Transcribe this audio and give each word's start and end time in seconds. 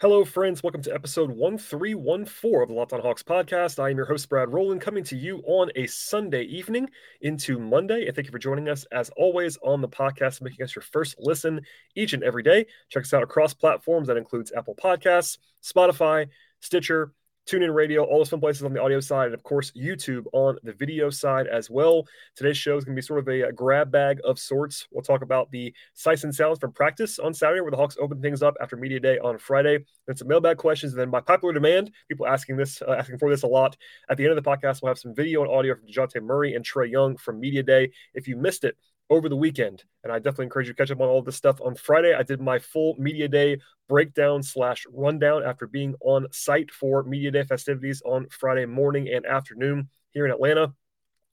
Hello, 0.00 0.24
friends. 0.24 0.62
Welcome 0.62 0.82
to 0.82 0.94
episode 0.94 1.28
1314 1.28 2.62
of 2.62 2.68
the 2.68 2.74
Locked 2.74 2.92
On 2.92 3.00
Hawks 3.00 3.24
podcast. 3.24 3.82
I 3.82 3.90
am 3.90 3.96
your 3.96 4.06
host, 4.06 4.28
Brad 4.28 4.48
Rowland, 4.48 4.80
coming 4.80 5.02
to 5.02 5.16
you 5.16 5.42
on 5.44 5.72
a 5.74 5.88
Sunday 5.88 6.44
evening 6.44 6.88
into 7.20 7.58
Monday. 7.58 8.06
And 8.06 8.14
thank 8.14 8.28
you 8.28 8.30
for 8.30 8.38
joining 8.38 8.68
us, 8.68 8.86
as 8.92 9.10
always, 9.16 9.56
on 9.56 9.80
the 9.80 9.88
podcast, 9.88 10.40
making 10.40 10.62
us 10.62 10.76
your 10.76 10.84
first 10.84 11.16
listen 11.18 11.62
each 11.96 12.12
and 12.12 12.22
every 12.22 12.44
day. 12.44 12.66
Check 12.90 13.02
us 13.02 13.12
out 13.12 13.24
across 13.24 13.54
platforms. 13.54 14.06
That 14.06 14.16
includes 14.16 14.52
Apple 14.56 14.76
Podcasts, 14.76 15.38
Spotify, 15.64 16.28
Stitcher, 16.60 17.12
TuneIn 17.48 17.74
Radio, 17.74 18.04
all 18.04 18.18
those 18.18 18.28
fun 18.28 18.40
places 18.40 18.62
on 18.62 18.74
the 18.74 18.82
audio 18.82 19.00
side, 19.00 19.26
and 19.26 19.34
of 19.34 19.42
course, 19.42 19.72
YouTube 19.72 20.26
on 20.32 20.58
the 20.64 20.72
video 20.74 21.08
side 21.08 21.46
as 21.46 21.70
well. 21.70 22.06
Today's 22.36 22.58
show 22.58 22.76
is 22.76 22.84
going 22.84 22.94
to 22.94 23.00
be 23.00 23.04
sort 23.04 23.20
of 23.20 23.28
a, 23.28 23.48
a, 23.48 23.52
grab 23.52 23.90
bag 23.90 24.20
of 24.22 24.38
sorts. 24.38 24.86
We'll 24.92 25.02
talk 25.02 25.22
about 25.22 25.50
the 25.50 25.74
sights 25.94 26.24
and 26.24 26.34
sounds 26.34 26.58
from 26.58 26.72
practice 26.72 27.18
on 27.18 27.32
Saturday, 27.32 27.62
where 27.62 27.70
the 27.70 27.78
Hawks 27.78 27.96
open 27.98 28.20
things 28.20 28.42
up 28.42 28.54
after 28.60 28.76
Media 28.76 29.00
Day 29.00 29.18
on 29.18 29.38
Friday. 29.38 29.78
Then 30.06 30.16
some 30.16 30.28
mailbag 30.28 30.58
questions, 30.58 30.92
and 30.92 31.00
then 31.00 31.10
by 31.10 31.20
popular 31.20 31.54
demand, 31.54 31.90
people 32.06 32.26
asking 32.26 32.58
this, 32.58 32.82
uh, 32.82 32.92
asking 32.98 33.16
for 33.16 33.30
this 33.30 33.44
a 33.44 33.46
lot. 33.46 33.78
At 34.10 34.18
the 34.18 34.24
end 34.24 34.36
of 34.36 34.44
the 34.44 34.48
podcast, 34.48 34.82
we'll 34.82 34.90
have 34.90 34.98
some 34.98 35.14
video 35.14 35.42
and 35.42 35.50
audio 35.50 35.74
from 35.74 35.86
Dejounte 35.86 36.22
Murray 36.22 36.54
and 36.54 36.62
Trae 36.62 36.90
Young 36.90 37.16
from 37.16 37.40
Media 37.40 37.62
Day. 37.62 37.92
If 38.12 38.28
you 38.28 38.36
missed 38.36 38.64
it, 38.64 38.76
over 39.10 39.28
the 39.28 39.36
weekend. 39.36 39.84
And 40.04 40.12
I 40.12 40.18
definitely 40.18 40.44
encourage 40.44 40.68
you 40.68 40.74
to 40.74 40.76
catch 40.76 40.90
up 40.90 41.00
on 41.00 41.08
all 41.08 41.18
of 41.18 41.24
this 41.24 41.36
stuff 41.36 41.60
on 41.60 41.74
Friday. 41.74 42.14
I 42.14 42.22
did 42.22 42.40
my 42.40 42.58
full 42.58 42.94
media 42.98 43.28
day 43.28 43.58
breakdown 43.88 44.42
slash 44.42 44.86
rundown 44.92 45.42
after 45.44 45.66
being 45.66 45.94
on 46.00 46.26
site 46.30 46.70
for 46.70 47.02
media 47.04 47.30
day 47.30 47.44
festivities 47.44 48.02
on 48.04 48.28
Friday 48.28 48.66
morning 48.66 49.08
and 49.08 49.26
afternoon 49.26 49.88
here 50.12 50.26
in 50.26 50.32
Atlanta. 50.32 50.72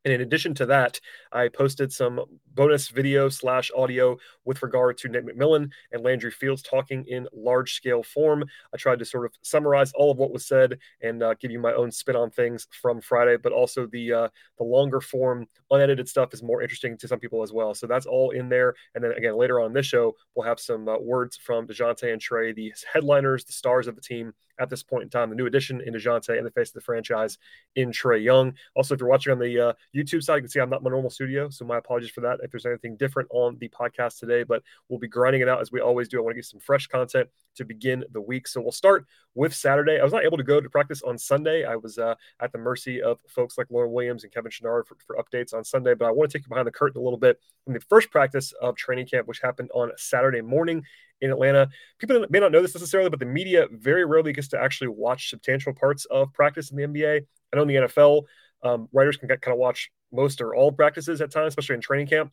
And 0.06 0.14
in 0.14 0.22
addition 0.22 0.54
to 0.56 0.68
that, 0.68 1.00
I 1.32 1.48
posted 1.48 1.92
some 1.92 2.22
bonus 2.54 2.90
video 2.90 3.28
slash 3.28 3.72
audio 3.76 4.18
with 4.46 4.62
regard 4.62 5.00
to 5.00 5.10
Nate 5.10 5.26
McMillan 5.26 5.72
and 5.92 6.04
Landry 6.04 6.30
Fields 6.30 6.62
talking 6.62 7.04
in 7.08 7.28
large 7.34 7.74
scale 7.74 8.04
form. 8.04 8.46
I 8.72 8.78
tried 8.78 9.00
to 9.00 9.06
sort 9.06 9.26
of 9.26 9.34
summarize 9.42 9.92
all 9.94 10.12
of 10.12 10.20
what 10.20 10.32
was 10.32 10.46
said 10.46 10.78
and 11.02 11.24
uh, 11.24 11.34
give 11.40 11.50
you 11.50 11.60
my 11.60 11.74
own 11.74 11.92
spin 11.92 12.16
on 12.16 12.30
things 12.30 12.68
from 12.80 13.02
Friday, 13.02 13.38
but 13.38 13.52
also 13.52 13.88
the 13.88 14.14
uh, 14.14 14.28
the 14.60 14.64
longer 14.64 15.02
form 15.02 15.48
unedited 15.72 16.08
stuff 16.08 16.34
is 16.36 16.44
more 16.44 16.62
interesting 16.62 16.98
to 17.00 17.08
some 17.08 17.20
people 17.20 17.42
as 17.42 17.52
well. 17.52 17.74
So 17.74 17.88
that's 17.88 18.06
all 18.06 18.30
in 18.30 18.48
there. 18.48 18.76
And 18.94 19.04
then 19.04 19.12
again, 19.14 19.36
later 19.36 19.60
on 19.60 19.74
this 19.74 19.88
show, 19.88 20.16
we'll 20.36 20.48
have 20.48 20.60
some 20.60 20.88
uh, 20.88 21.00
words 21.00 21.36
from 21.36 21.66
DeJounte 21.66 22.14
and 22.14 22.22
Trae, 22.22 22.56
the 22.56 22.72
headliners, 22.94 23.44
the 23.44 23.54
stars 23.54 23.88
of 23.88 23.96
the 23.96 24.02
team 24.02 24.34
at 24.60 24.70
this 24.70 24.84
point 24.84 25.04
in 25.04 25.10
time, 25.10 25.30
the 25.30 25.36
new 25.36 25.46
addition 25.46 25.82
in 25.82 25.94
DeJounte 25.94 26.38
and 26.38 26.46
the 26.46 26.52
face 26.52 26.70
of 26.70 26.76
the 26.76 26.82
franchise 26.82 27.38
in 27.76 27.92
Trae 27.92 28.24
Young. 28.24 28.54
Also, 28.76 28.94
if 28.94 29.00
you're 29.00 29.10
watching 29.10 29.32
on 29.32 29.40
the 29.40 29.70
uh, 29.70 29.74
YouTube 29.96 30.24
side, 30.24 30.36
you 30.36 30.42
can 30.42 30.50
see 30.50 30.60
I'm 30.60 30.70
not 30.70 30.84
my 30.84 30.90
normal 30.90 31.10
studio. 31.10 31.50
So 31.50 31.66
my 31.66 31.78
apologies 31.78 32.12
for 32.12 32.22
that 32.22 32.40
if 32.44 32.52
there's 32.52 32.66
anything 32.66 32.96
different 32.96 33.30
on 33.32 33.58
the 33.60 33.70
podcast 33.70 34.20
today, 34.20 34.44
but 34.44 34.64
we'll 34.90 35.00
be 35.00 35.08
grinding 35.08 35.42
it 35.42 35.50
out 35.50 35.62
as 35.62 35.72
we 35.72 35.82
always 35.82 36.08
do. 36.08 36.20
I 36.20 36.22
want 36.22 36.36
to 36.36 36.36
get 36.36 36.46
some 36.46 36.60
fresh 36.60 36.88
content 36.88 37.30
to 37.56 37.66
begin 37.66 38.04
the 38.12 38.22
week. 38.22 38.48
So 38.48 38.62
we'll 38.62 38.72
start 38.72 39.06
with 39.34 39.54
Saturday. 39.54 40.00
I 40.00 40.04
was 40.04 40.14
not 40.14 40.24
able 40.24 40.38
to 40.38 40.44
go 40.44 40.62
to 40.62 40.70
practice 40.70 41.02
on 41.02 41.18
Sunday. 41.18 41.66
I 41.66 41.76
was 41.76 41.98
uh, 41.98 42.16
at 42.40 42.52
the 42.52 42.58
mercy 42.58 43.02
of 43.02 43.20
folks 43.28 43.58
like 43.58 43.68
Lauren 43.70 43.92
Williams 43.92 44.24
and 44.24 44.34
Kevin 44.34 44.52
Chouinard 44.52 44.88
for, 44.88 44.98
for, 45.06 45.16
updates 45.18 45.54
on 45.54 45.64
Sunday, 45.64 45.94
but 45.94 46.06
I 46.06 46.12
want 46.12 46.30
to 46.30 46.38
take 46.38 46.46
you 46.46 46.50
behind 46.50 46.68
the 46.68 46.72
curtain 46.72 47.00
a 47.00 47.04
little 47.04 47.20
bit 47.20 47.40
from 47.64 47.74
the 47.74 47.82
first 47.82 48.12
practice 48.12 48.54
of 48.62 48.76
training 48.76 49.08
camp, 49.08 49.28
which 49.28 49.42
happened 49.42 49.70
on 49.74 49.92
Saturday 49.98 50.42
morning 50.42 50.84
in 51.22 51.32
Atlanta. 51.32 51.70
People 52.00 52.26
may 52.30 52.40
not 52.40 52.52
know 52.52 52.62
this 52.62 52.76
necessarily, 52.76 53.10
but 53.10 53.20
the 53.20 53.26
media 53.26 53.68
very 53.72 54.06
rarely 54.06 54.34
gets 54.34 54.50
to 54.50 54.62
actually 54.62 54.90
watch 54.90 55.30
substantial 55.30 55.74
parts 55.74 56.06
of 56.06 56.32
practice 56.34 56.72
in 56.72 56.78
the 56.78 56.84
NBA. 56.84 57.22
I 57.22 57.56
know 57.56 57.64
in 57.64 57.68
the 57.68 57.76
NFL, 57.76 58.24
um, 58.64 58.90
writers 58.92 59.18
can 59.18 59.30
kind 59.30 59.54
of 59.54 59.58
watch 59.58 59.92
most 60.12 60.42
or 60.42 60.56
all 60.56 60.72
practices 60.72 61.22
at 61.22 61.32
times, 61.32 61.50
especially 61.50 61.76
in 61.76 61.82
training 61.82 62.08
camp. 62.08 62.32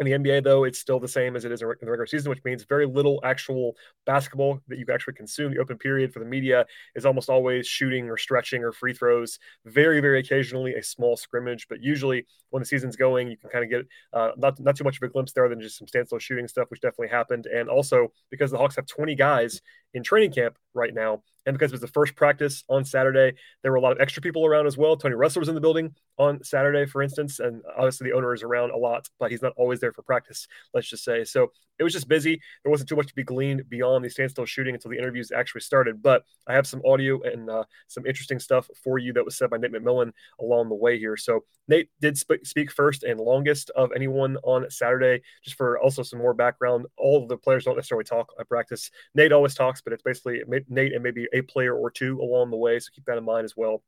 In 0.00 0.06
the 0.06 0.12
NBA, 0.12 0.42
though, 0.42 0.64
it's 0.64 0.78
still 0.78 0.98
the 0.98 1.06
same 1.06 1.36
as 1.36 1.44
it 1.44 1.52
is 1.52 1.62
in 1.62 1.68
the 1.68 1.90
regular 1.90 2.06
season, 2.06 2.30
which 2.30 2.42
means 2.44 2.64
very 2.64 2.86
little 2.86 3.20
actual 3.24 3.76
basketball 4.06 4.58
that 4.68 4.78
you 4.78 4.86
actually 4.92 5.14
consume. 5.14 5.52
The 5.52 5.60
open 5.60 5.78
period 5.78 6.12
for 6.12 6.18
the 6.18 6.24
media 6.24 6.66
is 6.96 7.06
almost 7.06 7.28
always 7.28 7.66
shooting 7.66 8.08
or 8.08 8.16
stretching 8.16 8.64
or 8.64 8.72
free 8.72 8.94
throws. 8.94 9.38
Very, 9.64 10.00
very 10.00 10.18
occasionally 10.18 10.74
a 10.74 10.82
small 10.82 11.16
scrimmage, 11.16 11.68
but 11.68 11.82
usually 11.82 12.26
when 12.50 12.62
the 12.62 12.66
season's 12.66 12.96
going, 12.96 13.28
you 13.30 13.36
can 13.36 13.50
kind 13.50 13.64
of 13.64 13.70
get 13.70 13.86
uh, 14.12 14.30
not 14.36 14.58
not 14.60 14.76
too 14.76 14.84
much 14.84 14.96
of 14.96 15.02
a 15.02 15.08
glimpse 15.08 15.32
there 15.32 15.48
than 15.48 15.60
just 15.60 15.78
some 15.78 15.86
standstill 15.86 16.18
shooting 16.18 16.48
stuff, 16.48 16.70
which 16.70 16.80
definitely 16.80 17.08
happened. 17.08 17.46
And 17.46 17.68
also 17.68 18.08
because 18.30 18.50
the 18.50 18.58
Hawks 18.58 18.76
have 18.76 18.86
20 18.86 19.14
guys 19.14 19.60
in 19.94 20.02
training 20.02 20.32
camp 20.32 20.56
right 20.74 20.94
now, 20.94 21.22
and 21.46 21.54
because 21.54 21.70
it 21.70 21.74
was 21.74 21.80
the 21.80 21.88
first 21.88 22.14
practice 22.14 22.64
on 22.68 22.84
Saturday, 22.84 23.36
there 23.62 23.72
were 23.72 23.78
a 23.78 23.80
lot 23.80 23.92
of 23.92 24.00
extra 24.00 24.22
people 24.22 24.46
around 24.46 24.66
as 24.66 24.76
well. 24.76 24.96
Tony 24.96 25.14
Ressler 25.14 25.38
was 25.38 25.48
in 25.48 25.54
the 25.54 25.60
building 25.60 25.94
on 26.18 26.42
Saturday, 26.44 26.86
for 26.86 27.02
instance, 27.02 27.40
and 27.40 27.62
obviously 27.76 28.08
the 28.08 28.16
owner 28.16 28.32
is 28.32 28.42
around 28.42 28.70
a 28.70 28.76
lot, 28.76 29.08
but 29.18 29.30
he's 29.30 29.42
not 29.42 29.52
always 29.56 29.80
there 29.80 29.92
for 29.92 30.02
practice, 30.02 30.46
let's 30.72 30.88
just 30.88 31.04
say. 31.04 31.24
So 31.24 31.50
it 31.78 31.84
was 31.84 31.92
just 31.92 32.06
busy. 32.06 32.40
There 32.62 32.70
wasn't 32.70 32.88
too 32.88 32.96
much 32.96 33.08
to 33.08 33.14
be 33.14 33.24
gleaned 33.24 33.68
beyond 33.68 34.04
the 34.04 34.10
standstill 34.10 34.44
shooting 34.44 34.74
until 34.74 34.90
the 34.90 34.98
interviews 34.98 35.32
actually 35.32 35.62
started. 35.62 36.02
But 36.02 36.22
I 36.46 36.54
have 36.54 36.66
some 36.66 36.82
audio 36.84 37.20
and 37.22 37.50
uh, 37.50 37.64
some 37.88 38.06
interesting 38.06 38.38
stuff 38.38 38.68
for 38.84 38.98
you 38.98 39.12
that 39.14 39.24
was 39.24 39.36
said 39.36 39.50
by 39.50 39.56
Nate 39.56 39.72
McMillan 39.72 40.12
along 40.40 40.68
the 40.68 40.76
way 40.76 40.98
here. 40.98 41.16
So 41.16 41.44
Nate 41.66 41.88
did 42.00 42.16
sp- 42.20 42.44
speak 42.44 42.70
first 42.70 43.02
and 43.02 43.18
longest 43.18 43.70
of 43.70 43.90
anyone 43.96 44.36
on 44.44 44.70
Saturday, 44.70 45.22
just 45.42 45.56
for 45.56 45.78
also 45.80 46.02
some 46.02 46.20
more 46.20 46.34
background. 46.34 46.86
All 46.96 47.26
the 47.26 47.36
players 47.36 47.64
don't 47.64 47.76
necessarily 47.76 48.04
talk 48.04 48.32
at 48.38 48.48
practice. 48.48 48.90
Nate 49.14 49.32
always 49.32 49.54
talks, 49.54 49.81
but 49.84 49.92
it's 49.92 50.02
basically 50.02 50.42
Nate 50.68 50.92
and 50.94 51.02
maybe 51.02 51.26
a 51.32 51.42
player 51.42 51.74
or 51.74 51.90
two 51.90 52.20
along 52.20 52.50
the 52.50 52.56
way. 52.56 52.78
So 52.78 52.90
keep 52.94 53.04
that 53.06 53.18
in 53.18 53.24
mind 53.24 53.44
as 53.44 53.56
well. 53.56 53.82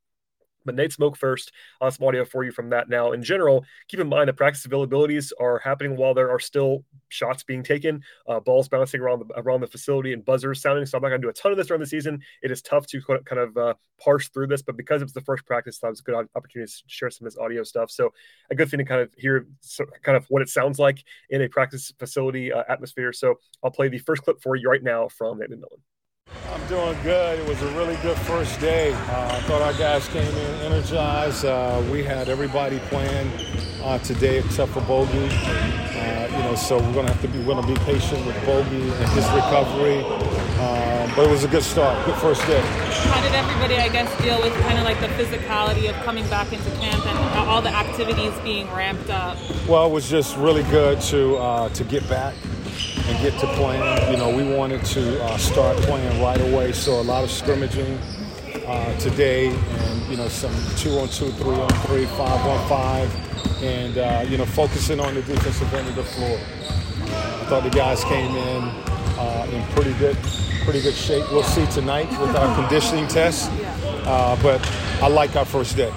But 0.65 0.75
Nate 0.75 0.93
Smoke 0.93 1.17
first. 1.17 1.53
I'll 1.81 1.91
some 1.91 2.07
audio 2.07 2.25
for 2.25 2.45
you 2.45 2.53
from 2.53 2.71
that 2.71 2.89
now. 2.89 3.13
In 3.13 3.23
general, 3.23 3.65
keep 3.89 4.01
in 4.01 4.09
mind 4.09 4.29
that 4.29 4.37
practice 4.37 4.67
availabilities 4.67 5.33
are 5.41 5.59
happening 5.59 5.97
while 5.97 6.15
there 6.15 6.31
are 6.31 6.39
still 6.39 6.85
shots 7.09 7.43
being 7.43 7.63
taken, 7.63 8.03
uh, 8.29 8.41
balls 8.41 8.69
bouncing 8.69 9.01
around 9.01 9.21
the 9.21 9.39
around 9.39 9.61
the 9.61 9.67
facility, 9.67 10.13
and 10.13 10.25
buzzers 10.25 10.61
sounding. 10.61 10.87
So 10.87 10.99
I'm 10.99 11.03
not 11.03 11.09
going 11.09 11.21
to 11.21 11.27
do 11.27 11.31
a 11.31 11.33
ton 11.33 11.53
of 11.53 11.59
this 11.59 11.69
during 11.69 11.81
the 11.81 11.87
season. 11.87 12.21
It 12.43 12.51
is 12.51 12.63
tough 12.63 12.87
to 12.89 13.01
kind 13.01 13.41
of 13.41 13.57
uh, 13.57 13.75
parse 14.01 14.29
through 14.29 14.49
this, 14.49 14.63
but 14.63 14.77
because 14.77 15.03
it's 15.03 15.13
the 15.13 15.21
first 15.21 15.47
practice, 15.47 15.79
that 15.79 15.91
was 15.91 16.01
a 16.01 16.03
good 16.03 16.29
opportunity 16.35 16.71
to 16.71 16.83
share 16.87 17.11
some 17.11 17.27
of 17.27 17.33
this 17.33 17.41
audio 17.41 17.63
stuff. 17.63 17.91
So 17.91 18.13
a 18.51 18.55
good 18.55 18.71
thing 18.71 18.79
to 18.79 18.85
kind 18.85 19.01
of 19.01 19.11
hear 19.17 19.47
so, 19.61 19.85
kind 20.03 20.17
of 20.17 20.25
what 20.29 20.43
it 20.43 20.49
sounds 20.49 20.79
like 20.79 21.05
in 21.31 21.43
a 21.43 21.49
practice 21.49 21.93
facility 21.99 22.53
uh, 22.53 22.65
atmosphere. 22.69 23.13
So 23.13 23.35
I'll 23.63 23.71
play 23.71 23.89
the 23.89 23.99
first 23.99 24.23
clip 24.23 24.41
for 24.41 24.57
you 24.57 24.69
right 24.69 24.83
now 24.83 25.09
from 25.09 25.39
Nate 25.39 25.51
McMillan. 25.51 25.81
I'm 26.55 26.67
doing 26.69 26.97
good. 27.03 27.41
It 27.41 27.49
was 27.49 27.61
a 27.63 27.69
really 27.73 27.97
good 27.97 28.17
first 28.19 28.61
day. 28.61 28.93
Uh, 28.93 29.37
I 29.37 29.41
thought 29.41 29.61
our 29.61 29.73
guys 29.75 30.07
came 30.09 30.23
in 30.23 30.61
energized. 30.61 31.45
Uh, 31.45 31.83
we 31.91 32.05
had 32.05 32.29
everybody 32.29 32.79
playing 32.91 33.29
uh, 33.83 33.99
today 33.99 34.39
except 34.39 34.71
for 34.73 34.81
Bogey. 34.83 35.29
Uh, 35.29 36.29
you 36.31 36.39
know, 36.39 36.55
so 36.55 36.79
we're 36.79 36.95
gonna 36.95 37.13
have 37.13 37.21
to 37.23 37.29
be 37.29 37.39
we're 37.41 37.55
gonna 37.55 37.67
be 37.67 37.75
patient 37.81 38.25
with 38.25 38.37
Bogey 38.47 38.83
and 38.83 39.09
his 39.11 39.27
recovery. 39.33 40.03
Uh, 40.57 41.13
but 41.17 41.27
it 41.27 41.31
was 41.31 41.45
a 41.45 41.49
good 41.49 41.63
start, 41.63 42.05
good 42.07 42.17
first 42.17 42.41
day. 42.47 42.61
How 42.61 43.21
did 43.21 43.35
everybody, 43.35 43.75
I 43.77 43.89
guess, 43.89 44.09
deal 44.23 44.41
with 44.41 44.55
kind 44.61 44.79
of 44.79 44.85
like 44.85 45.01
the 45.01 45.09
physicality 45.23 45.91
of 45.91 45.97
coming 46.05 46.27
back 46.29 46.53
into 46.53 46.71
camp 46.77 47.05
and 47.05 47.49
all 47.49 47.63
the 47.63 47.71
activities 47.71 48.33
being 48.45 48.71
ramped 48.73 49.11
up? 49.11 49.37
Well, 49.69 49.87
it 49.87 49.93
was 49.93 50.09
just 50.09 50.37
really 50.37 50.63
good 50.65 51.01
to 51.03 51.37
uh, 51.37 51.69
to 51.71 51.85
get 51.85 52.09
back 52.09 52.35
and 52.97 53.19
get 53.23 53.39
to 53.41 53.47
playing. 53.55 54.11
You 54.11 54.17
know, 54.17 54.35
we 54.35 54.45
wanted 54.45 54.85
to 54.87 55.23
uh, 55.25 55.37
start 55.37 55.77
playing 55.79 56.23
right 56.23 56.41
away, 56.41 56.73
so 56.73 57.01
a 57.01 57.03
lot 57.03 57.25
of 57.25 57.31
scrimmaging 57.31 57.99
uh, 58.67 58.97
today, 58.99 59.49
and 59.49 60.07
you 60.09 60.17
know, 60.17 60.29
some 60.29 60.55
two 60.77 60.99
on 60.99 61.09
two, 61.09 61.31
three 61.33 61.57
on 61.57 61.69
three, 61.87 62.07
five 62.07 62.41
on 62.47 62.69
five, 62.69 63.63
and 63.63 63.99
uh, 63.99 64.25
you 64.29 64.39
know, 64.39 64.47
focusing 64.47 65.01
on 65.01 65.15
the 65.15 65.23
defensive 65.23 65.73
end 65.75 65.89
of 65.89 65.97
the 65.97 66.05
floor. 66.05 66.39
I 67.07 67.47
thought 67.47 67.63
the 67.63 67.71
guys 67.71 68.03
came 68.05 68.35
in 68.35 68.65
uh, 69.19 69.47
in 69.51 69.63
pretty 69.75 69.93
good, 69.99 70.17
pretty 70.65 70.81
good 70.81 70.95
shape. 70.95 71.31
We'll 71.31 71.43
see 71.43 71.67
tonight 71.67 72.11
with 72.21 72.35
our 72.37 72.55
conditioning 72.55 73.07
test, 73.09 73.51
uh, 74.07 74.41
but 74.43 74.67
I 75.03 75.09
like 75.09 75.37
our 75.37 75.45
first 75.45 75.77
day. 75.77 75.93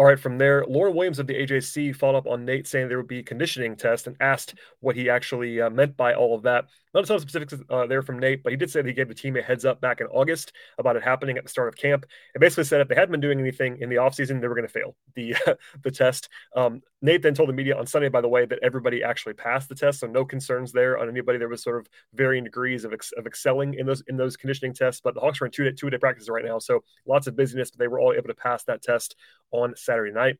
All 0.00 0.06
right, 0.06 0.18
from 0.18 0.38
there, 0.38 0.64
Lauren 0.66 0.94
Williams 0.94 1.18
of 1.18 1.26
the 1.26 1.34
AJC 1.34 1.94
followed 1.94 2.16
up 2.16 2.26
on 2.26 2.46
Nate 2.46 2.66
saying 2.66 2.88
there 2.88 2.96
would 2.96 3.06
be 3.06 3.22
conditioning 3.22 3.76
test 3.76 4.06
and 4.06 4.16
asked 4.18 4.54
what 4.78 4.96
he 4.96 5.10
actually 5.10 5.60
uh, 5.60 5.68
meant 5.68 5.94
by 5.94 6.14
all 6.14 6.34
of 6.34 6.44
that. 6.44 6.68
Not 6.92 7.04
a 7.04 7.06
ton 7.06 7.16
of 7.16 7.22
specifics 7.22 7.54
uh, 7.70 7.86
there 7.86 8.02
from 8.02 8.18
Nate, 8.18 8.42
but 8.42 8.52
he 8.52 8.56
did 8.56 8.70
say 8.70 8.82
that 8.82 8.88
he 8.88 8.94
gave 8.94 9.08
the 9.08 9.14
team 9.14 9.36
a 9.36 9.42
heads 9.42 9.64
up 9.64 9.80
back 9.80 10.00
in 10.00 10.08
August 10.08 10.52
about 10.78 10.96
it 10.96 11.02
happening 11.02 11.38
at 11.38 11.44
the 11.44 11.50
start 11.50 11.68
of 11.68 11.76
camp. 11.76 12.04
And 12.34 12.40
basically 12.40 12.64
said 12.64 12.80
if 12.80 12.88
they 12.88 12.94
hadn't 12.94 13.12
been 13.12 13.20
doing 13.20 13.38
anything 13.38 13.78
in 13.80 13.88
the 13.88 13.96
offseason, 13.96 14.40
they 14.40 14.48
were 14.48 14.54
going 14.54 14.66
to 14.66 14.72
fail 14.72 14.96
the 15.14 15.34
the 15.84 15.90
test. 15.90 16.28
Um, 16.56 16.82
Nate 17.02 17.22
then 17.22 17.34
told 17.34 17.48
the 17.48 17.54
media 17.54 17.76
on 17.76 17.86
Sunday, 17.86 18.08
by 18.08 18.20
the 18.20 18.28
way, 18.28 18.44
that 18.44 18.58
everybody 18.62 19.02
actually 19.02 19.34
passed 19.34 19.68
the 19.68 19.74
test, 19.74 20.00
so 20.00 20.06
no 20.06 20.24
concerns 20.24 20.72
there 20.72 20.98
on 20.98 21.08
anybody. 21.08 21.38
There 21.38 21.48
was 21.48 21.62
sort 21.62 21.78
of 21.78 21.86
varying 22.14 22.44
degrees 22.44 22.84
of, 22.84 22.92
ex- 22.92 23.12
of 23.12 23.26
excelling 23.26 23.74
in 23.74 23.86
those 23.86 24.02
in 24.08 24.16
those 24.16 24.36
conditioning 24.36 24.74
tests. 24.74 25.00
But 25.00 25.14
the 25.14 25.20
Hawks 25.20 25.40
are 25.40 25.46
in 25.46 25.52
two 25.52 25.64
day, 25.64 25.72
two 25.72 25.90
day 25.90 25.98
practices 25.98 26.28
right 26.28 26.44
now, 26.44 26.58
so 26.58 26.82
lots 27.06 27.26
of 27.26 27.36
busyness, 27.36 27.70
but 27.70 27.78
they 27.78 27.88
were 27.88 28.00
all 28.00 28.12
able 28.12 28.28
to 28.28 28.34
pass 28.34 28.64
that 28.64 28.82
test 28.82 29.16
on 29.52 29.74
Saturday 29.76 30.12
night 30.12 30.38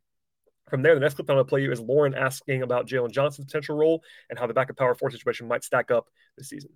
From 0.70 0.82
there, 0.82 0.94
the 0.94 1.00
next 1.00 1.14
clip 1.14 1.28
I'm 1.28 1.34
going 1.34 1.44
to 1.44 1.48
play 1.48 1.62
you 1.62 1.72
is 1.72 1.80
Lauren 1.80 2.14
asking 2.14 2.62
about 2.62 2.86
Jalen 2.86 3.10
Johnson's 3.10 3.46
potential 3.46 3.76
role 3.76 4.04
and 4.30 4.38
how 4.38 4.46
the 4.46 4.54
backup 4.54 4.76
power 4.76 4.94
forward 4.94 5.12
situation 5.12 5.48
might 5.48 5.64
stack 5.64 5.90
up 5.90 6.06
this 6.38 6.48
season. 6.48 6.70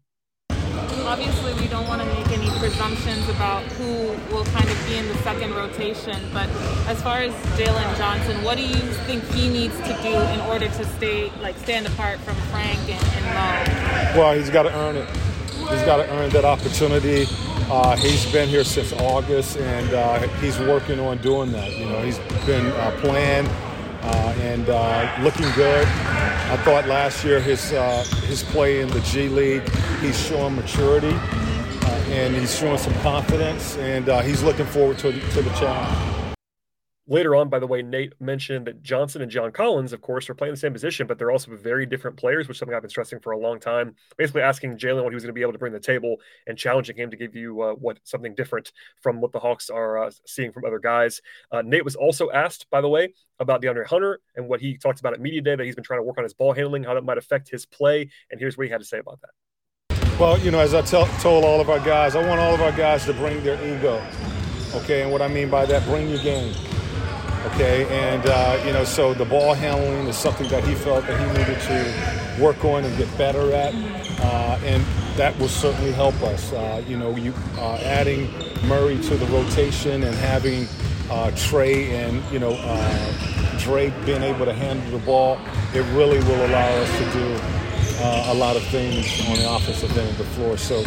Obviously, 1.06 1.54
we 1.54 1.68
don't 1.68 1.86
want 1.86 2.02
to 2.02 2.06
make 2.08 2.26
any 2.36 2.50
presumptions 2.58 3.28
about 3.28 3.62
who 3.62 4.08
will 4.34 4.44
kind 4.46 4.68
of 4.68 4.86
be 4.88 4.96
in 4.96 5.06
the 5.06 5.14
second 5.18 5.54
rotation. 5.54 6.16
But 6.32 6.48
as 6.88 7.00
far 7.02 7.18
as 7.18 7.32
Jalen 7.56 7.96
Johnson, 7.96 8.42
what 8.42 8.56
do 8.56 8.64
you 8.64 8.74
think 9.06 9.22
he 9.26 9.48
needs 9.48 9.76
to 9.78 9.98
do 10.02 10.08
in 10.08 10.40
order 10.48 10.66
to 10.66 10.84
stay 10.96 11.30
like 11.40 11.56
stand 11.58 11.86
apart 11.86 12.18
from 12.20 12.34
Frank 12.50 12.80
and, 12.88 13.04
and 13.04 13.24
Mo? 13.26 14.20
Well, 14.20 14.34
he's 14.34 14.50
got 14.50 14.64
to 14.64 14.74
earn 14.74 14.96
it. 14.96 15.08
He's 15.70 15.82
got 15.82 15.98
to 15.98 16.10
earn 16.10 16.30
that 16.30 16.44
opportunity. 16.44 17.26
Uh, 17.70 17.96
he's 17.96 18.30
been 18.32 18.48
here 18.48 18.64
since 18.64 18.92
August, 18.94 19.56
and 19.56 19.94
uh, 19.94 20.18
he's 20.40 20.58
working 20.58 20.98
on 20.98 21.18
doing 21.18 21.52
that. 21.52 21.70
You 21.78 21.86
know, 21.86 22.02
he's 22.02 22.18
been 22.44 22.66
uh, 22.66 22.90
playing 23.00 23.46
and 24.40 24.68
uh, 24.68 25.16
looking 25.22 25.50
good. 25.52 25.86
I 25.86 26.56
thought 26.64 26.86
last 26.86 27.24
year 27.24 27.40
his 27.40 27.72
uh, 27.72 28.04
his 28.26 28.42
play 28.42 28.80
in 28.80 28.88
the 28.88 29.00
G 29.00 29.28
League, 29.28 29.68
he's 30.00 30.18
showing 30.18 30.56
maturity 30.56 31.16
uh, 31.84 32.04
and 32.08 32.34
he's 32.34 32.56
showing 32.56 32.78
some 32.78 32.94
confidence, 32.94 33.76
and 33.78 34.08
uh, 34.08 34.20
he's 34.22 34.42
looking 34.42 34.66
forward 34.66 34.98
to, 34.98 35.12
to 35.12 35.42
the 35.42 35.50
challenge. 35.50 36.23
Later 37.06 37.36
on, 37.36 37.50
by 37.50 37.58
the 37.58 37.66
way, 37.66 37.82
Nate 37.82 38.14
mentioned 38.18 38.66
that 38.66 38.82
Johnson 38.82 39.20
and 39.20 39.30
John 39.30 39.52
Collins, 39.52 39.92
of 39.92 40.00
course, 40.00 40.30
are 40.30 40.34
playing 40.34 40.54
the 40.54 40.60
same 40.60 40.72
position, 40.72 41.06
but 41.06 41.18
they're 41.18 41.30
also 41.30 41.54
very 41.54 41.84
different 41.84 42.16
players, 42.16 42.48
which 42.48 42.54
is 42.54 42.58
something 42.58 42.74
I've 42.74 42.80
been 42.80 42.88
stressing 42.88 43.20
for 43.20 43.32
a 43.32 43.38
long 43.38 43.60
time. 43.60 43.94
Basically, 44.16 44.40
asking 44.40 44.78
Jalen 44.78 45.04
what 45.04 45.12
he 45.12 45.14
was 45.14 45.22
going 45.22 45.34
to 45.34 45.34
be 45.34 45.42
able 45.42 45.52
to 45.52 45.58
bring 45.58 45.72
to 45.72 45.78
the 45.78 45.84
table 45.84 46.16
and 46.46 46.56
challenging 46.56 46.96
him 46.96 47.10
to 47.10 47.16
give 47.18 47.34
you 47.34 47.60
uh, 47.60 47.72
what 47.74 47.98
something 48.04 48.34
different 48.34 48.72
from 49.02 49.20
what 49.20 49.32
the 49.32 49.38
Hawks 49.38 49.68
are 49.68 50.04
uh, 50.04 50.10
seeing 50.26 50.50
from 50.50 50.64
other 50.64 50.78
guys. 50.78 51.20
Uh, 51.52 51.60
Nate 51.60 51.84
was 51.84 51.94
also 51.94 52.30
asked, 52.30 52.70
by 52.70 52.80
the 52.80 52.88
way, 52.88 53.12
about 53.38 53.60
DeAndre 53.60 53.84
Hunter 53.84 54.20
and 54.34 54.48
what 54.48 54.62
he 54.62 54.78
talked 54.78 55.00
about 55.00 55.12
at 55.12 55.20
media 55.20 55.42
day 55.42 55.56
that 55.56 55.64
he's 55.64 55.74
been 55.74 55.84
trying 55.84 56.00
to 56.00 56.04
work 56.04 56.16
on 56.16 56.24
his 56.24 56.32
ball 56.32 56.54
handling, 56.54 56.84
how 56.84 56.94
that 56.94 57.04
might 57.04 57.18
affect 57.18 57.50
his 57.50 57.66
play, 57.66 58.08
and 58.30 58.40
here's 58.40 58.56
what 58.56 58.66
he 58.66 58.72
had 58.72 58.80
to 58.80 58.86
say 58.86 58.98
about 58.98 59.20
that. 59.20 60.08
Well, 60.18 60.38
you 60.38 60.50
know, 60.50 60.60
as 60.60 60.72
I 60.72 60.80
told 60.82 61.44
all 61.44 61.60
of 61.60 61.68
our 61.68 61.80
guys, 61.80 62.16
I 62.16 62.26
want 62.26 62.40
all 62.40 62.54
of 62.54 62.62
our 62.62 62.72
guys 62.72 63.04
to 63.04 63.12
bring 63.12 63.44
their 63.44 63.62
ego. 63.62 64.02
Okay, 64.74 65.02
and 65.02 65.12
what 65.12 65.20
I 65.20 65.28
mean 65.28 65.50
by 65.50 65.66
that, 65.66 65.84
bring 65.84 66.08
your 66.08 66.22
game 66.22 66.54
Okay, 67.52 67.86
and 67.90 68.24
uh, 68.26 68.62
you 68.64 68.72
know, 68.72 68.84
so 68.84 69.12
the 69.12 69.26
ball 69.26 69.52
handling 69.52 70.06
is 70.06 70.16
something 70.16 70.48
that 70.48 70.64
he 70.64 70.74
felt 70.74 71.06
that 71.06 71.20
he 71.20 71.26
needed 71.38 71.60
to 71.60 72.42
work 72.42 72.64
on 72.64 72.84
and 72.84 72.96
get 72.96 73.18
better 73.18 73.52
at, 73.52 73.74
uh, 74.20 74.58
and 74.64 74.82
that 75.18 75.38
will 75.38 75.48
certainly 75.48 75.92
help 75.92 76.14
us. 76.22 76.54
Uh, 76.54 76.82
you 76.88 76.96
know, 76.96 77.14
you 77.16 77.34
uh, 77.58 77.76
adding 77.82 78.32
Murray 78.66 78.98
to 79.02 79.16
the 79.16 79.26
rotation 79.26 80.04
and 80.04 80.14
having 80.16 80.62
uh, 81.10 81.30
Trae 81.32 81.90
and 81.90 82.22
you 82.32 82.38
know 82.38 82.56
uh, 82.58 83.58
Drake 83.58 83.92
being 84.06 84.22
able 84.22 84.46
to 84.46 84.54
handle 84.54 84.98
the 84.98 85.04
ball, 85.04 85.38
it 85.74 85.84
really 85.94 86.20
will 86.20 86.46
allow 86.46 86.68
us 86.68 86.98
to 86.98 87.12
do 87.12 87.40
a 88.30 88.34
lot 88.34 88.56
of 88.56 88.62
things 88.68 89.20
on 89.28 89.36
the 89.36 89.54
offensive 89.54 89.96
end 89.96 90.08
of 90.08 90.18
the 90.18 90.24
floor. 90.24 90.56
So. 90.56 90.82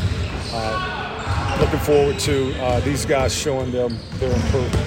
Looking 1.60 1.80
forward 1.80 2.19
to 2.19 2.81
these 2.81 3.06
guys 3.06 3.36
showing 3.36 3.71
them 3.71 3.98
their 4.19 4.31
improvement. 4.31 4.87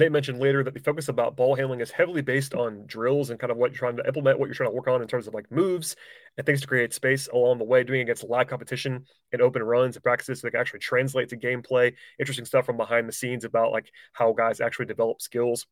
Nate 0.00 0.12
mentioned 0.12 0.40
later 0.40 0.64
that 0.64 0.72
the 0.72 0.80
focus 0.80 1.08
about 1.08 1.36
ball 1.36 1.54
handling 1.54 1.80
is 1.80 1.90
heavily 1.90 2.22
based 2.22 2.54
on 2.54 2.86
drills 2.86 3.28
and 3.28 3.38
kind 3.38 3.50
of 3.50 3.58
what 3.58 3.70
you're 3.70 3.78
trying 3.78 3.96
to 3.96 4.06
implement, 4.06 4.38
what 4.38 4.46
you're 4.46 4.54
trying 4.54 4.70
to 4.70 4.74
work 4.74 4.88
on 4.88 5.02
in 5.02 5.06
terms 5.06 5.28
of 5.28 5.34
like 5.34 5.50
moves 5.52 5.94
and 6.38 6.46
things 6.46 6.62
to 6.62 6.66
create 6.66 6.94
space 6.94 7.28
along 7.28 7.58
the 7.58 7.64
way, 7.64 7.84
doing 7.84 8.00
against 8.00 8.24
live 8.24 8.46
competition 8.46 9.04
and 9.32 9.42
open 9.42 9.62
runs 9.62 9.96
and 9.96 10.02
practices 10.02 10.40
that 10.40 10.54
actually 10.54 10.80
translate 10.80 11.28
to 11.28 11.36
gameplay. 11.36 11.92
Interesting 12.18 12.46
stuff 12.46 12.64
from 12.64 12.78
behind 12.78 13.06
the 13.06 13.12
scenes 13.12 13.44
about 13.44 13.72
like 13.72 13.92
how 14.14 14.32
guys 14.32 14.60
actually 14.60 14.86
develop 14.86 15.20
skills 15.20 15.66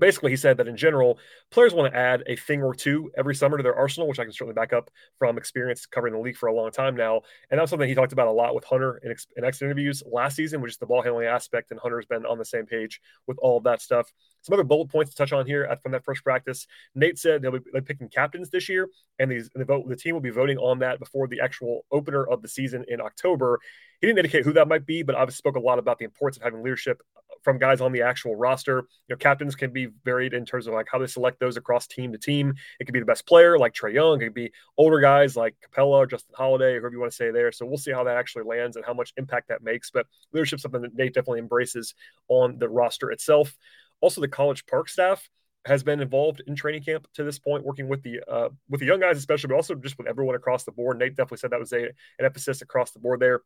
basically, 0.00 0.30
he 0.30 0.36
said 0.36 0.56
that 0.58 0.68
in 0.68 0.76
general, 0.76 1.18
players 1.50 1.74
want 1.74 1.92
to 1.92 1.98
add 1.98 2.22
a 2.26 2.36
thing 2.36 2.62
or 2.62 2.74
two 2.74 3.10
every 3.16 3.34
summer 3.34 3.56
to 3.56 3.62
their 3.62 3.74
arsenal, 3.74 4.08
which 4.08 4.18
I 4.18 4.24
can 4.24 4.32
certainly 4.32 4.54
back 4.54 4.72
up 4.72 4.90
from 5.18 5.38
experience 5.38 5.86
covering 5.86 6.14
the 6.14 6.20
league 6.20 6.36
for 6.36 6.48
a 6.48 6.54
long 6.54 6.70
time 6.70 6.96
now. 6.96 7.22
And 7.50 7.60
that's 7.60 7.70
something 7.70 7.88
he 7.88 7.94
talked 7.94 8.12
about 8.12 8.28
a 8.28 8.32
lot 8.32 8.54
with 8.54 8.64
Hunter 8.64 9.00
in, 9.04 9.14
in 9.36 9.44
exit 9.44 9.66
interviews 9.66 10.02
last 10.10 10.36
season, 10.36 10.60
which 10.60 10.72
is 10.72 10.78
the 10.78 10.86
ball 10.86 11.02
handling 11.02 11.26
aspect. 11.26 11.70
And 11.70 11.80
Hunter's 11.80 12.06
been 12.06 12.26
on 12.26 12.38
the 12.38 12.44
same 12.44 12.66
page 12.66 13.00
with 13.26 13.38
all 13.38 13.58
of 13.58 13.64
that 13.64 13.82
stuff. 13.82 14.12
Some 14.42 14.54
other 14.54 14.64
bullet 14.64 14.88
points 14.90 15.10
to 15.10 15.16
touch 15.16 15.32
on 15.32 15.46
here 15.46 15.74
from 15.82 15.92
that 15.92 16.04
first 16.04 16.22
practice. 16.22 16.66
Nate 16.94 17.18
said 17.18 17.42
they'll 17.42 17.52
be 17.52 17.80
picking 17.84 18.08
captains 18.08 18.50
this 18.50 18.68
year, 18.68 18.88
and 19.18 19.30
these 19.30 19.50
the 19.54 19.64
vote 19.64 19.88
the 19.88 19.96
team 19.96 20.14
will 20.14 20.20
be 20.20 20.30
voting 20.30 20.58
on 20.58 20.80
that 20.80 20.98
before 20.98 21.28
the 21.28 21.40
actual 21.40 21.84
opener 21.90 22.24
of 22.26 22.42
the 22.42 22.48
season 22.48 22.84
in 22.88 23.00
October. 23.00 23.58
He 24.00 24.06
didn't 24.06 24.18
indicate 24.18 24.44
who 24.44 24.52
that 24.54 24.68
might 24.68 24.84
be, 24.84 25.02
but 25.02 25.14
obviously 25.14 25.38
spoke 25.38 25.56
a 25.56 25.60
lot 25.60 25.78
about 25.78 25.98
the 25.98 26.04
importance 26.04 26.36
of 26.36 26.42
having 26.42 26.62
leadership 26.62 27.00
from 27.42 27.58
guys 27.58 27.80
on 27.80 27.92
the 27.92 28.02
actual 28.02 28.36
roster. 28.36 28.78
You 29.08 29.14
know, 29.14 29.16
captains 29.16 29.54
can 29.54 29.72
be 29.72 29.88
varied 30.04 30.34
in 30.34 30.44
terms 30.44 30.66
of 30.66 30.74
like 30.74 30.86
how 30.90 30.98
they 30.98 31.06
select 31.06 31.40
those 31.40 31.56
across 31.56 31.86
team 31.86 32.12
to 32.12 32.18
team. 32.18 32.54
It 32.80 32.84
could 32.84 32.92
be 32.92 33.00
the 33.00 33.06
best 33.06 33.26
player 33.26 33.58
like 33.58 33.74
Trae 33.74 33.92
Young. 33.92 34.20
It 34.20 34.26
could 34.26 34.34
be 34.34 34.52
older 34.76 35.00
guys 35.00 35.36
like 35.36 35.54
Capela 35.66 35.98
or 35.98 36.06
Justin 36.06 36.34
Holiday, 36.36 36.72
whoever 36.72 36.92
you 36.92 37.00
want 37.00 37.12
to 37.12 37.16
say 37.16 37.30
there. 37.30 37.52
So 37.52 37.66
we'll 37.66 37.78
see 37.78 37.92
how 37.92 38.04
that 38.04 38.16
actually 38.16 38.44
lands 38.44 38.76
and 38.76 38.84
how 38.84 38.94
much 38.94 39.12
impact 39.16 39.48
that 39.48 39.62
makes. 39.62 39.90
But 39.90 40.06
leadership 40.32 40.60
something 40.60 40.82
that 40.82 40.94
Nate 40.94 41.14
definitely 41.14 41.40
embraces 41.40 41.94
on 42.28 42.58
the 42.58 42.68
roster 42.68 43.10
itself. 43.10 43.54
Also, 44.00 44.20
the 44.20 44.28
College 44.28 44.66
Park 44.66 44.88
staff 44.88 45.28
has 45.66 45.82
been 45.82 46.00
involved 46.00 46.42
in 46.46 46.54
training 46.54 46.82
camp 46.82 47.06
to 47.14 47.24
this 47.24 47.38
point, 47.38 47.64
working 47.64 47.88
with 47.88 48.02
the 48.02 48.20
uh, 48.28 48.48
with 48.68 48.80
the 48.80 48.86
young 48.86 49.00
guys 49.00 49.16
especially, 49.16 49.48
but 49.48 49.54
also 49.54 49.74
just 49.74 49.96
with 49.96 50.06
everyone 50.06 50.34
across 50.34 50.64
the 50.64 50.72
board. 50.72 50.98
Nate 50.98 51.16
definitely 51.16 51.38
said 51.38 51.50
that 51.50 51.60
was 51.60 51.72
a, 51.72 51.84
an 51.84 52.24
emphasis 52.24 52.60
across 52.62 52.90
the 52.90 52.98
board 52.98 53.20
there. 53.20 53.40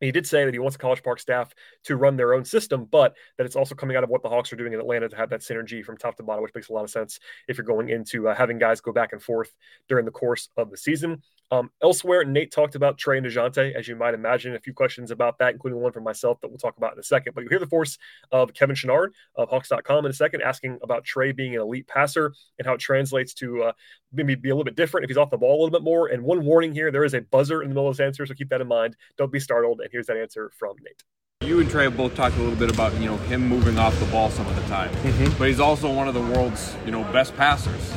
He 0.00 0.12
did 0.12 0.26
say 0.26 0.44
that 0.44 0.52
he 0.52 0.58
wants 0.58 0.76
the 0.76 0.80
College 0.80 1.02
Park 1.02 1.20
staff 1.20 1.52
to 1.84 1.96
run 1.96 2.16
their 2.16 2.34
own 2.34 2.44
system, 2.44 2.84
but 2.84 3.14
that 3.38 3.44
it's 3.44 3.56
also 3.56 3.74
coming 3.74 3.96
out 3.96 4.04
of 4.04 4.10
what 4.10 4.22
the 4.22 4.28
Hawks 4.28 4.52
are 4.52 4.56
doing 4.56 4.72
in 4.72 4.80
Atlanta 4.80 5.08
to 5.08 5.16
have 5.16 5.30
that 5.30 5.40
synergy 5.40 5.84
from 5.84 5.96
top 5.96 6.16
to 6.16 6.22
bottom, 6.22 6.42
which 6.42 6.54
makes 6.54 6.68
a 6.68 6.72
lot 6.72 6.84
of 6.84 6.90
sense 6.90 7.20
if 7.48 7.56
you're 7.56 7.66
going 7.66 7.88
into 7.88 8.28
uh, 8.28 8.34
having 8.34 8.58
guys 8.58 8.80
go 8.80 8.92
back 8.92 9.12
and 9.12 9.22
forth 9.22 9.54
during 9.88 10.04
the 10.04 10.10
course 10.10 10.48
of 10.56 10.70
the 10.70 10.76
season. 10.76 11.22
Um, 11.50 11.70
elsewhere, 11.82 12.24
Nate 12.24 12.50
talked 12.50 12.74
about 12.74 12.98
Trae 12.98 13.18
and 13.18 13.26
DeJounte, 13.26 13.74
as 13.74 13.86
you 13.86 13.96
might 13.96 14.14
imagine. 14.14 14.56
A 14.56 14.60
few 14.60 14.72
questions 14.72 15.10
about 15.10 15.38
that, 15.38 15.52
including 15.52 15.80
one 15.80 15.92
from 15.92 16.02
myself 16.02 16.40
that 16.40 16.48
we'll 16.48 16.58
talk 16.58 16.76
about 16.76 16.94
in 16.94 16.98
a 16.98 17.02
second. 17.02 17.34
But 17.34 17.42
you'll 17.42 17.50
hear 17.50 17.58
the 17.58 17.66
force 17.66 17.98
of 18.32 18.52
Kevin 18.54 18.74
Chouinard 18.74 19.10
of 19.36 19.50
Hawks.com 19.50 20.04
in 20.04 20.10
a 20.10 20.14
second, 20.14 20.42
asking 20.42 20.78
about 20.82 21.04
Trae 21.04 21.36
being 21.36 21.54
an 21.54 21.60
elite 21.60 21.86
passer 21.86 22.32
and 22.58 22.66
how 22.66 22.74
it 22.74 22.80
translates 22.80 23.34
to 23.34 23.64
uh, 23.64 23.72
maybe 24.14 24.34
be 24.34 24.50
a 24.50 24.54
little 24.54 24.64
bit 24.64 24.76
different 24.76 25.04
if 25.04 25.10
he's 25.10 25.16
off 25.16 25.30
the 25.30 25.38
ball 25.38 25.52
a 25.52 25.60
little 25.64 25.78
bit 25.78 25.82
more. 25.82 26.08
And 26.08 26.22
one 26.22 26.44
warning 26.44 26.72
here 26.72 26.90
there 26.90 27.04
is 27.04 27.14
a 27.14 27.20
buzzer 27.20 27.62
in 27.62 27.68
the 27.68 27.74
middle 27.74 27.88
of 27.88 27.96
this 27.96 28.04
answer, 28.04 28.26
so 28.26 28.34
keep 28.34 28.48
that 28.50 28.60
in 28.60 28.68
mind. 28.68 28.96
Don't 29.16 29.32
be 29.32 29.40
startled. 29.40 29.80
And 29.80 29.90
here's 29.90 30.06
that 30.06 30.16
answer 30.16 30.50
from 30.58 30.76
Nate. 30.82 31.02
You 31.48 31.60
and 31.60 31.68
Trae 31.68 31.94
both 31.94 32.14
talked 32.14 32.36
a 32.36 32.40
little 32.40 32.56
bit 32.56 32.70
about 32.70 32.94
you 32.94 33.06
know 33.06 33.16
him 33.16 33.46
moving 33.46 33.78
off 33.78 33.98
the 34.00 34.06
ball 34.06 34.30
some 34.30 34.46
of 34.46 34.56
the 34.56 34.62
time, 34.62 34.90
mm-hmm. 34.90 35.36
but 35.38 35.48
he's 35.48 35.60
also 35.60 35.92
one 35.92 36.08
of 36.08 36.14
the 36.14 36.22
world's 36.22 36.74
you 36.86 36.90
know 36.90 37.04
best 37.12 37.36
passers 37.36 37.92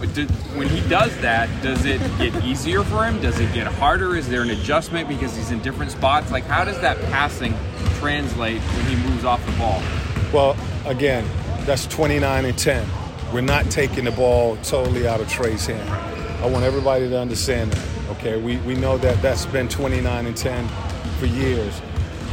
when 0.00 0.68
he 0.68 0.80
does 0.88 1.16
that, 1.18 1.48
does 1.62 1.84
it 1.84 2.00
get 2.18 2.44
easier 2.44 2.82
for 2.82 3.04
him? 3.04 3.20
Does 3.20 3.38
it 3.38 3.52
get 3.52 3.66
harder? 3.66 4.16
Is 4.16 4.28
there 4.28 4.42
an 4.42 4.50
adjustment 4.50 5.08
because 5.08 5.36
he's 5.36 5.50
in 5.50 5.60
different 5.60 5.92
spots? 5.92 6.30
Like, 6.30 6.44
how 6.44 6.64
does 6.64 6.80
that 6.80 6.98
passing 7.10 7.54
translate 7.98 8.60
when 8.60 8.86
he 8.86 8.96
moves 9.08 9.24
off 9.24 9.44
the 9.44 9.52
ball? 9.52 9.82
Well, 10.32 10.56
again, 10.86 11.24
that's 11.66 11.86
29 11.86 12.44
and 12.46 12.58
10. 12.58 12.86
We're 13.32 13.40
not 13.42 13.70
taking 13.70 14.04
the 14.04 14.10
ball 14.10 14.56
totally 14.58 15.06
out 15.06 15.20
of 15.20 15.28
Trae's 15.28 15.66
hand. 15.66 15.88
I 16.42 16.46
want 16.46 16.64
everybody 16.64 17.08
to 17.08 17.18
understand 17.18 17.72
that. 17.72 18.16
Okay, 18.16 18.40
we, 18.40 18.56
we 18.58 18.74
know 18.74 18.98
that 18.98 19.20
that's 19.22 19.46
been 19.46 19.68
29 19.68 20.26
and 20.26 20.36
10 20.36 20.68
for 21.18 21.26
years. 21.26 21.80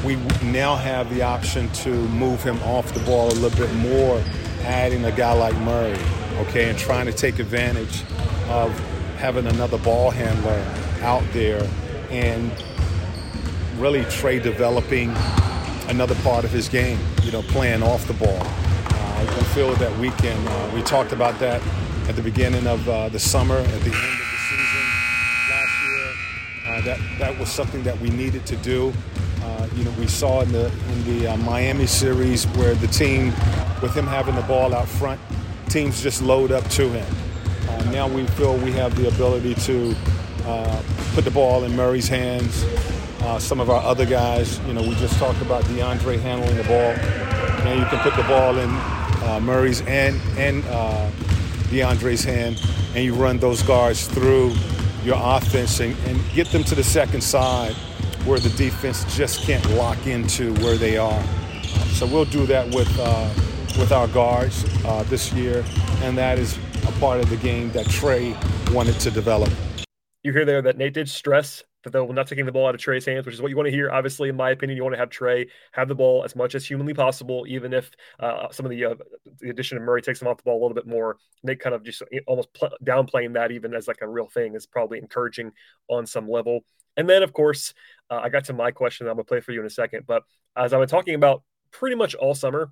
We 0.04 0.16
now 0.44 0.76
have 0.76 1.14
the 1.14 1.22
option 1.22 1.70
to 1.70 1.90
move 1.90 2.44
him 2.44 2.62
off 2.64 2.94
the 2.94 3.00
ball 3.02 3.28
a 3.28 3.36
little 3.36 3.58
bit 3.58 3.74
more, 3.76 4.22
adding 4.62 5.06
a 5.06 5.12
guy 5.12 5.34
like 5.34 5.56
Murray 5.58 5.98
okay, 6.40 6.70
and 6.70 6.78
trying 6.78 7.06
to 7.06 7.12
take 7.12 7.40
advantage 7.40 8.04
of 8.50 8.72
having 9.18 9.48
another 9.48 9.78
ball 9.80 10.12
handler 10.12 10.64
out 11.02 11.24
there 11.34 11.68
and 12.12 12.52
really 13.78 14.04
Trae 14.06 14.42
developing 14.42 15.10
another 15.90 16.16
part 16.16 16.46
of 16.46 16.52
his 16.52 16.70
game, 16.70 17.00
you 17.24 17.32
know, 17.32 17.42
playing 17.44 17.84
off 17.84 18.06
the 18.08 18.14
ball. 18.14 18.67
Feel 19.58 19.74
that 19.78 19.98
we 19.98 20.12
can, 20.12 20.48
uh, 20.48 20.72
we 20.76 20.84
talked 20.84 21.14
about 21.14 21.40
that 21.40 21.64
at 22.08 22.16
the 22.16 22.22
beginning 22.22 22.68
of 22.68 22.88
uh, 22.88 23.10
the 23.10 23.18
summer, 23.18 23.58
at 23.58 23.66
the 23.66 23.72
end 23.72 23.86
of 23.86 23.90
the 23.90 24.38
season 24.50 24.86
last 25.50 25.84
year. 25.84 26.12
Uh, 26.68 26.82
that, 26.82 27.00
that 27.18 27.40
was 27.40 27.50
something 27.50 27.82
that 27.82 28.00
we 28.00 28.12
needed 28.12 28.46
to 28.46 28.56
do. 28.58 28.94
Uh, 29.42 29.68
you 29.76 29.84
know, 29.84 29.90
we 29.98 30.06
saw 30.06 30.42
in 30.42 30.52
the, 30.52 30.72
in 30.92 31.04
the 31.06 31.28
uh, 31.30 31.38
Miami 31.38 31.88
series 31.88 32.46
where 32.50 32.76
the 32.76 32.86
team, 32.86 33.34
with 33.82 33.96
him 33.96 34.06
having 34.06 34.36
the 34.36 34.44
ball 34.44 34.76
out 34.76 34.88
front, 34.88 35.20
teams 35.70 36.04
just 36.04 36.22
load 36.22 36.52
up 36.52 36.68
to 36.70 36.88
him. 36.90 37.16
Uh, 37.68 37.84
now 37.92 38.08
we 38.08 38.28
feel 38.28 38.56
we 38.58 38.72
have 38.72 38.96
the 38.96 39.08
ability 39.08 39.56
to 39.56 39.96
put 41.16 41.26
the 41.26 41.32
ball 41.32 41.64
in 41.64 41.76
Murray's 41.76 42.08
hands. 42.08 42.64
Some 43.40 43.60
of 43.60 43.72
our 43.72 43.82
other 43.82 44.06
guys, 44.06 44.60
you 44.68 44.74
know, 44.74 44.84
we 44.84 44.94
just 44.96 45.18
talked 45.18 45.42
about 45.42 45.64
DeAndre 45.64 46.20
handling 46.20 46.58
the 46.58 46.64
ball. 46.64 46.94
Now 47.66 47.74
you 47.74 47.86
can 47.86 47.98
put 48.00 48.16
the 48.16 48.24
ball 48.24 48.56
in 48.60 48.97
uh, 49.28 49.40
Murray's 49.40 49.82
and 49.82 50.20
and 50.38 50.64
uh, 50.68 51.10
DeAndre's 51.70 52.24
hand, 52.24 52.62
and 52.96 53.04
you 53.04 53.14
run 53.14 53.38
those 53.38 53.62
guards 53.62 54.08
through 54.08 54.54
your 55.04 55.18
offense 55.20 55.80
and, 55.80 55.96
and 56.06 56.20
get 56.32 56.48
them 56.48 56.64
to 56.64 56.76
the 56.76 56.84
second 56.84 57.22
side 57.22 57.74
where 58.26 58.40
the 58.40 58.50
defense 58.52 59.04
just 59.16 59.42
can't 59.42 59.66
lock 59.72 60.08
into 60.08 60.54
where 60.56 60.78
they 60.78 60.98
are. 60.98 61.24
So 61.94 62.06
we'll 62.06 62.26
do 62.26 62.46
that 62.48 62.74
with 62.74 62.90
uh, 63.00 63.30
with 63.78 63.92
our 63.92 64.08
guards 64.08 64.66
uh, 64.86 65.04
this 65.04 65.32
year, 65.34 65.64
and 66.02 66.18
that 66.18 66.40
is 66.40 66.58
a 66.88 66.92
part 67.00 67.20
of 67.20 67.30
the 67.30 67.38
game 67.38 67.72
that 67.72 67.86
Trae 67.86 68.34
wanted 68.74 69.00
to 69.02 69.12
develop. 69.12 69.50
You 70.24 70.34
hear 70.34 70.46
there 70.46 70.62
that 70.62 70.78
Nate 70.78 70.94
did 70.94 71.10
stress 71.10 71.64
they're 71.92 72.06
not 72.08 72.28
taking 72.28 72.46
the 72.46 72.52
ball 72.52 72.68
out 72.68 72.76
of 72.76 72.82
Trae's 72.82 73.06
hands, 73.06 73.26
which 73.26 73.36
is 73.36 73.42
what 73.42 73.50
you 73.50 73.58
want 73.58 73.68
to 73.68 73.72
hear. 73.72 73.92
Obviously, 73.92 74.30
in 74.30 74.36
my 74.36 74.52
opinion, 74.52 74.78
you 74.78 74.84
want 74.84 74.94
to 74.94 75.00
have 75.00 75.10
Trae 75.10 75.48
have 75.72 75.88
the 75.88 75.96
ball 75.96 76.24
as 76.24 76.36
much 76.36 76.56
as 76.56 76.66
humanly 76.66 76.94
possible, 76.94 77.46
even 77.48 77.74
if 77.74 77.92
uh, 78.20 78.50
some 78.52 78.66
of 78.66 78.70
the, 78.70 78.86
uh, 78.86 78.96
the 79.40 79.50
addition 79.50 79.78
of 79.78 79.84
Murray 79.84 80.02
takes 80.02 80.22
him 80.22 80.28
off 80.28 80.38
the 80.38 80.44
ball 80.44 80.60
a 80.60 80.62
little 80.62 80.76
bit 80.76 80.88
more. 80.88 81.18
Nate 81.44 81.60
kind 81.60 81.76
of 81.76 81.84
just 81.84 82.02
almost 82.28 82.54
pl- 82.54 82.76
downplaying 82.84 83.34
that, 83.34 83.52
even 83.52 83.74
as 83.74 83.88
like 83.88 84.02
a 84.02 84.08
real 84.08 84.28
thing, 84.28 84.56
is 84.56 84.66
probably 84.66 84.98
encouraging 84.98 85.52
on 85.88 86.06
some 86.06 86.30
level. 86.30 86.62
And 86.96 87.08
then, 87.08 87.24
of 87.24 87.34
course, 87.34 87.74
uh, 88.10 88.20
I 88.24 88.30
got 88.30 88.46
to 88.46 88.54
my 88.54 88.72
question. 88.72 89.08
I'm 89.08 89.14
gonna 89.14 89.24
play 89.24 89.40
for 89.40 89.52
you 89.52 89.60
in 89.60 89.66
a 89.66 89.70
second, 89.70 90.06
but 90.08 90.24
as 90.56 90.74
I've 90.74 90.80
been 90.80 90.90
talking 90.90 91.16
about 91.16 91.44
pretty 91.72 91.96
much 91.96 92.16
all 92.16 92.34
summer, 92.34 92.72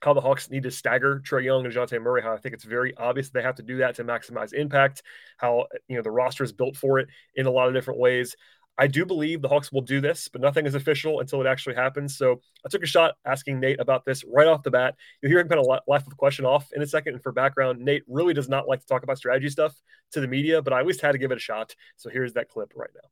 how 0.00 0.14
the 0.14 0.20
Hawks 0.20 0.50
need 0.50 0.62
to 0.64 0.70
stagger 0.70 1.20
Trae 1.20 1.44
Young 1.44 1.64
and 1.64 1.74
Dejounte 1.74 2.00
Murray. 2.02 2.22
How 2.22 2.32
I 2.32 2.38
think 2.38 2.54
it's 2.54 2.64
very 2.64 2.96
obvious 2.96 3.30
they 3.30 3.42
have 3.42 3.56
to 3.56 3.62
do 3.62 3.78
that 3.78 3.96
to 3.96 4.04
maximize 4.04 4.52
impact. 4.52 5.02
How 5.36 5.66
you 5.88 5.96
know 5.96 6.02
the 6.02 6.10
roster 6.10 6.44
is 6.44 6.52
built 6.52 6.76
for 6.76 6.98
it 6.98 7.08
in 7.34 7.46
a 7.46 7.50
lot 7.50 7.68
of 7.68 7.74
different 7.74 8.00
ways. 8.00 8.34
I 8.78 8.86
do 8.86 9.04
believe 9.04 9.42
the 9.42 9.48
Hawks 9.48 9.70
will 9.70 9.82
do 9.82 10.00
this, 10.00 10.28
but 10.28 10.40
nothing 10.40 10.64
is 10.64 10.74
official 10.74 11.20
until 11.20 11.42
it 11.42 11.46
actually 11.46 11.74
happens. 11.74 12.16
So 12.16 12.40
I 12.64 12.70
took 12.70 12.82
a 12.82 12.86
shot 12.86 13.14
asking 13.26 13.60
Nate 13.60 13.78
about 13.78 14.06
this 14.06 14.24
right 14.24 14.46
off 14.46 14.62
the 14.62 14.70
bat. 14.70 14.94
You'll 15.20 15.30
hear 15.30 15.40
him 15.40 15.48
kind 15.48 15.60
of 15.60 15.80
laugh 15.86 16.08
the 16.08 16.14
question 16.14 16.46
off 16.46 16.70
in 16.72 16.80
a 16.80 16.86
second. 16.86 17.12
And 17.12 17.22
for 17.22 17.30
background, 17.30 17.80
Nate 17.80 18.04
really 18.08 18.32
does 18.32 18.48
not 18.48 18.68
like 18.68 18.80
to 18.80 18.86
talk 18.86 19.02
about 19.02 19.18
strategy 19.18 19.50
stuff 19.50 19.74
to 20.12 20.20
the 20.20 20.28
media, 20.28 20.62
but 20.62 20.72
I 20.72 20.80
at 20.80 20.86
least 20.86 21.02
had 21.02 21.12
to 21.12 21.18
give 21.18 21.30
it 21.30 21.36
a 21.36 21.40
shot. 21.40 21.74
So 21.96 22.08
here's 22.08 22.32
that 22.34 22.48
clip 22.48 22.72
right 22.74 22.88
now. 22.94 23.08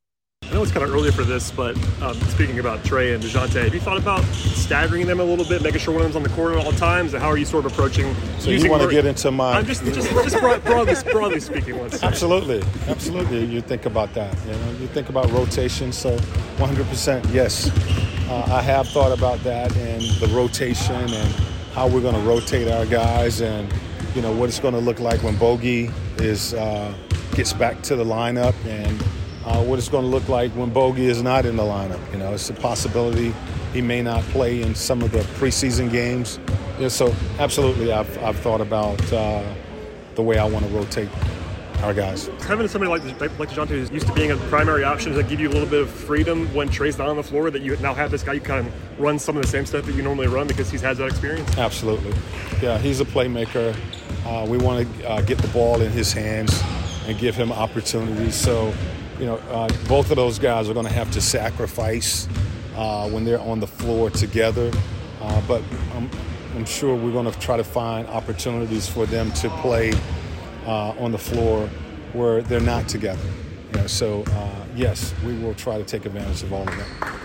I 0.49 0.53
know 0.53 0.63
it's 0.63 0.71
kind 0.71 0.83
of 0.83 0.91
early 0.91 1.11
for 1.11 1.23
this, 1.23 1.51
but 1.51 1.77
um, 2.01 2.19
speaking 2.21 2.57
about 2.57 2.79
Trae 2.79 3.13
and 3.13 3.23
Dejounte, 3.23 3.63
have 3.63 3.71
you 3.71 3.79
thought 3.79 3.99
about 3.99 4.23
staggering 4.33 5.05
them 5.05 5.19
a 5.19 5.23
little 5.23 5.45
bit, 5.45 5.61
making 5.61 5.79
sure 5.79 5.93
one 5.93 6.03
of 6.03 6.11
them's 6.11 6.15
on 6.15 6.23
the 6.23 6.35
court 6.35 6.57
at 6.57 6.65
all 6.65 6.71
times? 6.71 7.13
And 7.13 7.21
how 7.21 7.29
are 7.29 7.37
you 7.37 7.45
sort 7.45 7.65
of 7.65 7.71
approaching? 7.71 8.15
So 8.39 8.49
you 8.49 8.67
want 8.67 8.81
to 8.81 8.89
get 8.89 9.05
into 9.05 9.29
my? 9.29 9.53
I'm 9.53 9.65
just 9.67 9.83
just, 9.83 10.09
just 10.09 10.39
broadly, 10.39 10.95
broadly 11.11 11.39
speaking. 11.39 11.79
Let's 11.79 11.99
say. 11.99 12.07
Absolutely, 12.07 12.63
absolutely. 12.87 13.45
You 13.45 13.61
think 13.61 13.85
about 13.85 14.11
that. 14.15 14.35
You 14.47 14.53
know, 14.53 14.71
you 14.79 14.87
think 14.87 15.09
about 15.09 15.29
rotation. 15.29 15.91
So, 15.91 16.17
100%, 16.17 17.31
yes, 17.31 17.69
uh, 18.27 18.45
I 18.47 18.63
have 18.63 18.87
thought 18.87 19.15
about 19.15 19.37
that 19.43 19.75
and 19.77 20.01
the 20.19 20.35
rotation 20.35 20.95
and 20.95 21.33
how 21.73 21.87
we're 21.87 22.01
going 22.01 22.15
to 22.15 22.21
rotate 22.21 22.67
our 22.67 22.87
guys 22.87 23.41
and 23.41 23.71
you 24.15 24.23
know 24.23 24.31
what 24.31 24.49
it's 24.49 24.59
going 24.59 24.73
to 24.73 24.79
look 24.79 24.99
like 24.99 25.21
when 25.21 25.37
Bogey 25.37 25.91
is 26.17 26.55
uh, 26.55 26.91
gets 27.35 27.53
back 27.53 27.83
to 27.83 27.95
the 27.95 28.03
lineup 28.03 28.55
and 28.65 28.99
uh, 29.45 29.63
what 29.63 29.79
it's 29.79 29.89
going 29.89 30.03
to 30.03 30.09
look 30.09 30.27
like 30.29 30.51
when 30.51 30.69
Bogey 30.69 31.05
is 31.07 31.21
not 31.21 31.45
in 31.45 31.55
the 31.55 31.63
lineup. 31.63 31.99
You 32.11 32.19
know, 32.19 32.33
it's 32.33 32.49
a 32.49 32.53
possibility 32.53 33.33
he 33.73 33.81
may 33.81 34.01
not 34.01 34.23
play 34.25 34.61
in 34.61 34.75
some 34.75 35.01
of 35.01 35.11
the 35.11 35.19
preseason 35.39 35.91
games. 35.91 36.39
Yeah, 36.79 36.87
so 36.87 37.13
absolutely, 37.39 37.91
I've, 37.91 38.23
I've 38.23 38.39
thought 38.39 38.61
about 38.61 39.01
uh, 39.11 39.43
the 40.15 40.21
way 40.21 40.37
I 40.37 40.45
want 40.45 40.65
to 40.65 40.71
rotate 40.71 41.09
our 41.83 41.93
guys. 41.93 42.27
Having 42.41 42.67
somebody 42.67 42.89
like 42.89 43.21
like 43.21 43.49
Dejounte 43.49 43.69
who's 43.69 43.89
used 43.89 44.07
to 44.07 44.13
being 44.13 44.31
a 44.31 44.37
primary 44.47 44.83
option, 44.83 45.11
does 45.11 45.21
that 45.21 45.29
give 45.29 45.39
you 45.39 45.49
a 45.49 45.53
little 45.53 45.67
bit 45.67 45.81
of 45.81 45.89
freedom 45.89 46.53
when 46.53 46.69
Trae's 46.69 46.97
not 46.97 47.07
on 47.07 47.15
the 47.15 47.23
floor? 47.23 47.49
That 47.49 47.61
you 47.61 47.75
now 47.77 47.93
have 47.93 48.11
this 48.11 48.23
guy 48.23 48.33
you 48.33 48.41
kind 48.41 48.67
of 48.67 48.99
run 48.99 49.17
some 49.19 49.37
of 49.37 49.41
the 49.43 49.47
same 49.47 49.65
stuff 49.65 49.85
that 49.85 49.95
you 49.95 50.01
normally 50.01 50.27
run 50.27 50.47
because 50.47 50.69
he's 50.69 50.81
has 50.81 50.97
that 50.97 51.07
experience. 51.07 51.57
Absolutely, 51.57 52.13
yeah, 52.61 52.77
he's 52.77 52.99
a 52.99 53.05
playmaker. 53.05 53.75
Uh, 54.25 54.45
we 54.45 54.57
want 54.57 54.85
to 54.85 55.09
uh, 55.09 55.21
get 55.21 55.37
the 55.37 55.47
ball 55.49 55.81
in 55.81 55.91
his 55.91 56.11
hands 56.11 56.61
and 57.07 57.17
give 57.17 57.35
him 57.35 57.51
opportunities. 57.51 58.35
So 58.35 58.73
you 59.19 59.25
know, 59.25 59.35
uh, 59.51 59.67
both 59.87 60.09
of 60.11 60.15
those 60.15 60.39
guys 60.39 60.69
are 60.69 60.73
going 60.73 60.85
to 60.85 60.93
have 60.93 61.11
to 61.11 61.21
sacrifice 61.21 62.27
uh, 62.75 63.09
when 63.09 63.25
they're 63.25 63.41
on 63.41 63.59
the 63.59 63.67
floor 63.67 64.09
together. 64.09 64.71
Uh, 65.21 65.41
but 65.47 65.61
I'm, 65.93 66.09
I'm, 66.55 66.65
sure 66.65 66.95
we're 66.95 67.11
going 67.11 67.29
to 67.29 67.37
try 67.39 67.57
to 67.57 67.63
find 67.63 68.07
opportunities 68.07 68.87
for 68.87 69.05
them 69.05 69.31
to 69.33 69.49
play 69.61 69.91
uh, 70.65 70.91
on 70.97 71.11
the 71.11 71.17
floor 71.17 71.67
where 72.13 72.41
they're 72.41 72.61
not 72.61 72.87
together. 72.87 73.29
You 73.73 73.81
know, 73.81 73.87
so 73.87 74.23
uh, 74.27 74.65
yes, 74.75 75.13
we 75.25 75.37
will 75.37 75.53
try 75.53 75.77
to 75.77 75.83
take 75.83 76.05
advantage 76.05 76.41
of 76.43 76.53
all 76.53 76.67
of 76.67 76.77
that 76.77 77.18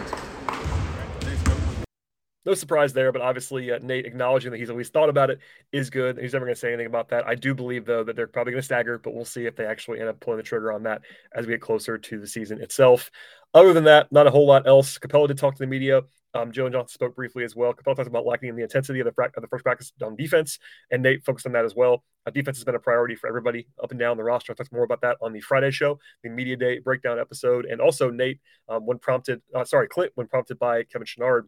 no 2.45 2.55
surprise 2.55 2.93
there, 2.93 3.13
but 3.13 3.23
obviously 3.23 3.71
uh, 3.71 3.79
Nate 3.83 4.07
acknowledging 4.07 4.51
that 4.51 4.59
he's 4.59 4.71
at 4.71 4.77
least 4.77 4.93
thought 4.93 5.09
about 5.09 5.31
it 5.31 5.39
is 5.73 5.91
good. 5.91 6.19
He's 6.19 6.33
never 6.33 6.45
going 6.45 6.55
to 6.55 6.61
say 6.61 6.69
anything 6.69 6.87
about 6.87 7.09
that. 7.09 7.27
I 7.27 7.35
do 7.35 7.55
believe 7.55 7.85
though 7.85 8.05
that 8.05 8.17
they're 8.17 8.27
probably 8.27 8.53
going 8.53 8.61
to 8.63 8.65
stagger, 8.65 8.99
but 8.99 9.15
we'll 9.15 9.25
see 9.25 9.47
if 9.47 9.57
they 9.57 9.67
actually 9.67 10.01
end 10.01 10.09
up 10.09 10.21
pulling 10.21 10.39
the 10.39 10.43
trigger 10.43 10.73
on 10.73 10.83
that 10.85 11.03
as 11.35 11.47
we 11.47 11.53
get 11.53 11.61
closer 11.61 11.97
to 11.97 12.21
the 12.21 12.27
season 12.27 12.61
itself. 12.61 13.11
Other 13.55 13.73
than 13.73 13.85
that, 13.85 14.11
not 14.11 14.27
a 14.27 14.31
whole 14.31 14.47
lot 14.47 14.67
else. 14.67 14.99
Capela 14.99 15.29
did 15.29 15.39
talk 15.39 15.55
to 15.55 15.63
the 15.63 15.67
media. 15.67 16.03
Um, 16.35 16.51
Jalen 16.51 16.73
Johnson 16.73 16.93
spoke 16.93 17.15
briefly 17.15 17.45
as 17.45 17.55
well. 17.55 17.73
Capela 17.73 17.95
talked 17.95 18.09
about 18.09 18.27
lacking 18.27 18.49
in 18.49 18.57
the 18.57 18.65
intensity 18.65 18.99
of 18.99 19.07
the, 19.07 19.13
fra- 19.13 19.31
of 19.37 19.41
the 19.41 19.47
first 19.47 19.65
practice 19.65 19.93
on 20.03 20.17
defense, 20.17 20.59
and 20.91 21.03
Nate 21.03 21.25
focused 21.25 21.47
on 21.47 21.53
that 21.53 21.65
as 21.65 21.77
well. 21.77 22.03
Uh, 22.27 22.31
defense 22.33 22.57
has 22.57 22.65
been 22.65 22.75
a 22.75 22.81
priority 22.81 23.15
for 23.15 23.29
everybody 23.29 23.69
up 23.83 23.93
and 23.93 24.01
down 24.01 24.17
the 24.17 24.25
roster. 24.25 24.53
I 24.53 24.57
talked 24.57 24.73
more 24.73 24.83
about 24.83 25.03
that 25.03 25.17
on 25.23 25.33
the 25.33 25.41
Friday 25.41 25.71
show, 25.71 26.01
the 26.25 26.31
media 26.31 26.57
day 26.57 26.81
breakdown 26.81 27.21
episode, 27.21 27.67
and 27.67 27.81
also 27.81 28.11
Nate, 28.11 28.41
um, 28.69 28.85
when 28.85 28.99
prompted, 28.99 29.41
uh, 29.55 29.65
sorry, 29.65 29.87
Clint, 29.87 30.11
when 30.17 30.27
prompted 30.27 30.59
by 30.59 30.83
Kevin 30.83 31.07
Chouinard, 31.07 31.43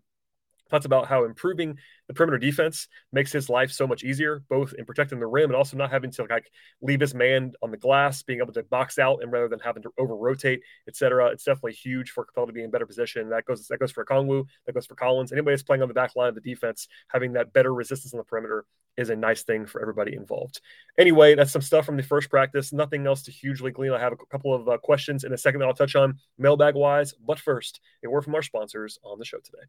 talks 0.71 0.85
about 0.85 1.07
how 1.07 1.25
improving 1.25 1.79
the 2.09 2.15
perimeter 2.15 2.39
defense 2.39 2.89
makes 3.13 3.33
his 3.33 3.49
life 3.49 3.71
so 3.71 3.87
much 3.87 4.05
easier, 4.05 4.43
both 4.49 4.73
in 4.75 4.85
protecting 4.85 5.19
the 5.19 5.27
rim 5.27 5.51
and 5.51 5.57
also 5.57 5.77
not 5.77 5.91
having 5.91 6.11
to 6.13 6.25
like 6.29 6.51
leave 6.81 7.01
his 7.01 7.15
man 7.15 7.53
on 7.63 7.71
the 7.71 7.77
glass, 7.77 8.23
being 8.23 8.41
able 8.41 8.53
to 8.53 8.63
box 8.65 8.99
out 8.99 9.23
and 9.23 9.33
rather 9.33 9.49
than 9.49 9.61
having 9.61 9.83
to 9.83 9.91
over 9.99 10.17
rotate, 10.17 10.61
etc. 10.89 11.27
It's 11.29 11.45
definitely 11.45 11.73
huge 11.73 12.11
for 12.11 12.25
Capela 12.27 12.47
to 12.47 12.53
be 12.53 12.63
in 12.63 12.71
better 12.71 12.87
position. 12.87 13.29
That 13.31 13.45
goes 13.45 13.67
that 13.69 13.79
goes 13.79 13.93
for 13.93 14.05
Kongwu, 14.05 14.47
that 14.67 14.73
goes 14.73 14.87
for 14.87 14.95
Collins. 14.95 15.33
Anybody 15.33 15.55
that's 15.55 15.63
playing 15.63 15.83
on 15.83 15.89
the 15.89 15.95
back 15.95 16.17
line 16.17 16.29
of 16.29 16.35
the 16.35 16.41
defense, 16.41 16.89
having 17.09 17.33
that 17.35 17.53
better 17.53 17.73
resistance 17.73 18.13
on 18.15 18.19
the 18.19 18.25
perimeter 18.25 18.65
is 18.97 19.11
a 19.11 19.17
nice 19.17 19.43
thing 19.43 19.67
for 19.67 19.81
everybody 19.83 20.15
involved. 20.15 20.61
Anyway, 20.99 21.35
that's 21.35 21.53
some 21.53 21.63
stuff 21.63 21.85
from 21.85 21.97
the 21.97 22.03
first 22.03 22.31
practice. 22.31 22.73
Nothing 22.73 23.07
else 23.07 23.23
to 23.25 23.31
hugely 23.31 23.71
glean. 23.71 23.93
I 23.93 24.01
have 24.01 24.13
a 24.13 24.17
couple 24.31 24.55
of 24.55 24.69
uh, 24.69 24.79
questions 24.79 25.25
in 25.25 25.33
a 25.33 25.39
second 25.39 25.61
that 25.61 25.67
I'll 25.67 25.75
touch 25.75 25.97
on 25.97 26.19
mailbag 26.39 26.75
wise, 26.75 27.13
but 27.15 27.39
first, 27.39 27.81
a 28.05 28.09
word 28.09 28.25
from 28.25 28.35
our 28.35 28.43
sponsors 28.43 28.99
on 29.05 29.19
the 29.19 29.25
show 29.25 29.39
today. 29.39 29.65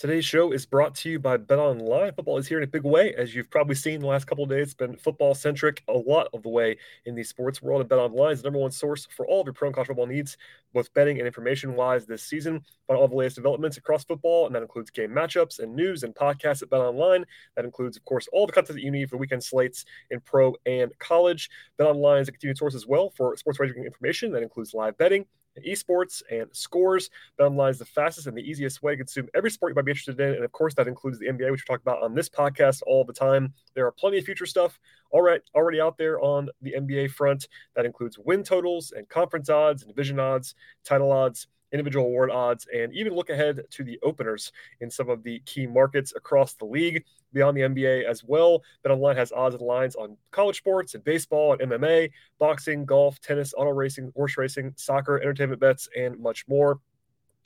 Today's 0.00 0.24
show 0.24 0.50
is 0.52 0.64
brought 0.64 0.94
to 0.94 1.10
you 1.10 1.18
by 1.18 1.36
Bet 1.36 1.58
Online. 1.58 2.10
Football 2.14 2.38
is 2.38 2.48
here 2.48 2.56
in 2.56 2.64
a 2.64 2.66
big 2.66 2.84
way, 2.84 3.12
as 3.16 3.34
you've 3.34 3.50
probably 3.50 3.74
seen 3.74 4.00
the 4.00 4.06
last 4.06 4.26
couple 4.26 4.42
of 4.42 4.48
days. 4.48 4.68
It's 4.68 4.72
been 4.72 4.96
football 4.96 5.34
centric 5.34 5.82
a 5.88 5.92
lot 5.92 6.28
of 6.32 6.42
the 6.42 6.48
way 6.48 6.78
in 7.04 7.14
the 7.14 7.22
sports 7.22 7.60
world. 7.60 7.82
And 7.82 7.88
Bet 7.90 7.98
Online 7.98 8.32
is 8.32 8.40
the 8.40 8.46
number 8.46 8.60
one 8.60 8.70
source 8.70 9.06
for 9.14 9.26
all 9.26 9.42
of 9.42 9.46
your 9.46 9.52
pro 9.52 9.68
and 9.68 9.74
college 9.74 9.88
football 9.88 10.06
needs, 10.06 10.38
both 10.72 10.90
betting 10.94 11.18
and 11.18 11.26
information 11.26 11.74
wise 11.74 12.06
this 12.06 12.22
season. 12.22 12.62
Find 12.86 12.98
all 12.98 13.08
the 13.08 13.14
latest 13.14 13.36
developments 13.36 13.76
across 13.76 14.02
football, 14.04 14.46
and 14.46 14.54
that 14.54 14.62
includes 14.62 14.88
game 14.88 15.10
matchups 15.10 15.58
and 15.58 15.76
news 15.76 16.02
and 16.02 16.14
podcasts 16.14 16.62
at 16.62 16.70
Bet 16.70 16.80
Online. 16.80 17.26
That 17.56 17.66
includes, 17.66 17.98
of 17.98 18.04
course, 18.06 18.26
all 18.32 18.46
the 18.46 18.54
content 18.54 18.76
that 18.76 18.82
you 18.82 18.90
need 18.90 19.10
for 19.10 19.18
weekend 19.18 19.44
slates 19.44 19.84
in 20.10 20.20
pro 20.20 20.54
and 20.64 20.98
college. 20.98 21.50
Bet 21.76 21.86
Online 21.86 22.22
is 22.22 22.28
a 22.28 22.32
continued 22.32 22.56
source 22.56 22.74
as 22.74 22.86
well 22.86 23.10
for 23.10 23.36
sports 23.36 23.58
wagering 23.58 23.84
information. 23.84 24.32
That 24.32 24.42
includes 24.42 24.72
live 24.72 24.96
betting 24.96 25.26
esports 25.66 26.22
and 26.30 26.48
scores. 26.52 27.10
BetOnline 27.38 27.70
is 27.70 27.78
the 27.78 27.84
fastest 27.84 28.26
and 28.26 28.36
the 28.36 28.42
easiest 28.42 28.82
way 28.82 28.92
to 28.92 28.96
consume 28.96 29.28
every 29.34 29.50
sport 29.50 29.70
you 29.70 29.74
might 29.74 29.84
be 29.84 29.92
interested 29.92 30.20
in. 30.20 30.34
And 30.34 30.44
of 30.44 30.52
course, 30.52 30.74
that 30.74 30.88
includes 30.88 31.18
the 31.18 31.26
NBA, 31.26 31.50
which 31.50 31.64
we 31.68 31.72
talk 31.72 31.80
about 31.80 32.02
on 32.02 32.14
this 32.14 32.28
podcast 32.28 32.82
all 32.86 33.04
the 33.04 33.12
time. 33.12 33.52
There 33.74 33.86
are 33.86 33.92
plenty 33.92 34.18
of 34.18 34.24
future 34.24 34.46
stuff 34.46 34.78
already, 35.12 35.42
already 35.54 35.80
out 35.80 35.98
there 35.98 36.20
on 36.20 36.48
the 36.62 36.74
NBA 36.78 37.10
front. 37.10 37.48
That 37.74 37.86
includes 37.86 38.18
win 38.18 38.42
totals 38.42 38.92
and 38.92 39.08
conference 39.08 39.48
odds 39.48 39.82
and 39.82 39.90
division 39.90 40.18
odds, 40.18 40.54
title 40.84 41.12
odds 41.12 41.46
individual 41.72 42.06
award 42.06 42.30
odds, 42.30 42.66
and 42.74 42.92
even 42.92 43.14
look 43.14 43.30
ahead 43.30 43.62
to 43.70 43.84
the 43.84 43.98
openers 44.02 44.52
in 44.80 44.90
some 44.90 45.08
of 45.08 45.22
the 45.22 45.40
key 45.46 45.66
markets 45.66 46.12
across 46.16 46.54
the 46.54 46.64
league 46.64 47.04
beyond 47.32 47.56
the 47.56 47.62
NBA 47.62 48.04
as 48.04 48.24
well. 48.24 48.62
BetOnline 48.84 49.16
has 49.16 49.32
odds 49.32 49.54
and 49.54 49.64
lines 49.64 49.94
on 49.94 50.16
college 50.30 50.58
sports 50.58 50.94
and 50.94 51.04
baseball 51.04 51.52
and 51.52 51.62
MMA, 51.62 52.10
boxing, 52.38 52.84
golf, 52.84 53.20
tennis, 53.20 53.54
auto 53.56 53.70
racing, 53.70 54.12
horse 54.14 54.36
racing, 54.36 54.72
soccer, 54.76 55.20
entertainment 55.20 55.60
bets, 55.60 55.88
and 55.96 56.18
much 56.18 56.46
more. 56.48 56.80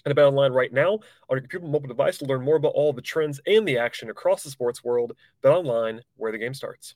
And 0.04 0.14
Bet 0.14 0.26
Online 0.26 0.52
right 0.52 0.72
now 0.72 0.92
on 0.92 1.00
your 1.30 1.40
computer 1.40 1.66
mobile 1.66 1.88
device 1.88 2.18
to 2.18 2.26
learn 2.26 2.42
more 2.42 2.56
about 2.56 2.74
all 2.74 2.92
the 2.92 3.00
trends 3.00 3.40
and 3.46 3.66
the 3.66 3.78
action 3.78 4.10
across 4.10 4.42
the 4.42 4.50
sports 4.50 4.84
world. 4.84 5.12
Bet 5.40 5.52
Online, 5.52 6.02
where 6.16 6.30
the 6.30 6.38
game 6.38 6.52
starts. 6.52 6.94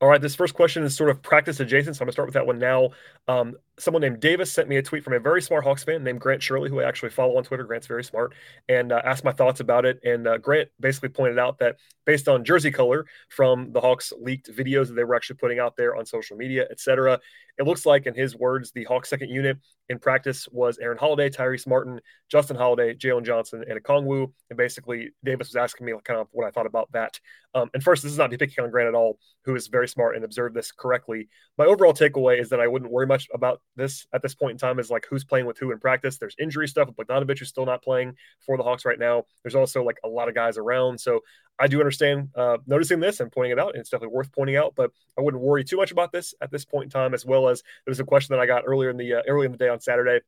All 0.00 0.08
right, 0.08 0.20
this 0.20 0.34
first 0.34 0.54
question 0.54 0.82
is 0.82 0.94
sort 0.94 1.08
of 1.08 1.22
practice 1.22 1.60
adjacent, 1.60 1.96
so 1.96 2.02
I'm 2.02 2.06
gonna 2.06 2.12
start 2.12 2.28
with 2.28 2.34
that 2.34 2.46
one 2.46 2.58
now. 2.58 2.90
Um, 3.28 3.54
someone 3.78 4.00
named 4.00 4.20
Davis 4.20 4.52
sent 4.52 4.68
me 4.68 4.76
a 4.76 4.82
tweet 4.82 5.04
from 5.04 5.12
a 5.12 5.20
very 5.20 5.42
smart 5.42 5.64
Hawks 5.64 5.84
fan 5.84 6.02
named 6.02 6.20
Grant 6.20 6.42
Shirley, 6.42 6.70
who 6.70 6.80
I 6.80 6.88
actually 6.88 7.10
follow 7.10 7.36
on 7.36 7.44
Twitter. 7.44 7.64
Grant's 7.64 7.86
very 7.86 8.04
smart, 8.04 8.34
and 8.68 8.92
uh, 8.92 9.02
asked 9.04 9.24
my 9.24 9.32
thoughts 9.32 9.60
about 9.60 9.84
it. 9.84 9.98
And 10.04 10.26
uh, 10.26 10.38
Grant 10.38 10.68
basically 10.80 11.10
pointed 11.10 11.38
out 11.38 11.58
that 11.58 11.76
based 12.04 12.28
on 12.28 12.44
jersey 12.44 12.70
color 12.70 13.06
from 13.28 13.72
the 13.72 13.80
Hawks 13.80 14.12
leaked 14.18 14.50
videos 14.50 14.88
that 14.88 14.94
they 14.94 15.04
were 15.04 15.14
actually 15.14 15.36
putting 15.36 15.58
out 15.58 15.76
there 15.76 15.96
on 15.96 16.06
social 16.06 16.36
media, 16.36 16.66
etc., 16.70 17.20
it 17.58 17.66
looks 17.66 17.86
like, 17.86 18.06
in 18.06 18.14
his 18.14 18.36
words, 18.36 18.70
the 18.72 18.84
Hawks 18.84 19.08
second 19.08 19.30
unit 19.30 19.58
in 19.88 19.98
practice 19.98 20.46
was 20.50 20.78
Aaron 20.78 20.98
Holiday, 20.98 21.30
Tyrese 21.30 21.66
Martin, 21.66 22.00
Justin 22.30 22.56
Holiday, 22.56 22.94
Jalen 22.94 23.24
Johnson, 23.24 23.64
and 23.66 23.82
Okongwu. 23.82 24.30
And 24.50 24.56
basically, 24.56 25.10
Davis 25.24 25.48
was 25.48 25.56
asking 25.56 25.86
me 25.86 25.94
kind 26.04 26.20
of 26.20 26.28
what 26.32 26.46
I 26.46 26.50
thought 26.50 26.66
about 26.66 26.92
that. 26.92 27.18
Um, 27.54 27.70
and 27.72 27.82
first, 27.82 28.02
this 28.02 28.12
is 28.12 28.18
not 28.18 28.30
depicting 28.30 28.62
on 28.62 28.70
Grant 28.70 28.88
at 28.88 28.94
all, 28.94 29.18
who 29.44 29.54
is 29.54 29.68
very 29.68 29.88
smart 29.88 30.16
and 30.16 30.24
observed 30.24 30.54
this 30.54 30.70
correctly. 30.70 31.28
My 31.56 31.64
overall 31.64 31.94
takeaway 31.94 32.38
is 32.38 32.50
that 32.50 32.60
I 32.60 32.68
wouldn't 32.68 32.92
worry 32.92 33.06
much 33.06 33.26
about 33.32 33.62
this 33.76 34.06
at 34.12 34.22
this 34.22 34.34
point 34.34 34.52
in 34.52 34.58
time 34.58 34.78
is 34.78 34.90
like 34.90 35.06
who's 35.08 35.24
playing 35.24 35.46
with 35.46 35.58
who 35.58 35.70
in 35.70 35.78
practice. 35.78 36.18
There's 36.18 36.34
injury 36.38 36.68
stuff. 36.68 36.88
Bogdanovich 36.90 37.42
is 37.42 37.48
still 37.48 37.66
not 37.66 37.82
playing 37.82 38.14
for 38.44 38.56
the 38.56 38.62
Hawks 38.62 38.84
right 38.84 38.98
now. 38.98 39.24
There's 39.42 39.54
also 39.54 39.82
like 39.84 39.98
a 40.04 40.08
lot 40.08 40.28
of 40.28 40.34
guys 40.34 40.58
around. 40.58 41.00
So 41.00 41.20
I 41.58 41.68
do 41.68 41.80
understand 41.80 42.28
uh, 42.34 42.58
noticing 42.66 43.00
this 43.00 43.20
and 43.20 43.30
pointing 43.32 43.52
it 43.52 43.58
out. 43.58 43.74
And 43.74 43.80
it's 43.80 43.90
definitely 43.90 44.14
worth 44.14 44.32
pointing 44.32 44.56
out, 44.56 44.74
but 44.76 44.90
I 45.18 45.22
wouldn't 45.22 45.42
worry 45.42 45.64
too 45.64 45.76
much 45.76 45.90
about 45.90 46.12
this 46.12 46.34
at 46.40 46.50
this 46.50 46.64
point 46.64 46.84
in 46.84 46.90
time, 46.90 47.14
as 47.14 47.24
well 47.24 47.48
as 47.48 47.62
there 47.84 47.90
was 47.90 48.00
a 48.00 48.04
question 48.04 48.34
that 48.34 48.42
I 48.42 48.46
got 48.46 48.64
earlier 48.66 48.90
in 48.90 48.96
the 48.96 49.14
uh, 49.14 49.22
early 49.28 49.46
in 49.46 49.52
the 49.52 49.58
day 49.58 49.68
on 49.68 49.80
Saturday 49.80 50.20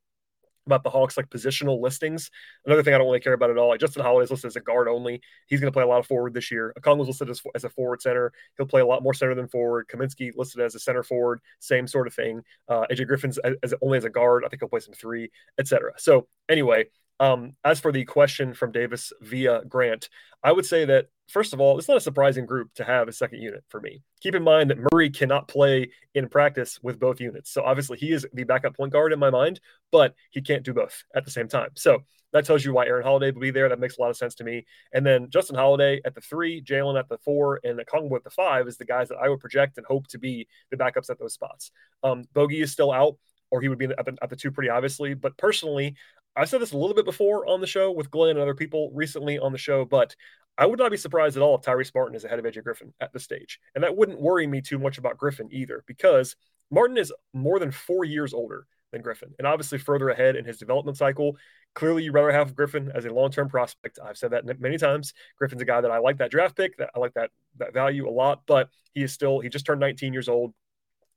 about 0.68 0.84
the 0.84 0.90
Hawks 0.90 1.16
like 1.16 1.28
positional 1.30 1.80
listings. 1.80 2.30
Another 2.64 2.82
thing 2.82 2.94
I 2.94 2.98
don't 2.98 3.06
really 3.06 3.20
care 3.20 3.32
about 3.32 3.50
at 3.50 3.58
all. 3.58 3.68
Like 3.68 3.80
Justin 3.80 4.02
Holiday 4.02 4.24
is 4.24 4.30
listed 4.30 4.48
as 4.48 4.56
a 4.56 4.60
guard 4.60 4.88
only. 4.88 5.20
He's 5.46 5.60
going 5.60 5.72
to 5.72 5.76
play 5.76 5.82
a 5.82 5.86
lot 5.86 5.98
of 5.98 6.06
forward 6.06 6.34
this 6.34 6.50
year. 6.50 6.74
Okongwu 6.78 6.98
was 6.98 7.08
listed 7.08 7.30
as, 7.30 7.42
as, 7.54 7.64
a 7.64 7.70
forward 7.70 8.02
center. 8.02 8.32
He'll 8.56 8.66
play 8.66 8.80
a 8.80 8.86
lot 8.86 9.02
more 9.02 9.14
center 9.14 9.34
than 9.34 9.48
forward. 9.48 9.88
Kaminsky 9.88 10.30
listed 10.36 10.60
as 10.60 10.74
a 10.74 10.78
center 10.78 11.02
forward. 11.02 11.40
Same 11.58 11.86
sort 11.86 12.06
of 12.06 12.14
thing. 12.14 12.42
Uh, 12.68 12.86
AJ 12.90 13.06
Griffin's 13.06 13.38
as, 13.38 13.54
as, 13.62 13.74
only 13.82 13.98
as 13.98 14.04
a 14.04 14.10
guard. 14.10 14.44
I 14.44 14.48
think 14.48 14.62
he'll 14.62 14.68
play 14.68 14.80
some 14.80 14.94
three, 14.94 15.30
etc. 15.58 15.92
So 15.96 16.28
anyway, 16.48 16.86
um, 17.20 17.52
as 17.64 17.80
for 17.80 17.92
the 17.92 18.04
question 18.04 18.54
from 18.54 18.72
Davis 18.72 19.12
via 19.20 19.62
Grant, 19.68 20.08
I 20.42 20.52
would 20.52 20.66
say 20.66 20.84
that 20.84 21.06
first 21.28 21.52
of 21.52 21.60
all, 21.60 21.78
it's 21.78 21.88
not 21.88 21.96
a 21.96 22.00
surprising 22.00 22.46
group 22.46 22.72
to 22.74 22.84
have 22.84 23.08
a 23.08 23.12
second 23.12 23.42
unit 23.42 23.64
for 23.68 23.80
me. 23.80 24.02
Keep 24.20 24.34
in 24.34 24.42
mind 24.42 24.70
that 24.70 24.78
Murray 24.92 25.10
cannot 25.10 25.48
play 25.48 25.90
in 26.14 26.28
practice 26.28 26.78
with 26.82 26.98
both 26.98 27.20
units. 27.20 27.52
So 27.52 27.62
obviously 27.62 27.98
he 27.98 28.12
is 28.12 28.26
the 28.32 28.44
backup 28.44 28.76
point 28.76 28.92
guard 28.92 29.12
in 29.12 29.18
my 29.18 29.30
mind, 29.30 29.60
but 29.92 30.14
he 30.30 30.40
can't 30.40 30.64
do 30.64 30.72
both 30.72 31.04
at 31.14 31.24
the 31.24 31.30
same 31.30 31.48
time. 31.48 31.70
So 31.74 32.02
that 32.32 32.44
tells 32.44 32.64
you 32.64 32.72
why 32.72 32.86
Aaron 32.86 33.04
Holiday 33.04 33.30
will 33.30 33.40
be 33.40 33.50
there. 33.50 33.68
That 33.68 33.80
makes 33.80 33.98
a 33.98 34.00
lot 34.00 34.10
of 34.10 34.16
sense 34.16 34.34
to 34.36 34.44
me. 34.44 34.66
And 34.92 35.04
then 35.04 35.30
Justin 35.30 35.56
Holiday 35.56 36.00
at 36.04 36.14
the 36.14 36.20
three, 36.20 36.62
Jalen 36.62 36.98
at 36.98 37.08
the 37.08 37.18
four, 37.18 37.60
and 37.64 37.78
the 37.78 37.84
Okongwu 37.84 38.16
at 38.16 38.24
the 38.24 38.30
five 38.30 38.68
is 38.68 38.76
the 38.76 38.84
guys 38.84 39.08
that 39.08 39.16
I 39.16 39.28
would 39.28 39.40
project 39.40 39.78
and 39.78 39.86
hope 39.86 40.06
to 40.08 40.18
be 40.18 40.46
the 40.70 40.76
backups 40.76 41.10
at 41.10 41.18
those 41.18 41.32
spots. 41.32 41.70
Um, 42.02 42.24
Bogey 42.34 42.60
is 42.60 42.70
still 42.70 42.92
out, 42.92 43.16
or 43.50 43.62
he 43.62 43.68
would 43.68 43.78
be 43.78 43.86
at 43.86 44.04
the, 44.04 44.16
at 44.20 44.28
the 44.28 44.36
two 44.36 44.50
pretty 44.50 44.68
obviously. 44.68 45.14
But 45.14 45.36
personally, 45.38 45.96
I 46.38 46.44
said 46.44 46.60
this 46.60 46.72
a 46.72 46.78
little 46.78 46.94
bit 46.94 47.04
before 47.04 47.46
on 47.46 47.60
the 47.60 47.66
show 47.66 47.90
with 47.90 48.10
Glenn 48.10 48.30
and 48.30 48.38
other 48.38 48.54
people 48.54 48.90
recently 48.94 49.38
on 49.38 49.50
the 49.52 49.58
show, 49.58 49.84
but 49.84 50.14
I 50.56 50.66
would 50.66 50.78
not 50.78 50.90
be 50.90 50.96
surprised 50.96 51.36
at 51.36 51.42
all 51.42 51.56
if 51.56 51.62
Tyrese 51.62 51.94
Martin 51.94 52.14
is 52.14 52.24
ahead 52.24 52.38
of 52.38 52.44
AJ 52.44 52.62
Griffin 52.62 52.94
at 53.00 53.12
this 53.12 53.24
stage. 53.24 53.60
And 53.74 53.82
that 53.82 53.96
wouldn't 53.96 54.20
worry 54.20 54.46
me 54.46 54.60
too 54.60 54.78
much 54.78 54.98
about 54.98 55.18
Griffin 55.18 55.48
either, 55.50 55.82
because 55.86 56.36
Martin 56.70 56.96
is 56.96 57.12
more 57.32 57.58
than 57.58 57.72
four 57.72 58.04
years 58.04 58.32
older 58.32 58.66
than 58.92 59.02
Griffin 59.02 59.34
and 59.38 59.46
obviously 59.46 59.78
further 59.78 60.08
ahead 60.10 60.36
in 60.36 60.44
his 60.44 60.58
development 60.58 60.96
cycle. 60.96 61.36
Clearly, 61.74 62.04
you 62.04 62.12
rather 62.12 62.32
have 62.32 62.54
Griffin 62.54 62.90
as 62.94 63.04
a 63.04 63.12
long 63.12 63.30
term 63.30 63.48
prospect. 63.48 63.98
I've 64.02 64.16
said 64.16 64.30
that 64.30 64.60
many 64.60 64.78
times. 64.78 65.14
Griffin's 65.38 65.62
a 65.62 65.66
guy 65.66 65.80
that 65.80 65.90
I 65.90 65.98
like 65.98 66.18
that 66.18 66.30
draft 66.30 66.56
pick, 66.56 66.76
that 66.78 66.90
I 66.94 66.98
like 66.98 67.14
that, 67.14 67.30
that 67.58 67.74
value 67.74 68.08
a 68.08 68.10
lot, 68.10 68.42
but 68.46 68.70
he 68.94 69.02
is 69.02 69.12
still, 69.12 69.40
he 69.40 69.48
just 69.48 69.66
turned 69.66 69.80
19 69.80 70.12
years 70.12 70.28
old 70.28 70.54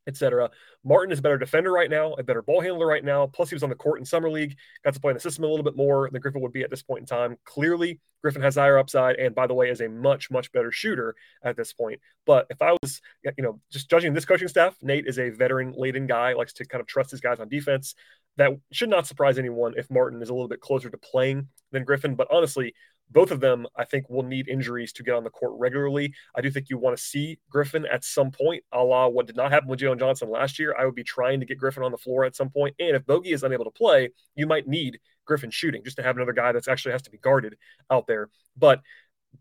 etc. 0.08 0.50
Martin 0.84 1.12
is 1.12 1.20
a 1.20 1.22
better 1.22 1.38
defender 1.38 1.72
right 1.72 1.90
now, 1.90 2.14
a 2.14 2.24
better 2.24 2.42
ball 2.42 2.62
handler 2.62 2.88
right 2.88 3.04
now. 3.04 3.28
Plus, 3.28 3.50
he 3.50 3.56
was 3.56 3.64
on 3.64 3.70
the 3.70 3.76
court 3.76 4.00
in 4.00 4.06
summer 4.06 4.30
league, 4.30 4.56
got 4.84 4.94
to 4.94 5.00
play 5.00 5.12
in 5.12 5.16
the 5.16 5.22
system 5.22 5.44
a 5.44 5.48
little 5.48 5.64
bit 5.64 5.76
more 5.76 6.10
than 6.12 6.22
Griffin 6.22 6.42
would 6.42 6.54
be 6.54 6.64
at 6.64 6.70
this 6.70 6.82
point 6.82 7.02
in 7.02 7.06
time. 7.06 7.38
Clearly, 7.46 8.00
Griffin 8.22 8.42
has 8.42 8.56
higher 8.56 8.78
upside, 8.78 9.16
and 9.18 9.36
by 9.36 9.48
the 9.48 9.54
way, 9.54 9.70
is 9.70 9.82
a 9.82 9.90
much 9.90 10.32
much 10.32 10.52
better 10.52 10.72
shooter 10.72 11.16
at 11.44 11.56
this 11.56 11.74
point. 11.74 12.00
But 12.26 12.48
if 12.50 12.62
I 12.62 12.76
was, 12.82 13.02
you 13.24 13.44
know, 13.44 13.60
just 13.72 13.90
judging 13.90 14.14
this 14.14 14.26
coaching 14.26 14.48
staff, 14.48 14.76
Nate 14.82 15.08
is 15.08 15.20
a 15.20 15.30
veteran 15.30 15.74
laden 15.76 16.08
guy, 16.08 16.34
likes 16.34 16.54
to 16.54 16.66
kind 16.66 16.82
of 16.82 16.88
trust 16.88 17.12
his 17.12 17.22
guys 17.22 17.40
on 17.40 17.50
defense. 17.50 17.96
That 18.38 18.52
should 18.72 18.90
not 18.90 19.08
surprise 19.08 19.38
anyone 19.38 19.74
if 19.76 19.92
Martin 19.92 20.22
is 20.22 20.30
a 20.30 20.34
little 20.34 20.48
bit 20.48 20.62
closer 20.62 20.90
to 20.90 20.98
playing 20.98 21.48
than 21.72 21.84
Griffin. 21.84 22.16
But 22.16 22.28
honestly, 22.32 22.74
both 23.12 23.32
of 23.32 23.40
them, 23.40 23.68
I 23.76 23.84
think, 23.84 24.10
will 24.10 24.24
need 24.24 24.48
injuries 24.48 24.94
to 24.94 25.04
get 25.04 25.16
on 25.16 25.24
the 25.24 25.30
court 25.30 25.54
regularly. 25.58 26.14
I 26.36 26.42
do 26.42 26.50
think 26.50 26.70
you 26.70 26.78
want 26.78 26.98
to 26.98 27.04
see 27.04 27.40
Griffin 27.50 27.86
at 27.86 28.04
some 28.04 28.32
point, 28.32 28.64
a 28.72 28.84
la 28.84 29.08
what 29.08 29.28
did 29.28 29.36
not 29.36 29.52
happen 29.52 29.70
with 29.70 29.80
Jalen 29.80 30.00
Johnson 30.00 30.30
last 30.30 30.60
year. 30.60 30.76
I 30.78 30.86
would 30.86 30.96
be 30.96 31.04
trying 31.04 31.40
to 31.40 31.46
get 31.46 31.58
Griffin 31.58 31.84
on 31.84 31.92
the 31.92 31.98
floor 31.98 32.24
at 32.24 32.36
some 32.36 32.50
point. 32.50 32.76
And 32.80 32.96
if 32.96 33.06
Bogey 33.06 33.34
is 33.34 33.44
unable 33.44 33.66
to 33.66 33.72
play, 33.72 34.10
you 34.36 34.48
might 34.48 34.68
need 34.68 35.00
Griffin 35.26 35.52
shooting 35.52 35.84
just 35.84 35.98
to 35.98 36.04
have 36.04 36.16
another 36.16 36.34
guy 36.34 36.52
that's 36.52 36.68
actually 36.68 36.94
has 36.94 37.02
to 37.04 37.12
be 37.12 37.18
guarded 37.18 37.58
out 37.90 38.08
there. 38.08 38.30
But 38.58 38.82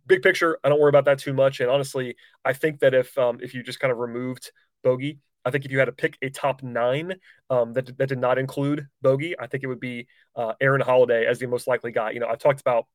big 0.07 0.23
picture, 0.23 0.59
I 0.65 0.69
don't 0.69 0.81
worry 0.81 0.91
about 0.91 1.05
that 1.07 1.19
too 1.19 1.33
much. 1.33 1.61
And 1.61 1.71
honestly, 1.71 2.17
I 2.45 2.53
think 2.53 2.81
that 2.81 2.95
if 2.95 3.17
um, 3.19 3.39
if 3.43 3.55
you 3.55 3.63
just 3.63 3.81
kind 3.81 3.93
of 3.93 3.99
removed 3.99 4.51
Bogey, 4.83 5.19
I 5.45 5.51
think 5.51 5.65
if 5.65 5.71
you 5.71 5.79
had 5.79 5.87
to 5.87 5.93
pick 5.93 6.19
a 6.23 6.29
top 6.31 6.63
nine 6.63 7.15
um, 7.49 7.73
that, 7.73 7.97
that 7.99 8.09
did 8.09 8.19
not 8.19 8.39
include 8.39 8.87
Bogey, 9.01 9.39
I 9.39 9.47
think 9.47 9.65
it 9.65 9.69
would 9.69 9.81
be 9.81 10.07
uh, 10.37 10.53
Aaron 10.61 10.81
Holiday 10.81 11.27
as 11.27 11.39
the 11.39 11.47
most 11.47 11.67
likely 11.67 11.93
guy. 11.93 12.11
You 12.11 12.21
know, 12.21 12.27
I've 12.27 12.39
talked 12.39 12.61
about 12.61 12.87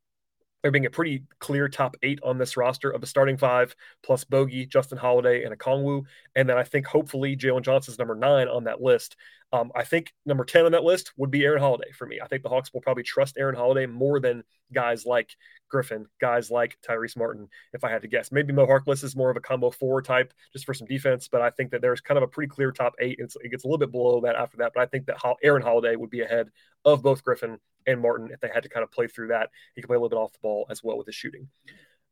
there 0.65 0.71
being 0.71 0.87
a 0.87 0.89
pretty 0.89 1.21
clear 1.37 1.69
top 1.69 1.95
eight 2.01 2.17
on 2.23 2.39
this 2.39 2.57
roster 2.57 2.89
of 2.89 2.99
the 2.99 3.05
starting 3.05 3.37
five, 3.37 3.75
plus 4.01 4.23
Bogey, 4.23 4.65
Justin 4.65 4.97
Holiday, 4.97 5.43
and 5.43 5.55
Okongwu. 5.55 6.05
And 6.35 6.49
then 6.49 6.57
I 6.57 6.63
think 6.63 6.87
hopefully 6.87 7.37
Jalen 7.37 7.61
Johnson's 7.61 7.99
number 7.99 8.15
nine 8.15 8.47
on 8.47 8.63
that 8.63 8.81
list. 8.81 9.15
Um, 9.55 9.71
I 9.73 9.85
think 9.85 10.13
number 10.25 10.43
10 10.43 10.65
on 10.65 10.73
that 10.73 10.83
list 10.83 11.13
would 11.15 11.31
be 11.31 11.45
Aaron 11.45 11.61
Holiday 11.61 11.89
for 11.93 12.05
me. 12.05 12.19
I 12.21 12.27
think 12.27 12.43
the 12.43 12.49
Hawks 12.49 12.73
will 12.73 12.81
probably 12.81 13.03
trust 13.03 13.37
Aaron 13.37 13.55
Holiday 13.55 13.85
more 13.85 14.19
than 14.19 14.43
guys 14.73 15.05
like 15.05 15.29
Griffin, 15.69 16.07
guys 16.19 16.51
like 16.51 16.77
Tyrese 16.85 17.15
Martin, 17.15 17.47
if 17.71 17.85
I 17.85 17.89
had 17.89 18.01
to 18.01 18.09
guess. 18.09 18.33
Maybe 18.33 18.51
Mo 18.51 18.67
Harkless 18.67 19.01
is 19.01 19.15
more 19.15 19.29
of 19.29 19.37
a 19.37 19.39
combo 19.39 19.69
four 19.69 20.01
type 20.01 20.33
just 20.51 20.65
for 20.65 20.73
some 20.73 20.87
defense, 20.87 21.29
but 21.29 21.41
I 21.41 21.51
think 21.51 21.71
that 21.71 21.81
there's 21.81 22.01
kind 22.01 22.17
of 22.17 22.23
a 22.23 22.27
pretty 22.27 22.49
clear 22.49 22.73
top 22.73 22.95
eight. 22.99 23.15
It's, 23.17 23.37
it 23.41 23.49
gets 23.49 23.63
a 23.63 23.67
little 23.67 23.77
bit 23.77 23.93
below 23.93 24.19
that 24.21 24.35
after 24.35 24.57
that, 24.57 24.73
but 24.75 24.81
I 24.81 24.87
think 24.87 25.05
that 25.05 25.23
Aaron 25.41 25.63
Holiday 25.63 25.95
would 25.95 26.09
be 26.09 26.21
ahead 26.21 26.49
of 26.83 27.01
both 27.01 27.23
Griffin 27.23 27.57
and 27.87 28.01
Martin 28.01 28.31
if 28.33 28.41
they 28.41 28.49
had 28.53 28.63
to 28.63 28.69
kind 28.69 28.83
of 28.83 28.91
play 28.91 29.07
through 29.07 29.29
that. 29.29 29.51
He 29.73 29.81
could 29.81 29.87
play 29.87 29.95
a 29.95 29.99
little 29.99 30.09
bit 30.09 30.21
off 30.21 30.33
the 30.33 30.39
ball 30.41 30.65
as 30.69 30.83
well 30.83 30.97
with 30.97 31.07
his 31.07 31.15
shooting. 31.15 31.47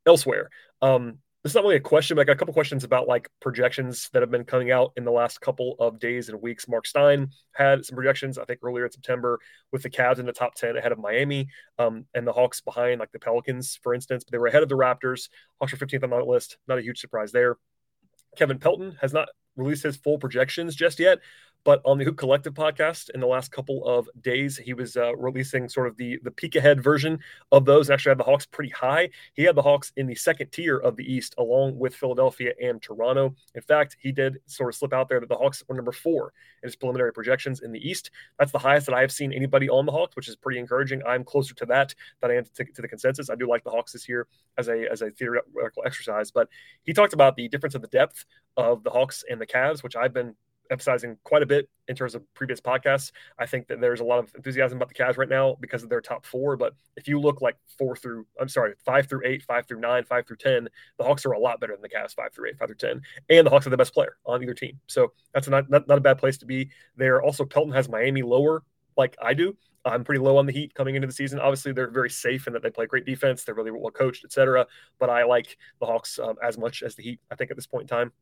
Elsewhere, 0.06 0.50
um, 0.82 1.18
this 1.44 1.52
is 1.52 1.56
not 1.56 1.66
really 1.66 1.76
a 1.76 1.82
question, 1.82 2.16
but 2.16 2.22
I 2.22 2.24
got 2.24 2.34
a 2.34 2.36
couple 2.38 2.54
questions 2.54 2.86
about 2.86 3.06
like 3.06 3.30
projections 3.42 4.10
that 4.14 4.22
have 4.22 4.32
been 4.32 4.46
coming 4.46 4.72
out 4.72 4.94
in 4.96 5.04
the 5.04 5.12
last 5.12 5.42
couple 5.42 5.76
of 5.78 6.00
days 6.00 6.30
and 6.30 6.42
weeks. 6.42 6.70
Marc 6.70 6.88
Stein 6.88 7.32
had 7.54 7.84
some 7.84 7.98
projections, 7.98 8.38
I 8.38 8.46
think, 8.46 8.62
earlier 8.64 8.86
in 8.86 8.92
September 8.92 9.40
with 9.74 9.84
the 9.84 9.90
Cavs 9.90 10.20
in 10.20 10.26
the 10.26 10.32
top 10.32 10.56
10 10.56 10.78
ahead 10.78 10.94
of 10.94 11.00
Miami 11.00 11.50
um, 11.78 12.06
and 12.14 12.26
the 12.26 12.32
Hawks 12.32 12.62
behind, 12.62 13.02
like 13.02 13.12
the 13.12 13.20
Pelicans, 13.20 13.78
for 13.84 13.94
instance. 13.94 14.24
But 14.24 14.32
they 14.32 14.38
were 14.38 14.48
ahead 14.48 14.64
of 14.64 14.70
the 14.70 14.78
Raptors. 14.78 15.28
Hawks 15.60 15.74
are 15.74 15.78
15th 15.78 16.04
on 16.04 16.12
that 16.12 16.28
list. 16.28 16.58
Not 16.66 16.78
a 16.78 16.82
huge 16.82 17.00
surprise 17.00 17.34
there. 17.34 17.58
Kevin 18.38 18.58
Pelton 18.58 18.98
has 19.02 19.12
not 19.12 19.28
released 19.56 19.84
his 19.84 19.98
full 19.98 20.18
projections 20.18 20.76
just 20.76 21.00
yet, 21.00 21.20
but 21.64 21.82
on 21.86 21.98
the 21.98 22.04
Hoop 22.04 22.18
Collective 22.18 22.54
podcast 22.54 23.10
in 23.12 23.22
the 23.22 23.28
last 23.28 23.52
couple 23.52 23.86
of 23.86 24.10
days, 24.22 24.58
he 24.58 24.74
was 24.74 24.98
uh, 24.98 25.16
releasing 25.16 25.70
sort 25.70 25.88
of 25.88 25.96
the 25.96 26.20
the 26.24 26.32
peek 26.32 26.56
ahead 26.56 26.84
version 26.84 27.20
of 27.52 27.64
those. 27.64 27.90
Actually, 27.90 28.12
had 28.12 28.18
the 28.18 28.24
Hawks 28.24 28.46
pretty 28.46 28.72
high. 28.72 29.10
He 29.34 29.44
had 29.44 29.56
the 29.56 29.62
Hawks 29.62 29.94
in 29.96 30.06
the 30.06 30.16
second 30.16 30.52
tier 30.52 30.78
of 30.78 30.98
the 30.98 31.12
East, 31.12 31.36
along 31.38 31.78
with 31.78 31.96
Philadelphia 31.96 32.52
and 32.62 32.82
Toronto. 32.82 33.36
In 33.56 33.62
fact, 33.62 33.96
he 34.00 34.12
did 34.12 34.40
sort 34.46 34.70
of 34.70 34.76
slip 34.76 34.94
out 34.94 35.08
there 35.08 35.22
that 35.22 35.30
the 35.30 35.38
Hawks 35.38 35.64
were 35.68 35.76
number 35.76 35.94
four 35.94 36.34
in 36.62 36.68
his 36.68 36.76
preliminary 36.76 37.14
projections 37.14 37.62
in 37.62 37.72
the 37.72 37.90
East. 37.90 38.12
That's 38.40 38.52
the 38.52 38.60
highest 38.60 38.88
that 38.88 38.96
I 38.96 39.02
have 39.02 39.12
seen 39.12 39.32
anybody 39.32 39.70
on 39.70 39.86
the 39.86 39.92
Hawks, 39.92 40.18
which 40.18 40.28
is 40.28 40.36
pretty 40.36 40.60
encouraging. 40.60 41.02
I'm 41.08 41.24
closer 41.24 41.54
to 41.56 41.66
that 41.68 41.96
than 42.22 42.32
I 42.32 42.36
am 42.36 42.44
to, 42.56 42.66
to 42.66 42.82
the 42.82 42.88
consensus. 42.90 43.30
I 43.30 43.36
do 43.36 43.48
like 43.48 43.64
the 43.64 43.72
Hawks 43.72 43.94
this 43.94 44.10
year 44.10 44.28
as 44.58 44.68
a 44.68 44.86
as 44.92 45.02
a 45.02 45.12
theoretical 45.12 45.84
exercise, 45.86 46.30
but 46.30 46.50
he 46.84 46.92
talked 46.92 47.14
about 47.14 47.38
the 47.38 47.48
difference 47.48 47.76
of 47.76 47.82
the 47.82 47.88
depth 47.88 48.26
of 48.58 48.84
the 48.84 48.90
Hawks 48.90 49.24
and 49.30 49.40
the 49.40 49.48
Cavs, 49.48 49.84
which 49.84 49.96
I've 49.96 50.14
been 50.14 50.36
emphasizing 50.72 51.18
quite 51.24 51.44
a 51.44 51.46
bit 51.46 51.70
in 51.88 51.96
terms 51.96 52.16
of 52.16 52.22
previous 52.34 52.60
podcasts. 52.62 53.12
I 53.38 53.46
think 53.46 53.68
that 53.68 53.82
there's 53.82 54.00
a 54.00 54.04
lot 54.04 54.20
of 54.20 54.34
enthusiasm 54.36 54.78
about 54.78 54.90
the 54.90 54.96
Cavs 54.96 55.18
right 55.18 55.30
now 55.30 55.56
because 55.60 55.84
of 55.84 55.90
their 55.90 56.02
top 56.02 56.26
four. 56.26 56.56
But 56.58 56.74
if 56.96 57.08
you 57.08 57.20
look 57.20 57.42
like 57.42 57.58
four 57.78 57.96
through, 57.96 58.26
I'm 58.40 58.48
sorry, 58.48 58.74
five 58.86 59.08
through 59.08 59.22
eight, 59.26 59.44
five 59.44 59.68
through 59.68 59.80
nine, 59.80 60.04
five 60.04 60.26
through 60.26 60.38
10, 60.38 60.68
the 60.98 61.04
Hawks 61.04 61.26
are 61.26 61.32
a 61.32 61.40
lot 61.40 61.60
better 61.60 61.74
than 61.74 61.82
the 61.82 61.90
Cavs, 61.90 62.16
five 62.16 62.34
through 62.34 62.50
eight, 62.50 62.58
five 62.58 62.68
through 62.68 62.76
10. 62.78 63.02
And 63.30 63.46
the 63.46 63.52
Hawks 63.52 63.68
are 63.68 63.72
the 63.72 63.78
best 63.78 63.94
player 63.94 64.18
on 64.26 64.42
either 64.42 64.54
team. 64.54 64.80
So 64.88 65.14
that's 65.34 65.48
not, 65.48 65.70
not, 65.70 65.88
not 65.88 65.98
a 65.98 66.02
bad 66.02 66.18
place 66.18 66.38
to 66.40 66.46
be 66.46 66.70
there. 66.98 67.22
Also, 67.22 67.46
Pelton 67.46 67.74
has 67.74 67.90
Miami 67.90 68.22
lower 68.22 68.64
like 68.98 69.16
I 69.22 69.34
do. 69.34 69.56
I'm 69.86 70.06
pretty 70.06 70.22
low 70.22 70.38
on 70.38 70.46
the 70.46 70.54
Heat 70.54 70.74
coming 70.74 70.96
into 70.96 71.08
the 71.08 71.14
season. 71.14 71.40
Obviously, 71.40 71.74
they're 71.74 71.92
very 71.92 72.10
safe 72.10 72.48
in 72.48 72.54
that 72.54 72.64
they 72.64 72.70
play 72.70 72.86
great 72.86 73.06
defense. 73.06 73.44
They're 73.44 73.56
really 73.56 73.72
well 73.72 73.92
coached, 73.92 74.24
etc. 74.24 74.66
But 74.98 75.10
I 75.10 75.26
like 75.26 75.58
the 75.82 75.86
Hawks 75.86 76.20
um, 76.20 76.36
as 76.42 76.58
much 76.58 76.84
as 76.84 76.96
the 76.96 77.04
Heat. 77.04 77.20
I 77.30 77.36
think 77.36 77.52
at 77.52 77.58
this 77.58 77.68
point 77.68 77.84
in 77.84 77.88
time. 77.88 78.14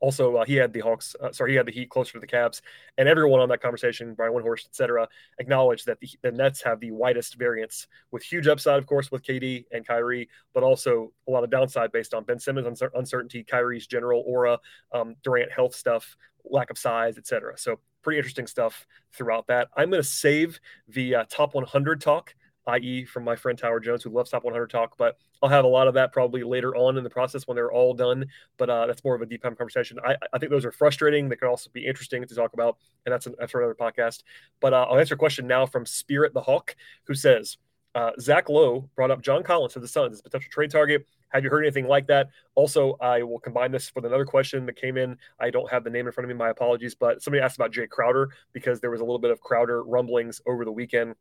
Also, 0.00 0.36
uh, 0.36 0.44
he 0.44 0.54
had 0.56 0.72
the 0.72 0.80
Hawks, 0.80 1.14
uh, 1.22 1.30
sorry, 1.30 1.52
he 1.52 1.56
had 1.56 1.66
the 1.66 1.72
Heat 1.72 1.90
closer 1.90 2.14
to 2.14 2.20
the 2.20 2.26
Cavs, 2.26 2.62
and 2.98 3.08
everyone 3.08 3.40
on 3.40 3.48
that 3.50 3.60
conversation, 3.60 4.14
Brian 4.14 4.32
Windhorst, 4.32 4.66
et 4.66 4.74
cetera, 4.74 5.06
acknowledged 5.38 5.86
that 5.86 6.00
the, 6.00 6.08
the, 6.22 6.32
Nets 6.32 6.62
have 6.62 6.80
the 6.80 6.90
widest 6.90 7.36
variance 7.36 7.86
with 8.10 8.22
huge 8.22 8.46
upside, 8.46 8.78
of 8.78 8.86
course, 8.86 9.10
with 9.10 9.22
KD 9.22 9.66
and 9.72 9.86
Kyrie, 9.86 10.28
but 10.54 10.62
also 10.62 11.12
a 11.28 11.30
lot 11.30 11.44
of 11.44 11.50
downside 11.50 11.92
based 11.92 12.14
on 12.14 12.24
Ben 12.24 12.38
Simmons' 12.38 12.82
uncertainty, 12.94 13.44
Kyrie's 13.44 13.86
general 13.86 14.24
aura, 14.26 14.58
um, 14.92 15.16
Durant 15.22 15.52
health 15.52 15.74
stuff, 15.74 16.16
lack 16.44 16.70
of 16.70 16.78
size, 16.78 17.18
et 17.18 17.26
cetera. 17.26 17.56
So, 17.58 17.78
pretty 18.02 18.18
interesting 18.18 18.46
stuff 18.46 18.86
throughout 19.12 19.46
that. 19.48 19.68
I'm 19.76 19.90
going 19.90 20.02
to 20.02 20.08
save 20.08 20.58
the 20.88 21.16
uh, 21.16 21.24
top 21.28 21.54
100 21.54 22.00
talk 22.00 22.34
i.e., 22.66 23.04
from 23.04 23.24
my 23.24 23.36
friend 23.36 23.58
Tower 23.58 23.80
Jones, 23.80 24.02
who 24.02 24.10
loves 24.10 24.30
Top 24.30 24.44
100 24.44 24.68
talk. 24.68 24.96
But 24.96 25.16
I'll 25.42 25.48
have 25.48 25.64
a 25.64 25.68
lot 25.68 25.88
of 25.88 25.94
that 25.94 26.12
probably 26.12 26.42
later 26.42 26.74
on 26.76 26.96
in 26.96 27.04
the 27.04 27.10
process 27.10 27.46
when 27.46 27.54
they're 27.54 27.72
all 27.72 27.94
done. 27.94 28.26
But 28.58 28.70
uh, 28.70 28.86
that's 28.86 29.04
more 29.04 29.14
of 29.14 29.22
a 29.22 29.26
deep 29.26 29.42
time 29.42 29.56
conversation. 29.56 29.98
I, 30.04 30.16
I 30.32 30.38
think 30.38 30.50
those 30.50 30.64
are 30.64 30.72
frustrating. 30.72 31.28
They 31.28 31.36
could 31.36 31.48
also 31.48 31.70
be 31.72 31.86
interesting 31.86 32.26
to 32.26 32.34
talk 32.34 32.52
about, 32.52 32.76
and 33.06 33.12
that's, 33.12 33.26
an, 33.26 33.34
that's 33.38 33.52
for 33.52 33.60
another 33.60 33.74
podcast. 33.74 34.22
But 34.60 34.74
uh, 34.74 34.86
I'll 34.88 34.98
answer 34.98 35.14
a 35.14 35.18
question 35.18 35.46
now 35.46 35.66
from 35.66 35.86
Spirit 35.86 36.34
the 36.34 36.42
Hawk, 36.42 36.76
who 37.04 37.14
says, 37.14 37.56
uh, 37.94 38.12
Zach 38.20 38.48
Lowe 38.48 38.88
brought 38.94 39.10
up 39.10 39.20
John 39.20 39.42
Collins 39.42 39.74
of 39.76 39.82
the 39.82 39.88
Suns 39.88 40.14
as 40.14 40.20
a 40.20 40.22
potential 40.22 40.50
trade 40.50 40.70
target. 40.70 41.06
Have 41.30 41.44
you 41.44 41.50
heard 41.50 41.64
anything 41.64 41.86
like 41.86 42.06
that? 42.08 42.28
Also, 42.54 42.96
I 43.00 43.22
will 43.22 43.38
combine 43.38 43.72
this 43.72 43.92
with 43.94 44.04
another 44.04 44.24
question 44.24 44.66
that 44.66 44.76
came 44.76 44.96
in. 44.96 45.16
I 45.38 45.50
don't 45.50 45.70
have 45.70 45.84
the 45.84 45.90
name 45.90 46.06
in 46.06 46.12
front 46.12 46.28
of 46.28 46.36
me. 46.36 46.38
My 46.38 46.50
apologies, 46.50 46.94
but 46.94 47.22
somebody 47.22 47.42
asked 47.42 47.56
about 47.56 47.72
Jae 47.72 47.88
Crowder 47.88 48.30
because 48.52 48.80
there 48.80 48.90
was 48.90 49.00
a 49.00 49.04
little 49.04 49.18
bit 49.18 49.30
of 49.30 49.40
Crowder 49.40 49.82
rumblings 49.84 50.40
over 50.46 50.64
the 50.64 50.72
weekend. 50.72 51.14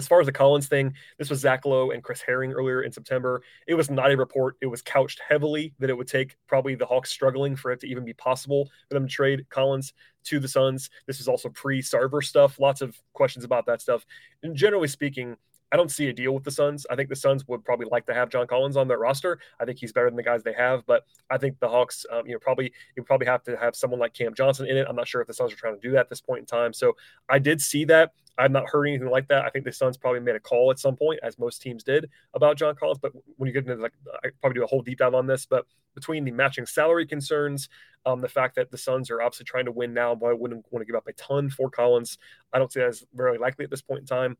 As 0.00 0.08
far 0.08 0.18
as 0.18 0.24
the 0.24 0.32
Collins 0.32 0.66
thing, 0.66 0.94
this 1.18 1.28
was 1.28 1.40
Zach 1.40 1.66
Lowe 1.66 1.90
and 1.90 2.02
Chris 2.02 2.22
Herring 2.22 2.52
earlier 2.52 2.80
in 2.80 2.90
September. 2.90 3.42
It 3.66 3.74
was 3.74 3.90
not 3.90 4.10
a 4.10 4.16
report. 4.16 4.56
It 4.62 4.66
was 4.66 4.80
couched 4.80 5.20
heavily 5.28 5.74
that 5.78 5.90
it 5.90 5.94
would 5.94 6.08
take 6.08 6.38
probably 6.46 6.74
the 6.74 6.86
Hawks 6.86 7.10
struggling 7.10 7.54
for 7.54 7.70
it 7.70 7.80
to 7.80 7.86
even 7.86 8.06
be 8.06 8.14
possible 8.14 8.70
for 8.88 8.94
them 8.94 9.06
to 9.06 9.12
trade 9.12 9.46
Collins 9.50 9.92
to 10.24 10.40
the 10.40 10.48
Suns. 10.48 10.88
This 11.06 11.20
is 11.20 11.28
also 11.28 11.50
pre 11.50 11.82
Sarver 11.82 12.24
stuff. 12.24 12.58
Lots 12.58 12.80
of 12.80 12.98
questions 13.12 13.44
about 13.44 13.66
that 13.66 13.82
stuff. 13.82 14.06
And 14.42 14.56
generally 14.56 14.88
speaking, 14.88 15.36
I 15.72 15.76
don't 15.76 15.90
see 15.90 16.08
a 16.08 16.12
deal 16.12 16.32
with 16.32 16.44
the 16.44 16.50
Suns. 16.50 16.86
I 16.90 16.96
think 16.96 17.08
the 17.08 17.16
Suns 17.16 17.46
would 17.46 17.64
probably 17.64 17.86
like 17.90 18.06
to 18.06 18.14
have 18.14 18.28
John 18.28 18.46
Collins 18.46 18.76
on 18.76 18.88
their 18.88 18.98
roster. 18.98 19.38
I 19.60 19.64
think 19.64 19.78
he's 19.78 19.92
better 19.92 20.08
than 20.08 20.16
the 20.16 20.22
guys 20.22 20.42
they 20.42 20.52
have, 20.52 20.84
but 20.86 21.04
I 21.30 21.38
think 21.38 21.58
the 21.60 21.68
Hawks, 21.68 22.04
um, 22.10 22.26
you 22.26 22.32
know, 22.32 22.38
probably 22.40 22.72
you 22.96 23.02
probably 23.02 23.26
have 23.26 23.42
to 23.44 23.56
have 23.56 23.76
someone 23.76 24.00
like 24.00 24.14
Cam 24.14 24.34
Johnson 24.34 24.66
in 24.66 24.76
it. 24.76 24.86
I'm 24.88 24.96
not 24.96 25.06
sure 25.06 25.20
if 25.20 25.28
the 25.28 25.34
Suns 25.34 25.52
are 25.52 25.56
trying 25.56 25.74
to 25.74 25.80
do 25.80 25.92
that 25.92 26.00
at 26.00 26.08
this 26.08 26.20
point 26.20 26.40
in 26.40 26.46
time. 26.46 26.72
So 26.72 26.96
I 27.28 27.38
did 27.38 27.60
see 27.60 27.84
that. 27.86 28.12
I've 28.38 28.50
not 28.50 28.68
heard 28.68 28.86
anything 28.86 29.10
like 29.10 29.28
that. 29.28 29.44
I 29.44 29.50
think 29.50 29.64
the 29.64 29.72
Suns 29.72 29.98
probably 29.98 30.20
made 30.20 30.34
a 30.34 30.40
call 30.40 30.70
at 30.70 30.78
some 30.78 30.96
point, 30.96 31.20
as 31.22 31.38
most 31.38 31.60
teams 31.60 31.84
did, 31.84 32.08
about 32.32 32.56
John 32.56 32.74
Collins. 32.74 32.98
But 33.00 33.12
when 33.36 33.46
you 33.46 33.52
get 33.52 33.66
into 33.66 33.80
like, 33.80 33.92
I 34.24 34.28
probably 34.40 34.58
do 34.58 34.64
a 34.64 34.66
whole 34.66 34.82
deep 34.82 34.98
dive 34.98 35.14
on 35.14 35.26
this. 35.26 35.44
But 35.44 35.66
between 35.94 36.24
the 36.24 36.30
matching 36.30 36.64
salary 36.64 37.06
concerns, 37.06 37.68
um, 38.06 38.20
the 38.20 38.28
fact 38.28 38.56
that 38.56 38.70
the 38.70 38.78
Suns 38.78 39.10
are 39.10 39.20
obviously 39.20 39.44
trying 39.44 39.66
to 39.66 39.72
win 39.72 39.92
now, 39.92 40.14
but 40.14 40.30
I 40.30 40.32
wouldn't 40.32 40.64
want 40.70 40.80
to 40.80 40.86
give 40.86 40.96
up 40.96 41.06
a 41.06 41.12
ton 41.12 41.50
for 41.50 41.70
Collins. 41.70 42.16
I 42.52 42.58
don't 42.58 42.72
see 42.72 42.80
that 42.80 42.88
as 42.88 43.04
very 43.14 43.36
likely 43.36 43.64
at 43.64 43.70
this 43.70 43.82
point 43.82 44.00
in 44.00 44.06
time. 44.06 44.38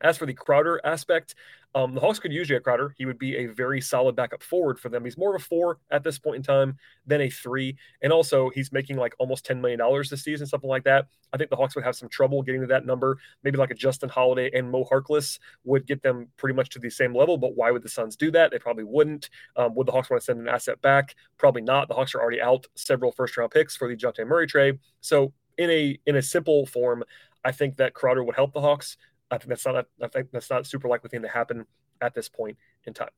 As 0.00 0.18
for 0.18 0.26
the 0.26 0.34
Crowder 0.34 0.80
aspect, 0.84 1.34
um, 1.76 1.92
the 1.92 2.00
Hawks 2.00 2.20
could 2.20 2.32
use 2.32 2.48
Jae 2.48 2.62
Crowder. 2.62 2.94
He 2.96 3.04
would 3.04 3.18
be 3.18 3.36
a 3.36 3.46
very 3.46 3.80
solid 3.80 4.14
backup 4.14 4.42
forward 4.42 4.78
for 4.78 4.88
them. 4.88 5.04
He's 5.04 5.18
more 5.18 5.34
of 5.34 5.42
a 5.42 5.44
four 5.44 5.78
at 5.90 6.04
this 6.04 6.18
point 6.18 6.36
in 6.36 6.42
time 6.42 6.76
than 7.04 7.20
a 7.20 7.28
three. 7.28 7.76
And 8.00 8.12
also, 8.12 8.48
he's 8.50 8.70
making 8.70 8.96
like 8.96 9.14
almost 9.18 9.44
$10 9.44 9.60
million 9.60 9.80
this 10.08 10.22
season, 10.22 10.46
something 10.46 10.70
like 10.70 10.84
that. 10.84 11.06
I 11.32 11.36
think 11.36 11.50
the 11.50 11.56
Hawks 11.56 11.74
would 11.74 11.84
have 11.84 11.96
some 11.96 12.08
trouble 12.08 12.42
getting 12.42 12.60
to 12.60 12.66
that 12.68 12.86
number. 12.86 13.18
Maybe 13.42 13.58
like 13.58 13.72
a 13.72 13.74
Justin 13.74 14.08
Holiday 14.08 14.50
and 14.56 14.70
Mo 14.70 14.84
Harkless 14.84 15.40
would 15.64 15.84
get 15.84 16.00
them 16.02 16.28
pretty 16.36 16.54
much 16.54 16.70
to 16.70 16.78
the 16.78 16.90
same 16.90 17.12
level. 17.12 17.36
But 17.38 17.56
why 17.56 17.72
would 17.72 17.82
the 17.82 17.88
Suns 17.88 18.14
do 18.14 18.30
that? 18.30 18.52
They 18.52 18.58
probably 18.60 18.84
wouldn't. 18.84 19.30
Um, 19.56 19.74
would 19.74 19.88
the 19.88 19.92
Hawks 19.92 20.10
want 20.10 20.20
to 20.20 20.24
send 20.24 20.40
an 20.40 20.48
asset 20.48 20.80
back? 20.80 21.16
Probably 21.38 21.62
not. 21.62 21.88
The 21.88 21.94
Hawks 21.94 22.14
are 22.14 22.20
already 22.20 22.40
out 22.40 22.66
several 22.76 23.10
first 23.10 23.36
round 23.36 23.50
picks 23.50 23.76
for 23.76 23.88
the 23.88 23.96
Dejounte 23.96 24.26
Murray 24.26 24.46
trade. 24.46 24.78
So, 25.00 25.32
in 25.56 25.70
a 25.70 25.98
in 26.06 26.16
a 26.16 26.22
simple 26.22 26.66
form, 26.66 27.04
I 27.44 27.52
think 27.52 27.76
that 27.76 27.94
Crowder 27.94 28.24
would 28.24 28.34
help 28.34 28.52
the 28.52 28.60
Hawks. 28.60 28.96
I 29.34 29.38
think 29.38 29.48
that's 29.48 29.66
not 29.66 29.86
I 30.02 30.08
think 30.08 30.30
that's 30.32 30.50
not 30.50 30.66
super 30.66 30.88
likely 30.88 31.10
thing 31.10 31.22
to 31.22 31.28
happen 31.28 31.66
at 32.00 32.14
this 32.14 32.28
point 32.28 32.56
in 32.84 32.94
time. 32.94 33.10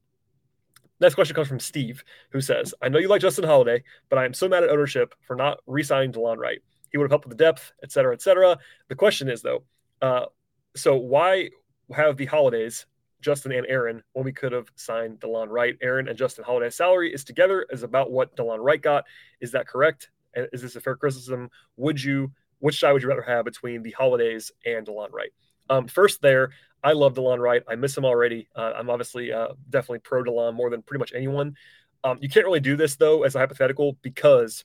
Next 0.98 1.14
question 1.14 1.36
comes 1.36 1.48
from 1.48 1.60
Steve, 1.60 2.02
who 2.30 2.40
says, 2.40 2.74
I 2.80 2.88
know 2.88 2.98
you 2.98 3.08
like 3.08 3.20
Justin 3.20 3.44
Holiday, 3.44 3.84
but 4.08 4.18
I 4.18 4.24
am 4.24 4.32
so 4.32 4.48
mad 4.48 4.62
at 4.62 4.70
ownership 4.70 5.14
for 5.20 5.36
not 5.36 5.58
re-signing 5.66 6.12
DeLon 6.12 6.38
Wright. 6.38 6.60
He 6.90 6.96
would 6.96 7.04
have 7.04 7.10
helped 7.10 7.26
with 7.26 7.36
the 7.36 7.44
depth, 7.44 7.72
et 7.82 7.92
cetera, 7.92 8.14
et 8.14 8.22
cetera. 8.22 8.58
The 8.88 8.94
question 8.94 9.28
is 9.28 9.42
though, 9.42 9.64
uh, 10.00 10.26
so 10.74 10.96
why 10.96 11.50
have 11.94 12.16
the 12.16 12.26
holidays 12.26 12.86
Justin 13.20 13.52
and 13.52 13.66
Aaron 13.66 14.02
when 14.12 14.24
we 14.24 14.32
could 14.32 14.52
have 14.52 14.70
signed 14.76 15.20
DeLon 15.20 15.48
Wright? 15.48 15.76
Aaron 15.82 16.08
and 16.08 16.16
Justin 16.16 16.44
Holiday's 16.44 16.76
salary 16.76 17.12
is 17.12 17.24
together 17.24 17.66
is 17.70 17.82
about 17.82 18.10
what 18.10 18.34
DeLon 18.36 18.58
Wright 18.60 18.80
got. 18.80 19.04
Is 19.40 19.52
that 19.52 19.68
correct? 19.68 20.10
Is 20.34 20.62
this 20.62 20.76
a 20.76 20.80
fair 20.80 20.96
criticism? 20.96 21.50
Would 21.76 22.02
you 22.02 22.32
which 22.58 22.80
side 22.80 22.92
would 22.92 23.02
you 23.02 23.08
rather 23.08 23.22
have 23.22 23.44
between 23.44 23.82
the 23.82 23.90
holidays 23.90 24.50
and 24.64 24.86
DeLon 24.86 25.12
Wright? 25.12 25.32
Um, 25.68 25.88
first, 25.88 26.22
there, 26.22 26.50
I 26.82 26.92
love 26.92 27.14
DeLon 27.14 27.38
Wright. 27.38 27.62
I 27.68 27.74
miss 27.74 27.96
him 27.96 28.04
already. 28.04 28.48
Uh, 28.54 28.72
I'm 28.76 28.90
obviously 28.90 29.32
uh, 29.32 29.48
definitely 29.68 30.00
pro 30.00 30.22
DeLon 30.22 30.54
more 30.54 30.70
than 30.70 30.82
pretty 30.82 31.00
much 31.00 31.12
anyone. 31.14 31.56
Um, 32.04 32.18
you 32.20 32.28
can't 32.28 32.46
really 32.46 32.60
do 32.60 32.76
this 32.76 32.96
though 32.96 33.24
as 33.24 33.34
a 33.34 33.38
hypothetical 33.38 33.96
because 34.02 34.64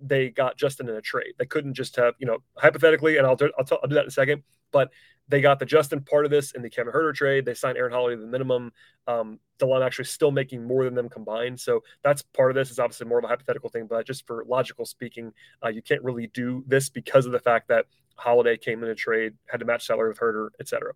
they 0.00 0.30
got 0.30 0.56
Justin 0.56 0.88
in 0.88 0.96
a 0.96 1.00
trade. 1.00 1.34
They 1.38 1.46
couldn't 1.46 1.74
just 1.74 1.96
have 1.96 2.14
you 2.18 2.26
know 2.26 2.38
hypothetically, 2.56 3.18
and 3.18 3.26
I'll 3.26 3.38
I'll, 3.58 3.64
t- 3.64 3.76
I'll 3.82 3.88
do 3.88 3.94
that 3.94 4.02
in 4.02 4.08
a 4.08 4.10
second. 4.10 4.42
But 4.72 4.90
they 5.28 5.40
got 5.40 5.60
the 5.60 5.66
Justin 5.66 6.00
part 6.00 6.24
of 6.24 6.30
this 6.30 6.52
in 6.52 6.62
the 6.62 6.68
Kevin 6.68 6.92
Huerter 6.92 7.14
trade. 7.14 7.44
They 7.44 7.54
signed 7.54 7.78
Aaron 7.78 7.92
Holiday 7.92 8.16
to 8.16 8.20
the 8.20 8.26
minimum. 8.26 8.72
Um, 9.06 9.38
DeLon 9.60 9.84
actually 9.84 10.06
still 10.06 10.32
making 10.32 10.64
more 10.64 10.84
than 10.84 10.94
them 10.94 11.08
combined. 11.08 11.60
So 11.60 11.84
that's 12.02 12.22
part 12.22 12.50
of 12.50 12.56
this. 12.56 12.70
is 12.70 12.80
obviously 12.80 13.06
more 13.06 13.18
of 13.18 13.24
a 13.24 13.28
hypothetical 13.28 13.70
thing, 13.70 13.86
but 13.86 14.04
just 14.06 14.26
for 14.26 14.44
logical 14.48 14.84
speaking, 14.84 15.32
uh, 15.64 15.68
you 15.68 15.82
can't 15.82 16.02
really 16.02 16.26
do 16.28 16.64
this 16.66 16.88
because 16.88 17.26
of 17.26 17.32
the 17.32 17.38
fact 17.38 17.68
that 17.68 17.86
Holiday 18.16 18.56
came 18.56 18.82
in 18.82 18.90
a 18.90 18.94
trade, 18.94 19.34
had 19.46 19.60
to 19.60 19.66
match 19.66 19.86
salary 19.86 20.08
with 20.08 20.18
Huerter, 20.18 20.48
etc. 20.58 20.92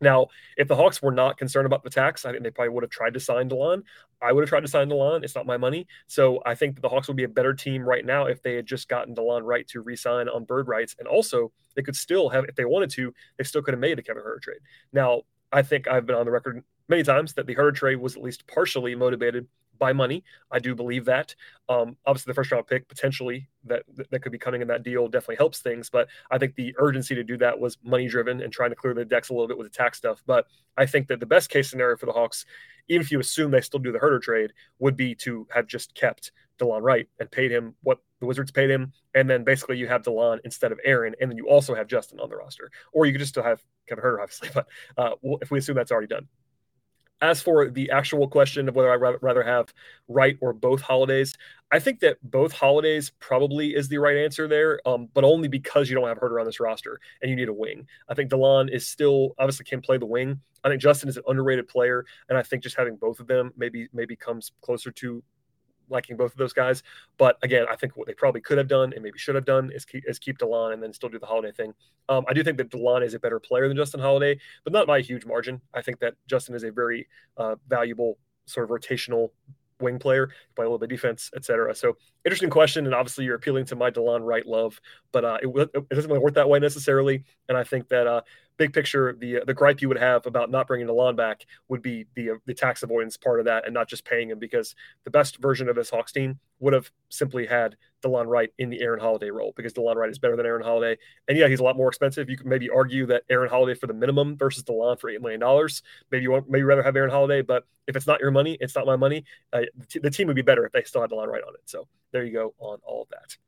Now, 0.00 0.28
if 0.56 0.66
the 0.66 0.76
Hawks 0.76 1.02
were 1.02 1.12
not 1.12 1.36
concerned 1.36 1.66
about 1.66 1.82
the 1.82 1.90
tax, 1.90 2.24
I 2.24 2.32
think 2.32 2.42
they 2.42 2.50
probably 2.50 2.70
would 2.70 2.82
have 2.82 2.90
tried 2.90 3.14
to 3.14 3.20
sign 3.20 3.50
DeLon. 3.50 3.82
I 4.22 4.32
would 4.32 4.42
have 4.42 4.48
tried 4.48 4.60
to 4.60 4.68
sign 4.68 4.88
DeLon. 4.88 5.22
It's 5.24 5.34
not 5.34 5.46
my 5.46 5.56
money. 5.56 5.86
So 6.06 6.42
I 6.46 6.54
think 6.54 6.74
that 6.74 6.80
the 6.80 6.88
Hawks 6.88 7.08
would 7.08 7.16
be 7.16 7.24
a 7.24 7.28
better 7.28 7.52
team 7.52 7.82
right 7.82 8.04
now 8.04 8.24
if 8.24 8.42
they 8.42 8.54
had 8.54 8.66
just 8.66 8.88
gotten 8.88 9.14
DeLon 9.14 9.42
Wright 9.44 9.66
to 9.68 9.80
re-sign 9.80 10.28
on 10.28 10.44
bird 10.44 10.68
rights. 10.68 10.96
And 10.98 11.06
also, 11.06 11.52
they 11.74 11.82
could 11.82 11.96
still 11.96 12.28
have, 12.30 12.44
if 12.46 12.54
they 12.56 12.64
wanted 12.64 12.90
to, 12.90 13.12
they 13.36 13.44
still 13.44 13.62
could 13.62 13.74
have 13.74 13.80
made 13.80 13.98
a 13.98 14.02
Kevin 14.02 14.22
Huerter 14.22 14.40
trade. 14.40 14.60
Now, 14.92 15.22
I 15.52 15.62
think 15.62 15.88
I've 15.88 16.06
been 16.06 16.16
on 16.16 16.24
the 16.24 16.32
record 16.32 16.62
many 16.88 17.02
times 17.02 17.34
that 17.34 17.46
the 17.46 17.54
Huerter 17.54 17.74
trade 17.74 17.96
was 17.96 18.16
at 18.16 18.22
least 18.22 18.46
partially 18.46 18.94
motivated 18.94 19.46
by 19.80 19.92
money. 19.92 20.22
I 20.52 20.60
do 20.60 20.76
believe 20.76 21.06
that. 21.06 21.34
Um, 21.68 21.96
obviously, 22.06 22.30
the 22.30 22.34
first 22.34 22.52
round 22.52 22.68
pick 22.68 22.86
potentially 22.86 23.48
that 23.64 23.82
that 24.10 24.20
could 24.22 24.30
be 24.30 24.38
coming 24.38 24.62
in 24.62 24.68
that 24.68 24.84
deal 24.84 25.08
definitely 25.08 25.36
helps 25.36 25.58
things. 25.58 25.90
But 25.90 26.06
I 26.30 26.38
think 26.38 26.54
the 26.54 26.72
urgency 26.78 27.16
to 27.16 27.24
do 27.24 27.36
that 27.38 27.58
was 27.58 27.78
money 27.82 28.06
driven 28.06 28.40
and 28.40 28.52
trying 28.52 28.70
to 28.70 28.76
clear 28.76 28.94
the 28.94 29.04
decks 29.04 29.30
a 29.30 29.32
little 29.32 29.48
bit 29.48 29.58
with 29.58 29.66
the 29.66 29.76
tax 29.76 29.98
stuff. 29.98 30.22
But 30.24 30.46
I 30.76 30.86
think 30.86 31.08
that 31.08 31.18
the 31.18 31.26
best 31.26 31.50
case 31.50 31.68
scenario 31.68 31.96
for 31.96 32.06
the 32.06 32.12
Hawks, 32.12 32.46
even 32.88 33.02
if 33.02 33.10
you 33.10 33.18
assume 33.18 33.50
they 33.50 33.60
still 33.60 33.80
do 33.80 33.90
the 33.90 33.98
Huerter 33.98 34.22
trade, 34.22 34.52
would 34.78 34.96
be 34.96 35.16
to 35.16 35.48
have 35.50 35.66
just 35.66 35.94
kept 35.94 36.30
DeLon 36.60 36.82
Wright 36.82 37.08
and 37.18 37.30
paid 37.30 37.50
him 37.50 37.74
what 37.82 37.98
the 38.20 38.26
Wizards 38.26 38.50
paid 38.50 38.70
him, 38.70 38.92
and 39.14 39.28
then 39.28 39.44
basically 39.44 39.78
you 39.78 39.88
have 39.88 40.02
DeLon 40.02 40.38
instead 40.44 40.72
of 40.72 40.80
Aaron, 40.84 41.14
and 41.20 41.30
then 41.30 41.38
you 41.38 41.48
also 41.48 41.74
have 41.74 41.88
Justin 41.88 42.20
on 42.20 42.28
the 42.28 42.36
roster, 42.36 42.70
or 42.92 43.06
you 43.06 43.12
could 43.12 43.20
just 43.20 43.30
still 43.30 43.42
have 43.42 43.62
Kevin 43.88 44.04
Huerter, 44.04 44.20
obviously. 44.22 44.50
But 44.54 44.66
uh, 44.98 45.14
if 45.40 45.50
we 45.50 45.58
assume 45.58 45.76
that's 45.76 45.90
already 45.90 46.06
done. 46.06 46.28
As 47.22 47.42
for 47.42 47.68
the 47.68 47.90
actual 47.90 48.26
question 48.26 48.68
of 48.68 48.74
whether 48.74 48.90
I'd 48.90 49.18
rather 49.20 49.42
have 49.42 49.74
Wright 50.08 50.38
or 50.40 50.54
both 50.54 50.80
holidays, 50.80 51.34
I 51.70 51.78
think 51.78 52.00
that 52.00 52.16
both 52.22 52.52
holidays 52.52 53.12
probably 53.20 53.74
is 53.74 53.88
the 53.88 53.98
right 53.98 54.16
answer 54.16 54.48
there, 54.48 54.80
um, 54.86 55.08
but 55.12 55.22
only 55.22 55.46
because 55.46 55.88
you 55.88 55.96
don't 55.96 56.08
have 56.08 56.18
Huerter 56.18 56.40
on 56.40 56.46
this 56.46 56.60
roster 56.60 56.98
and 57.20 57.30
you 57.30 57.36
need 57.36 57.48
a 57.48 57.52
wing. 57.52 57.86
I 58.08 58.14
think 58.14 58.30
DeLon 58.30 58.72
is 58.72 58.86
still 58.86 59.34
obviously 59.38 59.66
can 59.66 59.82
play 59.82 59.98
the 59.98 60.06
wing. 60.06 60.40
I 60.64 60.68
think 60.68 60.80
Justin 60.80 61.08
is 61.08 61.16
an 61.16 61.22
underrated 61.26 61.68
player, 61.68 62.04
and 62.28 62.36
I 62.36 62.42
think 62.42 62.62
just 62.62 62.76
having 62.76 62.96
both 62.96 63.20
of 63.20 63.26
them 63.26 63.52
maybe 63.56 63.88
maybe 63.92 64.16
comes 64.16 64.52
closer 64.62 64.90
to 64.90 65.22
liking 65.90 66.16
both 66.16 66.32
of 66.32 66.38
those 66.38 66.52
guys. 66.52 66.82
But 67.18 67.36
again, 67.42 67.66
I 67.70 67.76
think 67.76 67.96
what 67.96 68.06
they 68.06 68.14
probably 68.14 68.40
could 68.40 68.58
have 68.58 68.68
done 68.68 68.92
and 68.92 69.02
maybe 69.02 69.18
should 69.18 69.34
have 69.34 69.44
done 69.44 69.70
is 69.72 69.84
keep, 69.84 70.04
is 70.08 70.18
keep 70.18 70.38
DeLon 70.38 70.72
and 70.72 70.82
then 70.82 70.92
still 70.92 71.08
do 71.08 71.18
the 71.18 71.26
Holiday 71.26 71.52
thing. 71.52 71.74
Um, 72.08 72.24
I 72.28 72.32
do 72.32 72.42
think 72.42 72.56
that 72.58 72.70
DeLon 72.70 73.04
is 73.04 73.14
a 73.14 73.18
better 73.18 73.40
player 73.40 73.68
than 73.68 73.76
Justin 73.76 74.00
Holiday, 74.00 74.38
but 74.64 74.72
not 74.72 74.86
by 74.86 74.98
a 74.98 75.02
huge 75.02 75.26
margin. 75.26 75.60
I 75.74 75.82
think 75.82 75.98
that 76.00 76.14
Justin 76.26 76.54
is 76.54 76.64
a 76.64 76.70
very 76.70 77.08
uh, 77.36 77.56
valuable 77.68 78.18
sort 78.46 78.64
of 78.64 78.70
rotational 78.70 79.30
wing 79.80 79.98
player, 79.98 80.30
play 80.56 80.64
a 80.64 80.68
little 80.68 80.78
bit 80.78 80.90
defense, 80.90 81.30
etc. 81.34 81.74
So 81.74 81.96
interesting 82.24 82.50
question, 82.50 82.86
and 82.86 82.94
obviously 82.94 83.24
you're 83.24 83.36
appealing 83.36 83.64
to 83.66 83.76
my 83.76 83.90
DeLon 83.90 84.24
Wright 84.24 84.46
love, 84.46 84.80
but 85.12 85.24
uh, 85.24 85.38
it, 85.42 85.70
it, 85.74 85.88
doesn't 85.88 86.10
really 86.10 86.22
work 86.22 86.34
that 86.34 86.48
way 86.48 86.58
necessarily. 86.58 87.24
And 87.48 87.56
I 87.56 87.64
think 87.64 87.88
that 87.88 88.06
uh, 88.06 88.22
big 88.60 88.74
picture, 88.74 89.16
the 89.18 89.40
the 89.46 89.54
gripe 89.54 89.80
you 89.80 89.88
would 89.88 89.98
have 89.98 90.26
about 90.26 90.50
not 90.50 90.66
bringing 90.66 90.86
DeLon 90.86 91.16
back 91.16 91.46
would 91.68 91.80
be 91.80 92.04
the 92.14 92.32
the 92.44 92.52
tax 92.52 92.82
avoidance 92.82 93.16
part 93.16 93.40
of 93.40 93.46
that, 93.46 93.64
and 93.64 93.72
not 93.72 93.88
just 93.88 94.04
paying 94.04 94.28
him 94.28 94.38
because 94.38 94.74
the 95.04 95.10
best 95.10 95.38
version 95.38 95.66
of 95.66 95.76
this 95.76 95.88
Hawks 95.88 96.12
team 96.12 96.38
would 96.58 96.74
have 96.74 96.90
simply 97.08 97.46
had 97.46 97.78
DeLon 98.04 98.26
Wright 98.26 98.50
in 98.58 98.68
the 98.68 98.82
Aaron 98.82 99.00
Holiday 99.00 99.30
role 99.30 99.54
because 99.56 99.72
DeLon 99.72 99.96
Wright 99.96 100.10
is 100.10 100.18
better 100.18 100.36
than 100.36 100.44
Aaron 100.44 100.62
Holiday, 100.62 100.98
and 101.26 101.38
yeah, 101.38 101.48
he's 101.48 101.60
a 101.60 101.64
lot 101.64 101.74
more 101.74 101.88
expensive. 101.88 102.28
You 102.28 102.36
could 102.36 102.46
maybe 102.46 102.68
argue 102.68 103.06
that 103.06 103.22
Aaron 103.30 103.48
Holiday 103.48 103.78
for 103.78 103.86
the 103.86 103.94
minimum 103.94 104.36
versus 104.36 104.62
DeLon 104.62 105.00
for 105.00 105.08
eight 105.08 105.22
million 105.22 105.40
dollars. 105.40 105.82
Maybe 106.12 106.24
you 106.24 106.30
want 106.30 106.50
maybe 106.50 106.64
rather 106.64 106.82
have 106.82 106.94
Aaron 106.94 107.10
Holiday, 107.10 107.40
but 107.40 107.64
if 107.86 107.96
it's 107.96 108.06
not 108.06 108.20
your 108.20 108.30
money, 108.30 108.58
it's 108.60 108.76
not 108.76 108.84
my 108.84 108.96
money. 108.96 109.24
Uh, 109.54 109.62
the, 109.74 109.86
t- 109.86 109.98
the 110.00 110.10
team 110.10 110.26
would 110.26 110.36
be 110.36 110.42
better 110.42 110.66
if 110.66 110.72
they 110.72 110.82
still 110.82 111.00
had 111.00 111.10
DeLon 111.10 111.28
Wright 111.28 111.42
on 111.42 111.54
it. 111.54 111.62
So 111.64 111.88
there 112.12 112.24
you 112.24 112.32
go 112.34 112.54
on 112.58 112.78
all 112.84 113.02
of 113.02 113.08
that. 113.08 113.38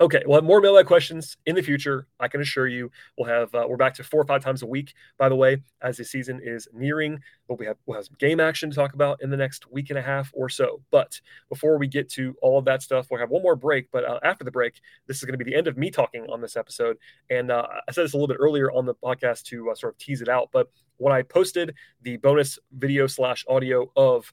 Okay, 0.00 0.22
we'll 0.26 0.36
have 0.36 0.44
more 0.44 0.60
mailbag 0.60 0.86
questions 0.86 1.36
in 1.46 1.54
the 1.54 1.62
future. 1.62 2.06
I 2.18 2.26
can 2.26 2.40
assure 2.40 2.66
you, 2.66 2.90
we'll 3.16 3.28
have 3.28 3.54
uh, 3.54 3.66
we're 3.68 3.76
back 3.76 3.94
to 3.94 4.04
four 4.04 4.20
or 4.20 4.24
five 4.24 4.42
times 4.42 4.62
a 4.62 4.66
week. 4.66 4.94
By 5.18 5.28
the 5.28 5.36
way, 5.36 5.62
as 5.80 5.96
the 5.96 6.04
season 6.04 6.40
is 6.42 6.66
nearing, 6.72 7.20
but 7.46 7.58
we'll 7.58 7.68
have 7.68 7.76
we'll 7.86 7.98
have 7.98 8.06
some 8.06 8.16
game 8.18 8.40
action 8.40 8.70
to 8.70 8.74
talk 8.74 8.94
about 8.94 9.22
in 9.22 9.30
the 9.30 9.36
next 9.36 9.70
week 9.70 9.90
and 9.90 9.98
a 9.98 10.02
half 10.02 10.30
or 10.34 10.48
so. 10.48 10.82
But 10.90 11.20
before 11.48 11.78
we 11.78 11.86
get 11.86 12.08
to 12.12 12.34
all 12.42 12.58
of 12.58 12.64
that 12.64 12.82
stuff, 12.82 13.08
we'll 13.10 13.20
have 13.20 13.30
one 13.30 13.42
more 13.42 13.54
break. 13.54 13.90
But 13.92 14.04
uh, 14.04 14.18
after 14.24 14.44
the 14.44 14.50
break, 14.50 14.80
this 15.06 15.18
is 15.18 15.24
going 15.24 15.38
to 15.38 15.44
be 15.44 15.48
the 15.48 15.56
end 15.56 15.68
of 15.68 15.76
me 15.76 15.90
talking 15.90 16.26
on 16.30 16.40
this 16.40 16.56
episode. 16.56 16.96
And 17.30 17.50
uh, 17.50 17.66
I 17.88 17.92
said 17.92 18.04
this 18.04 18.14
a 18.14 18.16
little 18.16 18.28
bit 18.28 18.38
earlier 18.40 18.72
on 18.72 18.86
the 18.86 18.94
podcast 18.94 19.44
to 19.44 19.70
uh, 19.70 19.74
sort 19.74 19.94
of 19.94 19.98
tease 19.98 20.22
it 20.22 20.28
out. 20.28 20.48
But 20.52 20.70
when 20.96 21.12
I 21.12 21.22
posted 21.22 21.74
the 22.00 22.16
bonus 22.16 22.58
video 22.72 23.06
slash 23.06 23.44
audio 23.48 23.90
of 23.94 24.32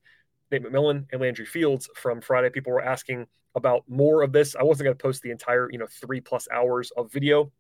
Nate 0.52 0.64
McMillan 0.64 1.06
and 1.12 1.22
Landry 1.22 1.46
Fields 1.46 1.90
from 1.96 2.22
Friday, 2.22 2.50
people 2.50 2.72
were 2.72 2.82
asking 2.82 3.28
about 3.56 3.84
more 3.88 4.22
of 4.22 4.32
this. 4.32 4.56
I 4.56 4.64
wasn't 4.64 4.86
going 4.86 4.98
to 4.98 5.02
post 5.02 5.22
the 5.22 5.32
entire, 5.32 5.72
you 5.72 5.78
know, 5.78 5.88
three 5.88 6.22
plus 6.22 6.48
hours 6.52 6.92
of 6.98 7.12
video, 7.12 7.52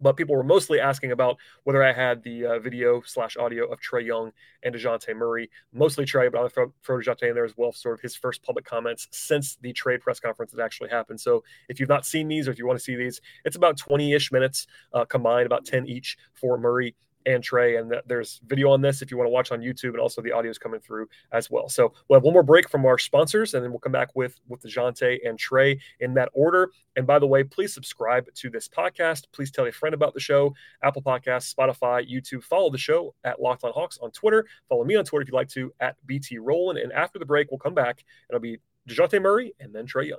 but 0.00 0.16
people 0.16 0.36
were 0.36 0.42
mostly 0.42 0.80
asking 0.80 1.12
about 1.12 1.36
whether 1.64 1.82
I 1.82 1.92
had 1.92 2.22
the 2.22 2.46
uh, 2.46 2.58
video 2.58 3.00
slash 3.06 3.36
audio 3.36 3.66
of 3.66 3.80
Trae 3.80 4.04
Young 4.04 4.32
and 4.62 4.74
Dejounte 4.74 5.14
Murray. 5.16 5.50
Mostly 5.72 6.04
Trae, 6.04 6.30
but 6.30 6.40
I'll 6.40 6.48
throw, 6.48 6.72
throw 6.84 6.98
Dejounte 6.98 7.28
in 7.28 7.34
there 7.34 7.44
as 7.44 7.56
well, 7.56 7.72
sort 7.72 7.94
of 7.94 8.00
his 8.00 8.14
first 8.14 8.42
public 8.42 8.64
comments 8.64 9.08
since 9.12 9.56
the 9.56 9.72
trade 9.72 10.00
press 10.00 10.20
conference 10.20 10.52
that 10.52 10.62
actually 10.62 10.90
happened. 10.90 11.20
So 11.20 11.42
if 11.68 11.80
you've 11.80 11.88
not 11.88 12.04
seen 12.04 12.28
these 12.28 12.48
or 12.48 12.50
if 12.50 12.58
you 12.58 12.66
want 12.66 12.78
to 12.78 12.84
see 12.84 12.96
these, 12.96 13.20
it's 13.44 13.56
about 13.56 13.78
20 13.78 14.12
ish 14.12 14.30
minutes 14.30 14.66
uh, 14.92 15.04
combined, 15.04 15.46
about 15.46 15.64
10 15.64 15.86
each 15.86 16.18
for 16.34 16.58
Murray 16.58 16.94
and 17.26 17.42
Trae. 17.42 17.78
And 17.78 17.94
there's 18.06 18.40
video 18.46 18.70
on 18.70 18.80
this 18.80 19.02
if 19.02 19.10
you 19.10 19.16
want 19.16 19.26
to 19.26 19.32
watch 19.32 19.52
on 19.52 19.60
YouTube, 19.60 19.90
and 19.90 20.00
also 20.00 20.22
the 20.22 20.32
audio 20.32 20.50
is 20.50 20.58
coming 20.58 20.80
through 20.80 21.08
as 21.32 21.50
well. 21.50 21.68
So 21.68 21.92
we'll 22.08 22.18
have 22.18 22.24
one 22.24 22.34
more 22.34 22.42
break 22.42 22.68
from 22.68 22.84
our 22.86 22.98
sponsors, 22.98 23.54
and 23.54 23.62
then 23.62 23.70
we'll 23.70 23.80
come 23.80 23.92
back 23.92 24.10
with 24.14 24.40
with 24.48 24.62
Dejounte 24.62 25.18
and 25.26 25.38
Trae 25.38 25.78
in 26.00 26.14
that 26.14 26.30
order. 26.32 26.70
And 26.96 27.06
by 27.06 27.18
the 27.18 27.26
way, 27.26 27.44
please 27.44 27.74
subscribe 27.74 28.26
to 28.34 28.50
this 28.50 28.68
podcast. 28.68 29.24
Please 29.32 29.50
tell 29.50 29.66
a 29.66 29.72
friend 29.72 29.94
about 29.94 30.14
the 30.14 30.20
show. 30.20 30.54
Apple 30.82 31.02
Podcasts, 31.02 31.54
Spotify, 31.54 32.08
YouTube. 32.10 32.44
Follow 32.44 32.70
the 32.70 32.78
show 32.78 33.14
at 33.24 33.40
Locked 33.40 33.64
On 33.64 33.72
Hawks 33.72 33.98
on 34.02 34.10
Twitter. 34.10 34.46
Follow 34.68 34.84
me 34.84 34.96
on 34.96 35.04
Twitter 35.04 35.22
if 35.22 35.28
you'd 35.28 35.34
like 35.34 35.48
to 35.50 35.72
at 35.80 35.96
BT 36.06 36.38
Rowland. 36.38 36.78
And 36.78 36.92
after 36.92 37.18
the 37.18 37.26
break, 37.26 37.50
we'll 37.50 37.58
come 37.58 37.74
back 37.74 38.04
and 38.28 38.36
it'll 38.36 38.42
be 38.42 38.58
Dejounte 38.88 39.20
Murray 39.20 39.54
and 39.60 39.74
then 39.74 39.86
Trae 39.86 40.08
Young. 40.08 40.18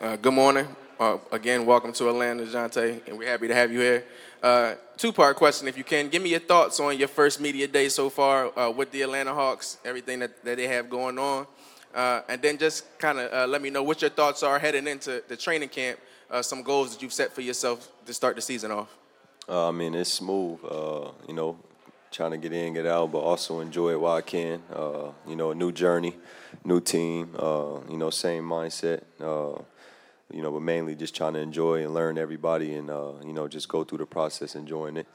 Uh, 0.00 0.14
good 0.14 0.32
morning. 0.32 0.64
Uh, 1.00 1.18
again, 1.32 1.66
welcome 1.66 1.92
to 1.92 2.08
Atlanta, 2.08 2.44
Dejounte, 2.44 3.00
and 3.08 3.18
we're 3.18 3.28
happy 3.28 3.48
to 3.48 3.54
have 3.54 3.72
you 3.72 3.80
here. 3.80 4.04
Uh, 4.40 4.74
two-part 4.96 5.36
question, 5.36 5.66
if 5.66 5.76
you 5.76 5.82
can. 5.82 6.08
Give 6.08 6.22
me 6.22 6.30
your 6.30 6.38
thoughts 6.38 6.78
on 6.78 6.96
your 6.96 7.08
first 7.08 7.40
media 7.40 7.66
day 7.66 7.88
so 7.88 8.08
far 8.08 8.56
uh, 8.56 8.70
with 8.70 8.92
the 8.92 9.02
Atlanta 9.02 9.34
Hawks, 9.34 9.78
everything 9.84 10.20
that, 10.20 10.44
that 10.44 10.56
they 10.56 10.68
have 10.68 10.88
going 10.88 11.18
on. 11.18 11.48
Uh, 11.92 12.20
and 12.28 12.40
then 12.40 12.58
just 12.58 12.96
kind 13.00 13.18
of 13.18 13.32
uh, 13.32 13.50
let 13.50 13.60
me 13.60 13.70
know 13.70 13.82
what 13.82 14.00
your 14.00 14.10
thoughts 14.10 14.44
are 14.44 14.60
heading 14.60 14.86
into 14.86 15.20
the 15.26 15.36
training 15.36 15.68
camp, 15.68 15.98
uh, 16.30 16.42
some 16.42 16.62
goals 16.62 16.92
that 16.92 17.02
you've 17.02 17.12
set 17.12 17.32
for 17.32 17.40
yourself 17.40 17.88
to 18.06 18.14
start 18.14 18.36
the 18.36 18.42
season 18.42 18.70
off. 18.70 18.96
I 19.48 19.72
mean, 19.72 19.96
it's 19.96 20.12
smooth, 20.12 20.60
you 21.26 21.34
know, 21.34 21.58
trying 22.12 22.30
to 22.30 22.36
get 22.36 22.52
in, 22.52 22.74
get 22.74 22.86
out, 22.86 23.10
but 23.10 23.18
also 23.18 23.58
enjoy 23.58 23.90
it 23.90 24.00
while 24.00 24.14
I 24.14 24.20
can. 24.20 24.62
you 25.26 25.34
know, 25.34 25.50
a 25.50 25.56
new 25.56 25.72
journey, 25.72 26.14
new 26.62 26.80
team, 26.80 27.30
you 27.36 27.96
know, 27.96 28.10
same 28.10 28.44
mindset 28.44 29.02
you 30.32 30.42
know, 30.42 30.50
but 30.50 30.62
mainly 30.62 30.94
just 30.94 31.14
trying 31.14 31.34
to 31.34 31.40
enjoy 31.40 31.82
and 31.82 31.94
learn 31.94 32.18
everybody 32.18 32.74
and, 32.74 32.90
uh, 32.90 33.12
you 33.24 33.32
know, 33.32 33.48
just 33.48 33.68
go 33.68 33.84
through 33.84 33.98
the 33.98 34.06
process, 34.06 34.54
enjoying 34.54 34.96
it. 34.96 35.06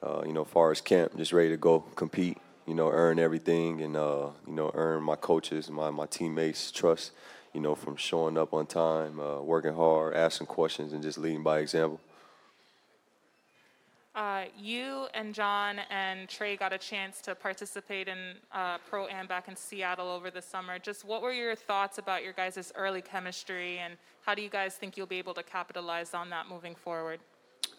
Uh, 0.00 0.22
you 0.24 0.32
know, 0.32 0.44
far 0.44 0.70
as 0.70 0.80
camp, 0.80 1.16
just 1.16 1.32
ready 1.32 1.48
to 1.48 1.56
go 1.56 1.80
compete, 1.80 2.38
you 2.66 2.74
know, 2.74 2.88
earn 2.88 3.18
everything 3.18 3.82
and, 3.82 3.96
uh, 3.96 4.28
you 4.46 4.52
know, 4.52 4.70
earn 4.74 5.02
my 5.02 5.16
coaches, 5.16 5.68
my, 5.70 5.90
my 5.90 6.06
teammates' 6.06 6.70
trust, 6.70 7.10
you 7.52 7.60
know, 7.60 7.74
from 7.74 7.96
showing 7.96 8.38
up 8.38 8.54
on 8.54 8.66
time, 8.66 9.18
uh, 9.18 9.40
working 9.40 9.74
hard, 9.74 10.14
asking 10.14 10.46
questions, 10.46 10.92
and 10.92 11.02
just 11.02 11.18
leading 11.18 11.42
by 11.42 11.58
example. 11.58 12.00
Uh, 14.18 14.46
you 14.58 15.06
and 15.14 15.32
John 15.32 15.78
and 15.90 16.26
Trae 16.26 16.58
got 16.58 16.72
a 16.72 16.78
chance 16.78 17.20
to 17.20 17.36
participate 17.36 18.08
in 18.08 18.18
uh, 18.50 18.78
Pro 18.78 19.06
Am 19.06 19.28
back 19.28 19.46
in 19.46 19.54
Seattle 19.54 20.08
over 20.08 20.28
the 20.28 20.42
summer. 20.42 20.76
Just 20.80 21.04
what 21.04 21.22
were 21.22 21.30
your 21.30 21.54
thoughts 21.54 21.98
about 21.98 22.24
your 22.24 22.32
guys' 22.32 22.72
early 22.74 23.00
chemistry, 23.00 23.78
and 23.78 23.94
how 24.22 24.34
do 24.34 24.42
you 24.42 24.48
guys 24.48 24.74
think 24.74 24.96
you'll 24.96 25.06
be 25.06 25.18
able 25.18 25.34
to 25.34 25.44
capitalize 25.44 26.14
on 26.14 26.30
that 26.30 26.48
moving 26.48 26.74
forward? 26.74 27.20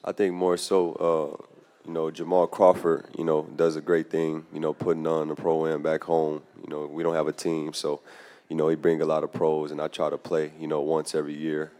I 0.06 0.13
think 0.13 0.34
more 0.34 0.56
so, 0.56 0.93
uh, 0.93 1.43
you 1.86 1.91
know, 1.91 2.10
Jamal 2.10 2.47
Crawford, 2.47 3.10
you 3.17 3.25
know, 3.25 3.45
does 3.58 3.75
a 3.75 3.82
great 3.82 4.10
thing, 4.10 4.45
you 4.54 4.62
know, 4.62 4.71
putting 4.71 5.06
on 5.08 5.28
the 5.28 5.36
Pro 5.36 5.67
Am 5.67 5.84
back 5.84 6.06
home. 6.06 6.41
You 6.63 6.69
know, 6.69 6.86
we 6.86 7.04
don't 7.04 7.15
have 7.15 7.28
a 7.28 7.34
team, 7.34 7.73
so, 7.73 7.99
you 8.47 8.56
know, 8.56 8.69
he 8.69 8.78
bring 8.78 9.02
a 9.02 9.06
lot 9.06 9.25
of 9.25 9.34
pros, 9.34 9.71
and 9.71 9.82
I 9.82 9.89
try 9.89 10.10
to 10.10 10.17
play, 10.17 10.54
you 10.58 10.67
know, 10.67 10.80
once 10.80 11.15
every 11.15 11.36
year. 11.36 11.73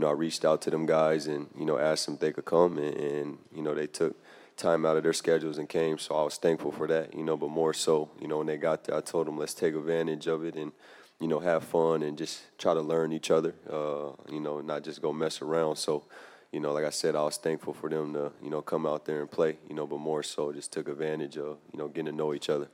Uh, 0.00 0.06
you 0.06 0.06
know, 0.06 0.10
I 0.10 0.12
reached 0.12 0.44
out 0.44 0.62
to 0.62 0.70
them 0.70 0.86
guys 0.86 1.26
and, 1.26 1.48
you 1.58 1.66
know, 1.66 1.78
asked 1.78 2.06
them 2.06 2.14
if 2.14 2.20
they 2.20 2.32
could 2.32 2.44
come 2.44 2.78
and, 2.78 2.96
and, 2.96 3.38
you 3.54 3.62
know, 3.62 3.74
they 3.74 3.86
took 3.86 4.16
time 4.56 4.86
out 4.86 4.96
of 4.96 5.02
their 5.02 5.12
schedules 5.12 5.58
and 5.58 5.68
came. 5.68 5.98
So 5.98 6.14
I 6.14 6.22
was 6.22 6.36
thankful 6.36 6.72
for 6.72 6.86
that, 6.88 7.14
you 7.14 7.22
know, 7.22 7.36
but 7.36 7.50
more 7.50 7.74
so, 7.74 8.08
you 8.20 8.26
know, 8.26 8.38
when 8.38 8.46
they 8.46 8.56
got 8.56 8.84
there, 8.84 8.96
I 8.96 9.00
told 9.02 9.26
them, 9.26 9.36
let's 9.36 9.54
take 9.54 9.74
advantage 9.74 10.26
of 10.26 10.44
it 10.44 10.54
and, 10.54 10.72
you 11.20 11.28
know, 11.28 11.38
have 11.38 11.64
fun 11.64 12.02
and 12.02 12.16
just 12.16 12.42
try 12.58 12.72
to 12.74 12.80
learn 12.80 13.12
each 13.12 13.30
other, 13.30 13.54
uh, 13.70 14.12
you 14.30 14.40
know, 14.40 14.60
not 14.60 14.84
just 14.84 15.02
go 15.02 15.12
mess 15.12 15.42
around. 15.42 15.76
So, 15.76 16.04
you 16.50 16.60
know, 16.60 16.72
like 16.72 16.84
I 16.84 16.90
said, 16.90 17.14
I 17.14 17.22
was 17.22 17.36
thankful 17.36 17.74
for 17.74 17.90
them 17.90 18.14
to, 18.14 18.32
you 18.42 18.50
know, 18.50 18.62
come 18.62 18.86
out 18.86 19.04
there 19.04 19.20
and 19.20 19.30
play, 19.30 19.58
you 19.68 19.74
know, 19.74 19.86
but 19.86 19.98
more 19.98 20.22
so 20.22 20.52
just 20.52 20.72
took 20.72 20.88
advantage 20.88 21.36
of, 21.36 21.58
you 21.72 21.78
know, 21.78 21.88
getting 21.88 22.06
to 22.06 22.12
know 22.12 22.32
each 22.34 22.48
other. 22.48 22.68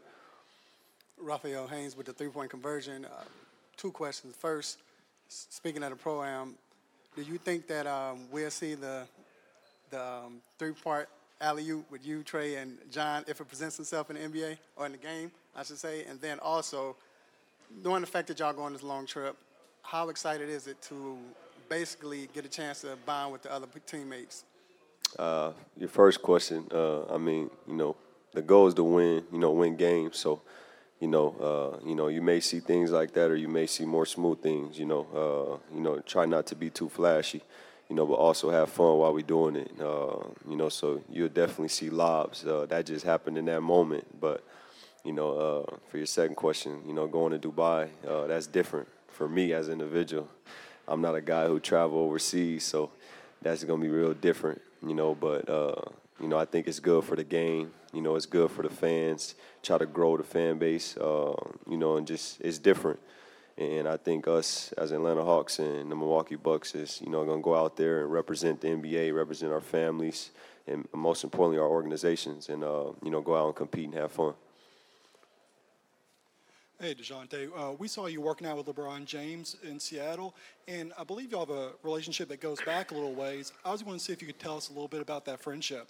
Raphael 1.18 1.66
Haynes 1.66 1.96
with 1.96 2.06
the 2.06 2.12
three 2.12 2.28
point 2.28 2.50
conversion. 2.50 3.04
Uh, 3.04 3.24
two 3.76 3.90
questions. 3.90 4.36
First, 4.36 4.78
speaking 5.28 5.82
of 5.82 5.90
the 5.90 5.96
pro 5.96 6.22
am, 6.22 6.54
do 7.16 7.22
you 7.22 7.38
think 7.38 7.66
that 7.66 7.86
um, 7.86 8.28
we'll 8.30 8.50
see 8.50 8.74
the 8.74 9.06
the 9.90 10.02
um, 10.02 10.40
three 10.58 10.72
part 10.72 11.08
alley 11.40 11.68
oop 11.70 11.90
with 11.90 12.06
you, 12.06 12.22
Trae, 12.22 12.60
and 12.60 12.78
John 12.90 13.24
if 13.26 13.40
it 13.40 13.48
presents 13.48 13.78
itself 13.80 14.10
in 14.10 14.16
the 14.16 14.38
NBA 14.38 14.58
or 14.76 14.86
in 14.86 14.92
the 14.92 14.98
game, 14.98 15.32
I 15.56 15.62
should 15.62 15.78
say? 15.78 16.04
And 16.04 16.20
then 16.20 16.38
also, 16.40 16.96
knowing 17.82 18.02
the 18.02 18.06
fact 18.06 18.28
that 18.28 18.38
y'all 18.38 18.52
going 18.52 18.66
on 18.66 18.72
this 18.74 18.82
long 18.82 19.06
trip, 19.06 19.36
how 19.82 20.08
excited 20.08 20.48
is 20.48 20.66
it 20.66 20.80
to 20.82 21.16
basically 21.68 22.28
get 22.34 22.44
a 22.44 22.48
chance 22.48 22.82
to 22.82 22.96
bond 23.06 23.32
with 23.32 23.42
the 23.42 23.52
other 23.52 23.66
teammates? 23.86 24.44
Uh, 25.18 25.52
your 25.78 25.88
first 25.88 26.20
question, 26.20 26.66
uh, 26.72 27.06
I 27.12 27.16
mean, 27.16 27.48
you 27.66 27.74
know, 27.74 27.96
the 28.34 28.42
goal 28.42 28.66
is 28.66 28.74
to 28.74 28.84
win, 28.84 29.24
you 29.32 29.38
know, 29.38 29.52
win 29.52 29.76
games. 29.76 30.18
So 30.18 30.42
you 31.00 31.08
know, 31.08 31.78
uh, 31.82 31.86
you 31.86 31.94
know, 31.94 32.08
you 32.08 32.22
may 32.22 32.40
see 32.40 32.60
things 32.60 32.90
like 32.90 33.12
that, 33.12 33.30
or 33.30 33.36
you 33.36 33.48
may 33.48 33.66
see 33.66 33.84
more 33.84 34.06
smooth 34.06 34.42
things. 34.42 34.78
You 34.78 34.86
know, 34.86 35.06
uh, 35.14 35.74
you 35.74 35.80
know, 35.82 35.98
try 36.00 36.24
not 36.26 36.46
to 36.46 36.54
be 36.54 36.70
too 36.70 36.88
flashy, 36.88 37.42
you 37.88 37.96
know, 37.96 38.06
but 38.06 38.14
also 38.14 38.50
have 38.50 38.70
fun 38.70 38.98
while 38.98 39.12
we're 39.12 39.20
doing 39.20 39.56
it. 39.56 39.70
Uh, 39.80 40.18
you 40.48 40.56
know, 40.56 40.68
so 40.68 41.02
you'll 41.10 41.28
definitely 41.28 41.68
see 41.68 41.90
lobs. 41.90 42.44
Uh, 42.46 42.66
that 42.68 42.86
just 42.86 43.04
happened 43.04 43.36
in 43.36 43.44
that 43.46 43.60
moment. 43.60 44.20
But 44.20 44.42
you 45.04 45.12
know, 45.12 45.38
uh, 45.38 45.76
for 45.88 45.98
your 45.98 46.06
second 46.06 46.34
question, 46.36 46.82
you 46.86 46.94
know, 46.94 47.06
going 47.06 47.38
to 47.38 47.48
Dubai, 47.48 47.88
uh, 48.08 48.26
that's 48.26 48.46
different 48.46 48.88
for 49.08 49.28
me 49.28 49.52
as 49.52 49.68
an 49.68 49.74
individual. 49.74 50.28
I'm 50.88 51.00
not 51.00 51.14
a 51.14 51.20
guy 51.20 51.46
who 51.46 51.60
travel 51.60 51.98
overseas, 51.98 52.64
so 52.64 52.90
that's 53.42 53.64
gonna 53.64 53.82
be 53.82 53.88
real 53.88 54.14
different. 54.14 54.62
You 54.86 54.94
know, 54.94 55.14
but 55.14 55.48
you 56.20 56.28
know, 56.28 56.38
I 56.38 56.44
think 56.44 56.66
it's 56.66 56.80
good 56.80 57.04
for 57.04 57.16
the 57.16 57.24
game. 57.24 57.72
You 57.92 58.00
know, 58.00 58.16
it's 58.16 58.26
good 58.26 58.50
for 58.50 58.62
the 58.62 58.70
fans. 58.70 59.34
Try 59.62 59.78
to 59.78 59.86
grow 59.86 60.16
the 60.16 60.22
fan 60.22 60.58
base. 60.58 60.96
Uh, 60.96 61.34
you 61.68 61.76
know, 61.76 61.96
and 61.96 62.06
just 62.06 62.40
it's 62.40 62.58
different. 62.58 63.00
And 63.58 63.88
I 63.88 63.96
think 63.96 64.28
us 64.28 64.72
as 64.76 64.92
Atlanta 64.92 65.24
Hawks 65.24 65.58
and 65.58 65.90
the 65.90 65.96
Milwaukee 65.96 66.36
Bucks 66.36 66.74
is, 66.74 67.00
you 67.02 67.10
know, 67.10 67.24
going 67.24 67.40
to 67.40 67.44
go 67.44 67.54
out 67.54 67.76
there 67.76 68.02
and 68.02 68.12
represent 68.12 68.60
the 68.60 68.68
NBA, 68.68 69.14
represent 69.14 69.50
our 69.50 69.62
families, 69.62 70.30
and 70.66 70.86
most 70.94 71.24
importantly, 71.24 71.58
our 71.58 71.68
organizations, 71.68 72.50
and 72.50 72.62
uh, 72.62 72.92
you 73.02 73.10
know, 73.10 73.22
go 73.22 73.34
out 73.34 73.46
and 73.46 73.56
compete 73.56 73.86
and 73.86 73.94
have 73.94 74.12
fun. 74.12 74.34
Hey, 76.78 76.94
DeJounte. 76.94 77.48
Uh, 77.56 77.72
we 77.78 77.88
saw 77.88 78.04
you 78.04 78.20
working 78.20 78.46
out 78.46 78.58
with 78.58 78.66
LeBron 78.66 79.06
James 79.06 79.56
in 79.62 79.80
Seattle, 79.80 80.34
and 80.68 80.92
I 80.98 81.04
believe 81.04 81.32
you 81.32 81.38
have 81.38 81.48
a 81.48 81.70
relationship 81.82 82.28
that 82.28 82.42
goes 82.42 82.60
back 82.60 82.90
a 82.90 82.94
little 82.94 83.14
ways. 83.14 83.54
I 83.64 83.72
was 83.72 83.82
going 83.82 83.96
to 83.96 84.04
see 84.04 84.12
if 84.12 84.20
you 84.20 84.26
could 84.26 84.38
tell 84.38 84.58
us 84.58 84.68
a 84.68 84.72
little 84.72 84.88
bit 84.88 85.00
about 85.00 85.24
that 85.24 85.40
friendship. 85.40 85.88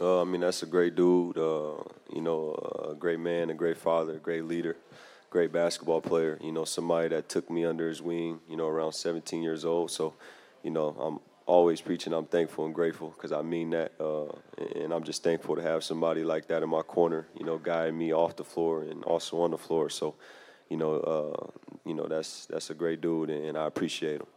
Uh, 0.00 0.22
I 0.22 0.24
mean, 0.24 0.40
that's 0.40 0.62
a 0.62 0.66
great 0.66 0.96
dude. 0.96 1.38
Uh, 1.38 1.76
you 2.12 2.20
know, 2.20 2.88
a 2.90 2.94
great 2.94 3.20
man, 3.20 3.50
a 3.50 3.54
great 3.54 3.76
father, 3.76 4.14
a 4.14 4.18
great 4.18 4.44
leader, 4.44 4.76
great 5.30 5.52
basketball 5.52 6.00
player. 6.00 6.38
You 6.42 6.52
know, 6.52 6.64
somebody 6.64 7.08
that 7.08 7.28
took 7.28 7.48
me 7.48 7.64
under 7.64 7.88
his 7.88 8.02
wing. 8.02 8.40
You 8.48 8.56
know, 8.56 8.66
around 8.66 8.92
17 8.92 9.42
years 9.42 9.64
old. 9.64 9.90
So, 9.90 10.14
you 10.62 10.70
know, 10.70 10.88
I'm 11.00 11.20
always 11.46 11.80
preaching. 11.80 12.12
I'm 12.12 12.26
thankful 12.26 12.64
and 12.66 12.74
grateful 12.74 13.10
because 13.10 13.30
I 13.30 13.42
mean 13.42 13.70
that, 13.70 13.92
uh, 14.00 14.32
and 14.74 14.92
I'm 14.92 15.04
just 15.04 15.22
thankful 15.22 15.54
to 15.56 15.62
have 15.62 15.84
somebody 15.84 16.24
like 16.24 16.48
that 16.48 16.62
in 16.62 16.68
my 16.68 16.82
corner. 16.82 17.26
You 17.38 17.46
know, 17.46 17.58
guiding 17.58 17.96
me 17.96 18.12
off 18.12 18.34
the 18.36 18.44
floor 18.44 18.82
and 18.82 19.04
also 19.04 19.40
on 19.42 19.52
the 19.52 19.58
floor. 19.58 19.90
So, 19.90 20.16
you 20.70 20.76
know, 20.76 20.94
uh, 20.96 21.46
you 21.84 21.94
know, 21.94 22.08
that's 22.08 22.46
that's 22.46 22.70
a 22.70 22.74
great 22.74 23.00
dude, 23.00 23.30
and 23.30 23.56
I 23.56 23.66
appreciate 23.66 24.20
him. 24.20 24.33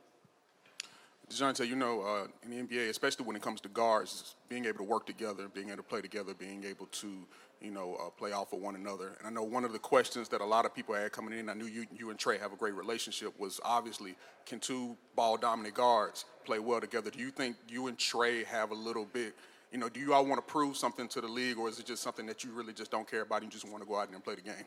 DeJounte, 1.29 1.67
you 1.67 1.75
know, 1.75 2.01
uh, 2.01 2.27
in 2.43 2.51
the 2.51 2.63
NBA, 2.63 2.89
especially 2.89 3.25
when 3.25 3.35
it 3.35 3.41
comes 3.41 3.59
to 3.61 3.69
guards, 3.69 4.35
being 4.47 4.65
able 4.65 4.77
to 4.77 4.83
work 4.83 5.05
together, 5.05 5.49
being 5.49 5.67
able 5.67 5.77
to 5.77 5.83
play 5.83 5.99
together, 5.99 6.33
being 6.33 6.63
able 6.63 6.85
to, 6.85 7.27
you 7.61 7.71
know, 7.71 7.95
uh, 7.95 8.09
play 8.11 8.31
off 8.31 8.53
of 8.53 8.59
one 8.59 8.75
another. 8.75 9.17
And 9.19 9.27
I 9.27 9.29
know 9.29 9.43
one 9.43 9.65
of 9.65 9.73
the 9.73 9.79
questions 9.79 10.29
that 10.29 10.39
a 10.39 10.45
lot 10.45 10.65
of 10.65 10.73
people 10.73 10.95
had 10.95 11.11
coming 11.11 11.37
in, 11.37 11.49
I 11.49 11.53
knew 11.53 11.65
you, 11.65 11.85
you 11.93 12.11
and 12.11 12.17
Trae 12.19 12.39
have 12.39 12.53
a 12.53 12.55
great 12.55 12.75
relationship, 12.75 13.37
was 13.37 13.59
obviously 13.65 14.15
can 14.45 14.61
two 14.61 14.95
ball 15.17 15.35
dominant 15.35 15.75
guards 15.75 16.23
play 16.45 16.59
well 16.59 16.79
together? 16.79 17.11
Do 17.11 17.19
you 17.19 17.31
think 17.31 17.57
you 17.67 17.87
and 17.87 17.97
Trae 17.97 18.45
have 18.45 18.71
a 18.71 18.75
little 18.75 19.05
bit, 19.05 19.35
you 19.73 19.79
know, 19.79 19.89
do 19.89 19.99
you 19.99 20.13
all 20.13 20.25
want 20.25 20.37
to 20.45 20.49
prove 20.49 20.77
something 20.77 21.09
to 21.09 21.19
the 21.19 21.27
league, 21.27 21.57
or 21.57 21.67
is 21.67 21.77
it 21.77 21.85
just 21.85 22.01
something 22.01 22.25
that 22.27 22.45
you 22.45 22.51
really 22.53 22.71
just 22.71 22.89
don't 22.89 23.09
care 23.09 23.23
about 23.23 23.43
and 23.43 23.51
you 23.53 23.59
just 23.59 23.69
want 23.69 23.83
to 23.83 23.89
go 23.89 23.99
out 23.99 24.09
and 24.09 24.23
play 24.23 24.35
the 24.35 24.41
game? 24.41 24.65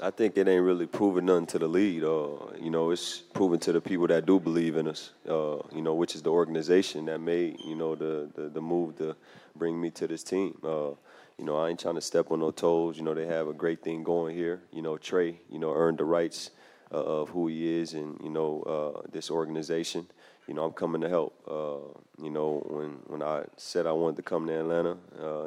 I 0.00 0.10
think 0.10 0.36
it 0.36 0.48
ain't 0.48 0.64
really 0.64 0.86
proving 0.86 1.26
nothing 1.26 1.46
to 1.46 1.58
the 1.60 1.68
lead. 1.68 2.02
Uh, 2.02 2.52
you 2.60 2.68
know, 2.68 2.90
it's 2.90 3.18
proven 3.18 3.60
to 3.60 3.72
the 3.72 3.80
people 3.80 4.08
that 4.08 4.26
do 4.26 4.40
believe 4.40 4.76
in 4.76 4.88
us. 4.88 5.10
Uh, 5.28 5.58
you 5.72 5.82
know, 5.82 5.94
which 5.94 6.16
is 6.16 6.22
the 6.22 6.30
organization 6.30 7.04
that 7.06 7.20
made 7.20 7.60
you 7.64 7.76
know 7.76 7.94
the 7.94 8.28
the, 8.34 8.48
the 8.48 8.60
move 8.60 8.98
to 8.98 9.14
bring 9.54 9.80
me 9.80 9.90
to 9.92 10.08
this 10.08 10.24
team. 10.24 10.58
Uh, 10.64 10.90
you 11.38 11.44
know, 11.44 11.56
I 11.56 11.68
ain't 11.68 11.78
trying 11.78 11.94
to 11.94 12.00
step 12.00 12.32
on 12.32 12.40
no 12.40 12.50
toes. 12.50 12.96
You 12.96 13.04
know, 13.04 13.14
they 13.14 13.26
have 13.26 13.46
a 13.46 13.52
great 13.52 13.82
thing 13.82 14.02
going 14.02 14.34
here. 14.34 14.62
You 14.72 14.82
know, 14.82 14.94
Trae, 14.94 15.36
you 15.48 15.60
know, 15.60 15.72
earned 15.72 15.98
the 15.98 16.04
rights 16.04 16.50
uh, 16.92 16.96
of 16.96 17.28
who 17.28 17.46
he 17.46 17.80
is 17.80 17.94
and 17.94 18.20
you 18.20 18.30
know 18.30 18.62
uh, 18.62 19.08
this 19.12 19.30
organization. 19.30 20.08
You 20.48 20.54
know, 20.54 20.64
I'm 20.64 20.72
coming 20.72 21.02
to 21.02 21.08
help. 21.08 21.34
Uh, 21.46 21.98
you 22.20 22.30
know, 22.30 22.66
when 22.68 22.98
when 23.06 23.22
I 23.22 23.44
said 23.56 23.86
I 23.86 23.92
wanted 23.92 24.16
to 24.16 24.22
come 24.22 24.48
to 24.48 24.58
Atlanta 24.58 24.96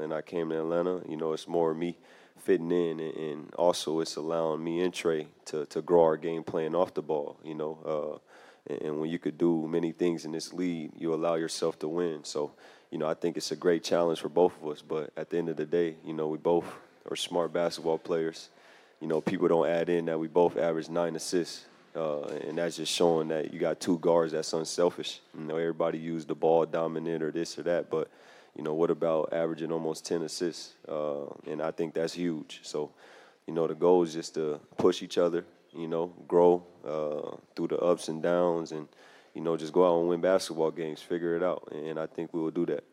and 0.01 0.13
I 0.13 0.21
came 0.21 0.49
to 0.51 0.60
Atlanta, 0.60 1.01
you 1.07 1.17
know, 1.17 1.33
it's 1.33 1.49
more 1.49 1.73
me 1.73 1.97
fitting 2.47 2.71
in, 2.71 2.99
and, 3.01 3.15
and 3.17 3.53
also 3.55 3.99
it's 3.99 4.15
allowing 4.15 4.63
me 4.63 4.81
and 4.81 4.93
Trae 4.93 5.27
to 5.45 5.65
to 5.65 5.81
grow 5.81 6.03
our 6.03 6.17
game 6.17 6.43
playing 6.43 6.75
off 6.75 6.93
the 6.93 7.01
ball. 7.01 7.38
You 7.43 7.55
know, 7.55 7.73
uh, 7.93 8.73
and, 8.73 8.81
and 8.86 9.01
when 9.01 9.10
you 9.10 9.19
could 9.19 9.38
do 9.38 9.67
many 9.67 9.91
things 9.91 10.23
in 10.25 10.31
this 10.31 10.53
league, 10.53 10.91
you 10.97 11.13
allow 11.13 11.36
yourself 11.36 11.77
to 11.79 11.88
win. 11.89 12.23
So, 12.23 12.51
you 12.89 12.97
know, 12.97 13.07
I 13.07 13.15
think 13.15 13.36
it's 13.36 13.51
a 13.51 13.55
great 13.55 13.83
challenge 13.83 14.19
for 14.21 14.29
both 14.29 14.53
of 14.62 14.69
us. 14.69 14.81
But 14.81 15.12
at 15.17 15.29
the 15.29 15.38
end 15.38 15.49
of 15.49 15.57
the 15.57 15.65
day, 15.65 15.95
you 16.05 16.13
know, 16.13 16.27
we 16.29 16.38
both 16.38 16.65
are 17.10 17.17
smart 17.17 17.51
basketball 17.51 17.97
players. 17.97 18.49
You 19.01 19.07
know, 19.07 19.19
people 19.21 19.47
don't 19.49 19.67
add 19.67 19.89
in 19.89 20.05
that 20.05 20.17
we 20.17 20.27
both 20.27 20.57
average 20.57 20.89
nine 20.89 21.15
assists. 21.15 21.65
Uh, 21.95 22.25
and 22.47 22.57
that's 22.57 22.77
just 22.77 22.93
showing 22.93 23.27
that 23.29 23.51
you 23.51 23.60
got 23.60 23.79
two 23.79 23.97
guards 23.97 24.31
that's 24.31 24.53
unselfish. 24.53 25.19
You 25.38 25.45
know, 25.45 25.57
everybody 25.57 25.97
use 25.97 26.25
the 26.25 26.36
ball 26.36 26.65
dominant 26.65 27.23
or 27.23 27.31
this 27.31 27.57
or 27.57 27.63
that, 27.63 27.89
but 27.89 28.07
you 28.58 28.63
know, 28.63 28.74
what 28.74 28.89
about 28.89 29.32
averaging 29.34 29.72
almost 29.72 30.04
10 30.06 30.24
assists? 30.24 30.74
Uh, 30.89 31.26
and 31.46 31.62
I 31.62 31.70
think 31.70 31.93
that's 31.93 32.13
huge. 32.13 32.62
So, 32.63 32.89
you 33.46 33.54
know, 33.54 33.67
the 33.67 33.76
goal 33.76 34.02
is 34.02 34.13
just 34.13 34.34
to 34.34 34.60
push 34.78 35.04
each 35.04 35.20
other, 35.20 35.46
you 35.74 35.88
know, 35.88 36.12
grow 36.28 36.63
uh, 36.84 37.38
through 37.56 37.67
the 37.67 37.78
ups 37.78 38.08
and 38.08 38.22
downs 38.22 38.72
and, 38.72 38.88
you 39.36 39.41
know, 39.41 39.56
just 39.56 39.72
go 39.72 39.86
out 39.88 40.00
and 40.00 40.10
win 40.10 40.22
basketball 40.22 40.72
games, 40.72 41.04
figure 41.04 41.36
it 41.36 41.43
out. 41.43 41.72
And 41.72 42.00
I 42.00 42.08
think 42.08 42.34
we 42.34 42.41
will 42.41 42.52
do 42.52 42.65
that. 42.65 42.84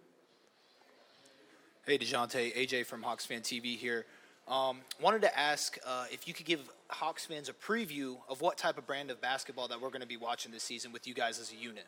Hey, 1.86 1.96
DeJounte, 1.96 2.54
AJ 2.54 2.84
from 2.84 3.02
Hawks 3.02 3.24
Fan 3.24 3.40
TV 3.40 3.76
here. 3.78 4.04
Um, 4.46 4.80
wanted 5.00 5.22
to 5.22 5.38
ask 5.38 5.78
uh, 5.86 6.04
if 6.12 6.28
you 6.28 6.34
could 6.34 6.44
give 6.44 6.60
Hawks 6.88 7.24
fans 7.24 7.48
a 7.48 7.54
preview 7.54 8.16
of 8.28 8.42
what 8.42 8.58
type 8.58 8.76
of 8.76 8.86
brand 8.86 9.10
of 9.10 9.18
basketball 9.22 9.68
that 9.68 9.80
we're 9.80 9.88
going 9.88 10.02
to 10.02 10.06
be 10.06 10.18
watching 10.18 10.52
this 10.52 10.62
season 10.62 10.92
with 10.92 11.06
you 11.06 11.14
guys 11.14 11.38
as 11.40 11.50
a 11.52 11.56
unit. 11.56 11.86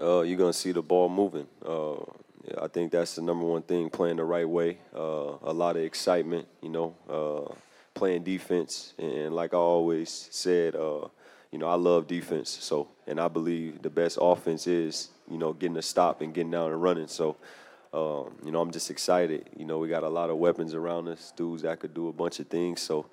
Uh, 0.00 0.22
you're 0.22 0.38
going 0.38 0.52
to 0.52 0.58
see 0.58 0.72
the 0.72 0.82
ball 0.82 1.08
moving. 1.08 1.46
Uh, 1.64 1.96
yeah, 2.44 2.62
I 2.62 2.68
think 2.68 2.92
that's 2.92 3.16
the 3.16 3.22
number 3.22 3.44
one 3.44 3.62
thing, 3.62 3.90
playing 3.90 4.16
the 4.16 4.24
right 4.24 4.48
way. 4.48 4.78
Uh, 4.94 5.36
a 5.42 5.52
lot 5.52 5.76
of 5.76 5.82
excitement, 5.82 6.46
you 6.62 6.68
know, 6.68 6.94
uh, 7.08 7.52
playing 7.94 8.22
defense. 8.22 8.94
And 8.98 9.34
like 9.34 9.54
I 9.54 9.58
always 9.58 10.28
said, 10.30 10.76
uh, 10.76 11.08
you 11.50 11.58
know, 11.58 11.66
I 11.66 11.74
love 11.74 12.06
defense. 12.06 12.50
So, 12.50 12.88
and 13.06 13.20
I 13.20 13.28
believe 13.28 13.82
the 13.82 13.90
best 13.90 14.18
offense 14.20 14.66
is, 14.66 15.08
you 15.30 15.38
know, 15.38 15.52
getting 15.52 15.76
a 15.76 15.82
stop 15.82 16.20
and 16.20 16.32
getting 16.32 16.50
down 16.50 16.70
and 16.70 16.82
running. 16.82 17.08
So, 17.08 17.36
um, 17.92 18.36
you 18.44 18.52
know, 18.52 18.60
I'm 18.60 18.70
just 18.70 18.90
excited. 18.90 19.48
You 19.56 19.64
know, 19.64 19.78
we 19.78 19.88
got 19.88 20.04
a 20.04 20.08
lot 20.08 20.30
of 20.30 20.36
weapons 20.36 20.74
around 20.74 21.08
us, 21.08 21.32
dudes 21.36 21.62
that 21.62 21.80
could 21.80 21.94
do 21.94 22.08
a 22.08 22.12
bunch 22.12 22.38
of 22.38 22.46
things. 22.46 22.80
So, 22.80 23.06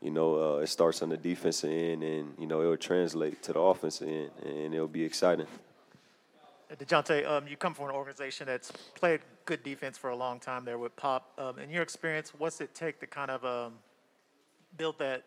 you 0.00 0.10
know, 0.10 0.56
uh, 0.56 0.56
it 0.58 0.68
starts 0.68 1.02
on 1.02 1.10
the 1.10 1.16
defensive 1.16 1.70
end, 1.70 2.02
and 2.02 2.34
you 2.38 2.46
know, 2.46 2.60
it'll 2.60 2.76
translate 2.76 3.42
to 3.44 3.52
the 3.52 3.60
offensive 3.60 4.08
end, 4.08 4.30
and 4.44 4.74
it'll 4.74 4.88
be 4.88 5.04
exciting. 5.04 5.46
Dejounte, 6.76 7.26
um, 7.28 7.46
you 7.46 7.56
come 7.56 7.74
from 7.74 7.86
an 7.86 7.94
organization 7.94 8.46
that's 8.46 8.70
played 8.94 9.20
good 9.44 9.62
defense 9.62 9.98
for 9.98 10.10
a 10.10 10.16
long 10.16 10.40
time 10.40 10.64
there 10.64 10.78
with 10.78 10.94
Pop. 10.96 11.32
Um, 11.38 11.58
in 11.58 11.70
your 11.70 11.82
experience, 11.82 12.32
what's 12.36 12.60
it 12.60 12.74
take 12.74 12.98
to 13.00 13.06
kind 13.06 13.30
of 13.30 13.44
um, 13.44 13.74
build 14.76 14.98
that, 14.98 15.24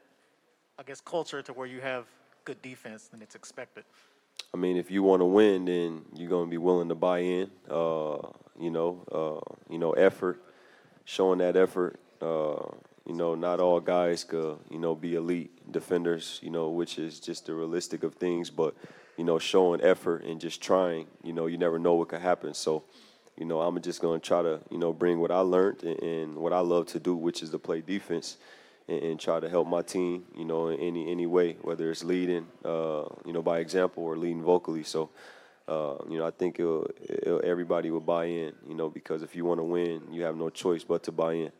I 0.79 0.83
guess, 0.83 1.01
culture 1.01 1.41
to 1.41 1.53
where 1.53 1.67
you 1.67 1.81
have 1.81 2.05
good 2.45 2.61
defense 2.61 3.09
and 3.13 3.21
it's 3.21 3.35
expected? 3.35 3.83
I 4.53 4.57
mean, 4.57 4.77
if 4.77 4.89
you 4.89 5.03
want 5.03 5.21
to 5.21 5.25
win, 5.25 5.65
then 5.65 6.05
you're 6.15 6.29
going 6.29 6.45
to 6.45 6.51
be 6.51 6.57
willing 6.57 6.89
to 6.89 6.95
buy 6.95 7.19
in. 7.19 7.51
Uh, 7.69 8.17
you 8.59 8.71
know, 8.71 9.03
uh, 9.11 9.55
you 9.71 9.77
know, 9.77 9.91
effort, 9.91 10.41
showing 11.03 11.39
that 11.39 11.55
effort. 11.55 11.99
Uh, 12.21 12.65
you 13.05 13.13
know, 13.13 13.35
not 13.35 13.59
all 13.59 13.79
guys 13.79 14.23
could, 14.23 14.57
you 14.71 14.79
know, 14.79 14.95
be 14.95 15.15
elite 15.15 15.71
defenders. 15.71 16.39
You 16.41 16.49
know, 16.49 16.69
which 16.69 16.97
is 16.97 17.19
just 17.19 17.45
the 17.45 17.53
realistic 17.53 18.03
of 18.03 18.15
things. 18.15 18.49
But 18.49 18.75
you 19.17 19.23
know, 19.23 19.39
showing 19.39 19.81
effort 19.81 20.23
and 20.23 20.39
just 20.39 20.61
trying. 20.61 21.07
You 21.23 21.33
know, 21.33 21.47
you 21.47 21.57
never 21.57 21.79
know 21.79 21.95
what 21.95 22.09
could 22.09 22.21
happen. 22.21 22.53
So, 22.53 22.83
you 23.37 23.45
know, 23.45 23.61
I'm 23.61 23.79
just 23.81 24.01
going 24.01 24.19
to 24.19 24.25
try 24.25 24.41
to, 24.41 24.59
you 24.69 24.77
know, 24.77 24.93
bring 24.93 25.19
what 25.19 25.31
I 25.31 25.39
learned 25.39 25.83
and, 25.83 25.99
and 26.01 26.35
what 26.35 26.53
I 26.53 26.59
love 26.59 26.87
to 26.87 26.99
do, 26.99 27.15
which 27.15 27.43
is 27.43 27.49
to 27.51 27.59
play 27.59 27.81
defense 27.81 28.37
and, 28.87 29.01
and, 29.01 29.19
try 29.19 29.39
to 29.39 29.49
help 29.49 29.67
my 29.67 29.81
team, 29.81 30.25
you 30.37 30.45
know, 30.45 30.67
in 30.67 30.79
any 30.79 31.11
any 31.11 31.25
way, 31.25 31.57
whether 31.61 31.89
it's 31.89 32.03
leading, 32.03 32.47
uh, 32.63 33.03
you 33.25 33.33
know, 33.33 33.41
by 33.41 33.59
example 33.59 34.03
or 34.03 34.15
leading 34.15 34.43
vocally. 34.43 34.83
So, 34.83 35.09
uh, 35.67 35.95
you 36.09 36.17
know, 36.19 36.27
I 36.27 36.31
think 36.31 36.59
it'll, 36.59 36.87
it'll, 37.09 37.41
everybody 37.43 37.89
will 37.89 37.99
buy 37.99 38.25
in, 38.25 38.53
you 38.67 38.75
know, 38.75 38.89
because 38.89 39.23
if 39.23 39.35
you 39.35 39.45
want 39.45 39.59
to 39.59 39.63
win, 39.63 40.03
you 40.11 40.23
have 40.23 40.35
no 40.35 40.49
choice 40.49 40.83
but 40.83 41.03
to 41.03 41.11
buy 41.11 41.33
in. 41.33 41.51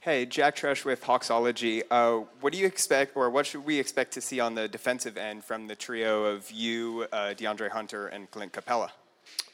Hey, 0.00 0.26
Jack 0.26 0.54
Trush 0.54 0.84
with 0.84 1.02
Hawksology. 1.02 1.82
Uh, 1.90 2.24
what 2.40 2.52
do 2.52 2.58
you 2.60 2.66
expect, 2.66 3.16
or 3.16 3.30
what 3.30 3.46
should 3.46 3.66
we 3.66 3.80
expect 3.80 4.12
to 4.12 4.20
see 4.20 4.38
on 4.38 4.54
the 4.54 4.68
defensive 4.68 5.16
end 5.16 5.42
from 5.42 5.66
the 5.66 5.74
trio 5.74 6.24
of 6.24 6.48
you, 6.52 7.08
uh, 7.10 7.34
DeAndre 7.36 7.68
Hunter, 7.68 8.06
and 8.06 8.30
Clint 8.30 8.52
Capela? 8.52 8.90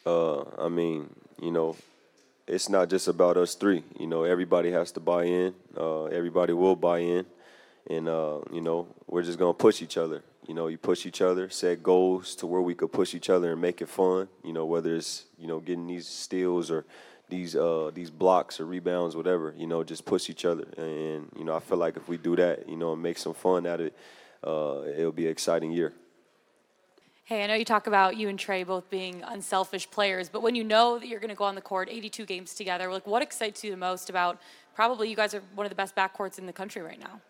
Uh, 0.05 0.43
I 0.63 0.69
mean, 0.69 1.09
you 1.41 1.51
know, 1.51 1.77
it's 2.47 2.69
not 2.69 2.91
just 2.91 3.09
about 3.09 3.39
us 3.39 3.55
three. 3.55 3.85
You 3.99 4.07
know, 4.07 4.25
everybody 4.25 4.71
has 4.71 4.93
to 4.93 5.01
buy 5.01 5.25
in. 5.25 5.55
Uh, 5.75 6.05
everybody 6.05 6.53
will 6.53 6.77
buy 6.77 6.99
in, 6.99 7.25
and 7.89 8.07
uh, 8.07 8.41
you 8.53 8.61
know, 8.61 8.87
we're 9.07 9.23
just 9.23 9.39
gonna 9.39 9.55
push 9.55 9.81
each 9.81 9.97
other. 9.97 10.23
You 10.47 10.53
know, 10.53 10.67
you 10.67 10.77
push 10.77 11.07
each 11.07 11.23
other, 11.23 11.49
set 11.49 11.83
goals 11.83 12.35
to 12.37 12.47
where 12.47 12.61
we 12.61 12.75
could 12.75 12.93
push 12.93 13.15
each 13.15 13.31
other 13.31 13.53
and 13.53 13.63
make 13.63 13.81
it 13.81 13.89
fun. 13.89 14.29
You 14.45 14.53
know, 14.53 14.67
whether 14.67 14.95
it's 14.95 15.25
you 15.39 15.47
know 15.47 15.61
getting 15.61 15.87
these 15.87 16.07
steals 16.07 16.71
or 16.71 16.85
these 17.35 17.57
uh, 17.57 17.91
these 17.93 18.11
blocks 18.11 18.61
or 18.61 18.67
rebounds, 18.67 19.17
whatever. 19.17 19.55
You 19.57 19.67
know, 19.67 19.83
just 19.83 20.05
push 20.05 20.31
each 20.31 20.45
other, 20.45 20.67
and 20.77 21.31
you 21.39 21.45
know, 21.45 21.55
I 21.55 21.61
feel 21.61 21.79
like 21.79 21.97
if 21.97 22.09
we 22.09 22.17
do 22.17 22.37
that, 22.37 22.69
you 22.69 22.77
know, 22.77 22.93
and 22.93 23.03
make 23.03 23.19
some 23.19 23.35
fun 23.35 23.67
out 23.67 23.81
of 23.81 23.87
it, 23.87 23.97
uh, 24.47 24.83
it'll 24.99 25.13
be 25.13 25.27
an 25.27 25.33
exciting 25.33 25.73
year. 25.73 25.93
Hey, 27.27 27.43
I 27.43 27.47
know 27.47 27.55
you 27.55 27.65
talk 27.65 27.87
about 27.87 28.19
you 28.19 28.29
and 28.29 28.39
Trae 28.39 28.67
both 28.67 28.91
being 28.91 29.23
unselfish 29.27 29.91
players, 29.91 30.29
but 30.29 30.43
when 30.43 30.55
you 30.55 30.63
know 30.63 30.99
that 30.99 31.09
you're 31.09 31.21
going 31.21 31.31
to 31.31 31.35
go 31.35 31.45
on 31.45 31.55
the 31.55 31.63
court 31.63 31.89
82 31.91 32.27
games 32.27 32.55
together, 32.55 32.93
like 32.93 33.07
what 33.07 33.23
excites 33.23 33.65
you 33.65 33.71
the 33.71 33.79
most 33.79 34.11
about 34.11 34.39
probably 34.75 35.09
you 35.09 35.17
guys 35.17 35.33
are 35.35 35.43
one 35.55 35.65
of 35.65 35.71
the 35.71 35.77
best 35.77 35.97
backcourts 35.97 36.39
in 36.39 36.45
the 36.45 36.53
country 36.53 36.83
right 36.83 37.01
now? 37.01 37.23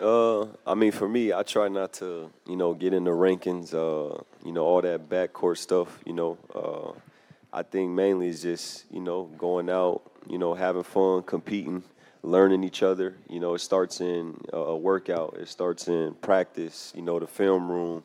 Uh, 0.00 0.46
I 0.66 0.74
mean, 0.74 0.90
for 0.90 1.08
me, 1.08 1.32
I 1.32 1.44
try 1.44 1.68
not 1.68 1.92
to, 1.94 2.30
you 2.48 2.56
know, 2.56 2.74
get 2.74 2.92
in 2.92 3.04
the 3.04 3.12
rankings, 3.12 3.72
uh, 3.72 4.20
you 4.44 4.50
know, 4.50 4.64
all 4.64 4.82
that 4.82 5.08
backcourt 5.08 5.58
stuff. 5.58 6.00
You 6.04 6.14
know, 6.14 6.38
uh, 6.52 6.98
I 7.52 7.62
think 7.62 7.90
mainly 7.90 8.28
is 8.28 8.42
just, 8.42 8.84
you 8.90 9.00
know, 9.00 9.24
going 9.38 9.70
out, 9.70 10.02
you 10.28 10.38
know, 10.38 10.54
having 10.54 10.82
fun, 10.82 11.22
competing, 11.22 11.82
learning 12.22 12.64
each 12.64 12.82
other. 12.82 13.16
You 13.28 13.40
know, 13.40 13.54
it 13.54 13.60
starts 13.60 14.00
in 14.00 14.38
a 14.52 14.76
workout, 14.76 15.36
it 15.40 15.48
starts 15.48 15.88
in 15.88 16.14
practice. 16.20 16.92
You 16.94 17.02
know, 17.02 17.18
the 17.18 17.26
film 17.26 17.70
room 17.70 18.02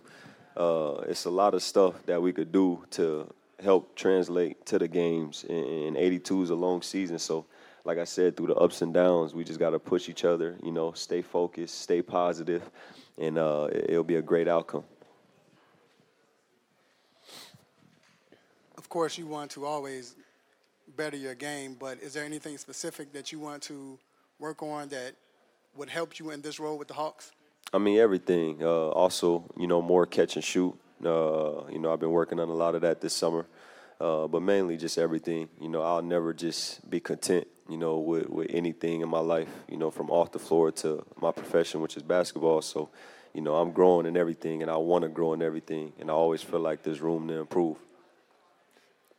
uh, 0.55 1.01
it's 1.07 1.25
a 1.25 1.29
lot 1.29 1.53
of 1.53 1.63
stuff 1.63 1.95
that 2.05 2.21
we 2.21 2.31
could 2.31 2.51
do 2.51 2.83
to 2.91 3.31
help 3.61 3.95
translate 3.95 4.65
to 4.67 4.77
the 4.77 4.87
games. 4.87 5.45
And, 5.49 5.97
82 5.97 6.43
is 6.43 6.49
a 6.49 6.55
long 6.55 6.81
season, 6.81 7.19
so 7.19 7.45
like 7.85 7.97
I 7.97 8.03
said, 8.03 8.37
through 8.37 8.47
the 8.47 8.55
ups 8.55 8.81
and 8.81 8.93
downs, 8.93 9.33
we 9.33 9.43
just 9.43 9.59
got 9.59 9.71
to 9.71 9.79
push 9.79 10.09
each 10.09 10.25
other. 10.25 10.57
You 10.63 10.71
know, 10.71 10.93
stay 10.93 11.21
focused, 11.21 11.81
stay 11.81 12.01
positive, 12.01 12.63
and 13.17 13.37
uh, 13.37 13.67
it'll 13.71 14.03
be 14.03 14.15
a 14.15 14.21
great 14.21 14.47
outcome. 14.47 14.83
Course, 18.93 19.17
you 19.17 19.25
want 19.25 19.49
to 19.49 19.65
always 19.65 20.15
better 20.95 21.17
your 21.17 21.33
game, 21.33 21.75
but 21.79 21.97
is 22.03 22.13
there 22.13 22.23
anything 22.23 22.59
specific 22.59 23.11
that 23.11 23.31
you 23.31 23.39
want 23.39 23.63
to 23.63 23.97
work 24.37 24.61
on 24.61 24.87
that 24.89 25.13
would 25.75 25.89
help 25.89 26.19
you 26.19 26.29
in 26.29 26.43
this 26.43 26.59
role 26.59 26.77
with 26.77 26.87
the 26.87 26.93
Hawks? 26.93 27.31
I 27.73 27.79
mean 27.79 27.97
everything. 27.97 28.61
Uh, 28.61 28.89
also, 28.89 29.49
you 29.57 29.65
know, 29.65 29.81
more 29.81 30.05
catch 30.05 30.35
and 30.35 30.45
shoot. 30.45 30.75
Uh, 31.03 31.65
you 31.71 31.79
know, 31.79 31.91
I've 31.91 31.99
been 31.99 32.11
working 32.11 32.39
on 32.39 32.49
a 32.49 32.53
lot 32.53 32.75
of 32.75 32.81
that 32.81 33.01
this 33.01 33.15
summer, 33.15 33.47
uh, 33.99 34.27
but 34.27 34.43
mainly 34.43 34.77
just 34.77 34.99
everything. 34.99 35.49
You 35.59 35.69
know, 35.69 35.81
I'll 35.81 36.03
never 36.03 36.31
just 36.31 36.87
be 36.87 36.99
content. 36.99 37.47
You 37.67 37.77
know, 37.77 37.97
with, 37.97 38.29
with 38.29 38.47
anything 38.51 39.01
in 39.01 39.09
my 39.09 39.21
life. 39.21 39.49
You 39.67 39.77
know, 39.77 39.89
from 39.89 40.11
off 40.11 40.31
the 40.33 40.39
floor 40.39 40.71
to 40.83 41.03
my 41.19 41.31
profession, 41.31 41.81
which 41.81 41.97
is 41.97 42.03
basketball. 42.03 42.61
So, 42.61 42.89
you 43.33 43.41
know, 43.41 43.55
I'm 43.55 43.71
growing 43.71 44.05
in 44.05 44.15
everything, 44.15 44.61
and 44.61 44.69
I 44.69 44.77
want 44.77 45.01
to 45.01 45.09
grow 45.09 45.33
in 45.33 45.41
everything, 45.41 45.93
and 45.99 46.11
I 46.11 46.13
always 46.13 46.43
feel 46.43 46.59
like 46.59 46.83
there's 46.83 47.01
room 47.01 47.27
to 47.29 47.39
improve 47.39 47.77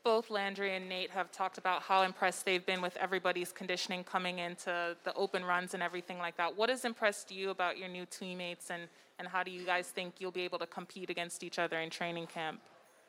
both 0.04 0.30
Landry 0.30 0.76
and 0.76 0.86
Nate 0.88 1.10
have 1.10 1.32
talked 1.32 1.56
about 1.56 1.82
how 1.82 2.02
impressed 2.02 2.44
they've 2.44 2.64
been 2.64 2.82
with 2.82 2.96
everybody's 2.98 3.50
conditioning 3.50 4.04
coming 4.04 4.38
into 4.38 4.94
the 5.02 5.14
open 5.14 5.44
runs 5.44 5.72
and 5.72 5.82
everything 5.82 6.18
like 6.18 6.36
that. 6.36 6.54
What 6.56 6.68
has 6.68 6.84
impressed 6.84 7.32
you 7.32 7.50
about 7.50 7.78
your 7.78 7.88
new 7.88 8.06
teammates, 8.06 8.70
and, 8.70 8.82
and 9.18 9.26
how 9.26 9.42
do 9.42 9.50
you 9.50 9.64
guys 9.64 9.88
think 9.88 10.14
you'll 10.18 10.30
be 10.30 10.42
able 10.42 10.58
to 10.58 10.66
compete 10.66 11.08
against 11.08 11.42
each 11.42 11.58
other 11.58 11.80
in 11.80 11.88
training 11.88 12.26
camp? 12.26 12.60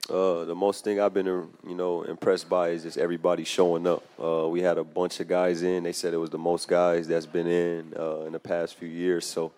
Uh, 0.10 0.46
the 0.46 0.56
most 0.56 0.84
thing 0.84 1.02
I've 1.02 1.14
been, 1.14 1.26
you 1.26 1.76
know, 1.76 2.04
impressed 2.04 2.48
by 2.48 2.70
is 2.70 2.84
just 2.84 2.98
everybody 2.98 3.44
showing 3.44 3.86
up. 3.88 4.04
Uh, 4.22 4.48
we 4.48 4.62
had 4.62 4.78
a 4.78 4.84
bunch 4.84 5.20
of 5.20 5.28
guys 5.28 5.64
in. 5.64 5.84
They 5.84 5.94
said 5.94 6.14
it 6.14 6.18
was 6.18 6.30
the 6.30 6.38
most 6.38 6.68
guys 6.68 7.08
that's 7.08 7.26
been 7.26 7.48
in 7.48 7.94
uh, 7.98 8.22
in 8.22 8.34
the 8.34 8.40
past 8.40 8.76
few 8.76 8.88
years. 8.88 9.26
So 9.26 9.52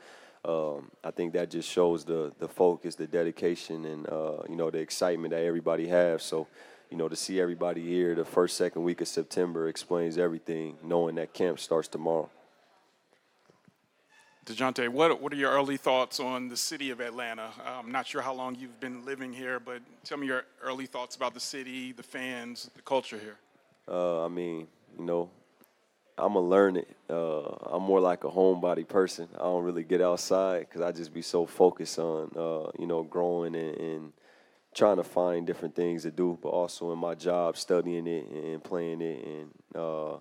um, 0.46 0.90
I 1.04 1.12
think 1.12 1.34
that 1.34 1.52
just 1.52 1.70
shows 1.70 2.06
the 2.06 2.32
the 2.40 2.48
focus, 2.48 2.96
the 2.96 3.08
dedication, 3.08 3.86
and 3.86 4.08
uh, 4.08 4.44
you 4.48 4.56
know 4.56 4.72
the 4.72 4.78
excitement 4.78 5.32
that 5.34 5.44
everybody 5.44 5.88
has. 5.88 6.24
So 6.24 6.48
you 6.90 6.98
know, 6.98 7.08
to 7.08 7.16
see 7.16 7.40
everybody 7.40 7.82
here 7.82 8.16
the 8.16 8.26
first, 8.26 8.58
second 8.58 8.84
week 8.84 9.02
of 9.02 9.08
September 9.08 9.68
explains 9.68 10.18
everything, 10.18 10.78
knowing 10.84 11.16
that 11.16 11.34
camp 11.34 11.60
starts 11.60 11.88
tomorrow. 11.88 12.30
DeJounte, 14.46 14.88
what, 14.88 15.22
what 15.22 15.34
are 15.34 15.36
your 15.36 15.52
early 15.52 15.76
thoughts 15.76 16.22
on 16.22 16.48
the 16.48 16.56
city 16.56 16.90
of 16.90 17.02
Atlanta? 17.02 17.50
I'm 17.66 17.92
not 17.92 18.08
sure 18.08 18.22
how 18.22 18.34
long 18.34 18.56
you've 18.56 18.80
been 18.80 19.04
living 19.04 19.34
here, 19.34 19.60
but 19.60 19.82
tell 20.06 20.18
me 20.18 20.28
your 20.28 20.46
early 20.64 20.86
thoughts 20.86 21.18
about 21.18 21.34
the 21.34 21.40
city, 21.42 21.92
the 21.92 22.04
fans, 22.04 22.70
the 22.74 22.82
culture 22.82 23.20
here. 23.20 23.36
Uh, 23.90 24.24
I 24.24 24.30
mean, 24.30 24.68
you 24.98 25.04
know, 25.04 25.30
I'm 26.18 26.36
a 26.36 26.40
learn 26.40 26.78
it. 26.78 26.88
Uh, 27.10 27.42
I'm 27.42 27.84
more 27.84 28.00
like 28.00 28.24
a 28.24 28.30
homebody 28.30 28.88
person. 28.88 29.28
I 29.36 29.44
don't 29.44 29.64
really 29.64 29.84
get 29.84 30.02
outside 30.02 30.62
because 30.62 30.82
I 30.82 30.94
just 30.94 31.14
be 31.14 31.22
so 31.22 31.46
focused 31.46 32.00
on, 32.00 32.32
uh, 32.36 32.72
you 32.80 32.88
know, 32.88 33.04
growing 33.04 33.54
and, 33.54 33.78
and, 33.78 34.14
trying 34.78 34.98
to 34.98 35.04
find 35.04 35.46
different 35.46 35.76
things 35.76 36.04
to 36.04 36.12
do, 36.12 36.38
but 36.42 36.50
also 36.50 36.94
in 36.94 37.00
my 37.00 37.16
job, 37.16 37.58
studying 37.58 38.08
it 38.08 38.30
and 38.30 38.64
playing 38.64 39.02
it. 39.02 39.26
And, 39.26 39.50
uh, 39.76 40.20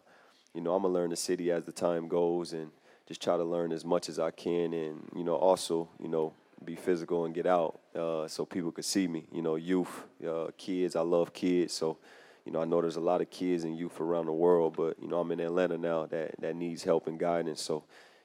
you 0.54 0.62
know, 0.62 0.74
I'm 0.74 0.82
going 0.82 0.94
to 0.94 0.98
learn 0.98 1.10
the 1.10 1.16
city 1.16 1.52
as 1.52 1.64
the 1.64 1.72
time 1.72 2.08
goes 2.08 2.52
and– 2.52 2.70
just 3.06 3.22
try 3.22 3.36
to 3.36 3.44
learn 3.44 3.72
as 3.72 3.84
much 3.84 4.08
as 4.08 4.18
I 4.18 4.30
can, 4.30 4.72
and 4.72 5.08
you 5.14 5.24
know, 5.24 5.36
also, 5.36 5.88
you 6.02 6.08
know, 6.08 6.32
be 6.64 6.74
physical 6.74 7.24
and 7.24 7.34
get 7.34 7.46
out 7.46 7.78
uh, 7.94 8.26
so 8.26 8.44
people 8.44 8.72
could 8.72 8.84
see 8.84 9.06
me. 9.06 9.26
You 9.32 9.42
know, 9.42 9.56
youth, 9.56 10.04
uh, 10.26 10.48
kids. 10.56 10.96
I 10.96 11.02
love 11.02 11.32
kids, 11.32 11.72
so 11.72 11.98
you 12.44 12.52
know, 12.52 12.60
I 12.60 12.64
know 12.64 12.80
there's 12.80 12.96
a 12.96 13.00
lot 13.00 13.20
of 13.20 13.30
kids 13.30 13.64
and 13.64 13.78
youth 13.78 14.00
around 14.00 14.26
the 14.26 14.32
world, 14.32 14.74
but 14.76 15.00
you 15.00 15.08
know, 15.08 15.20
I'm 15.20 15.30
in 15.32 15.40
Atlanta 15.40 15.78
now 15.78 16.06
that 16.06 16.34
that 16.40 16.56
needs 16.56 16.82
help 16.82 17.06
and 17.06 17.18
guidance. 17.18 17.62
So, 17.62 17.84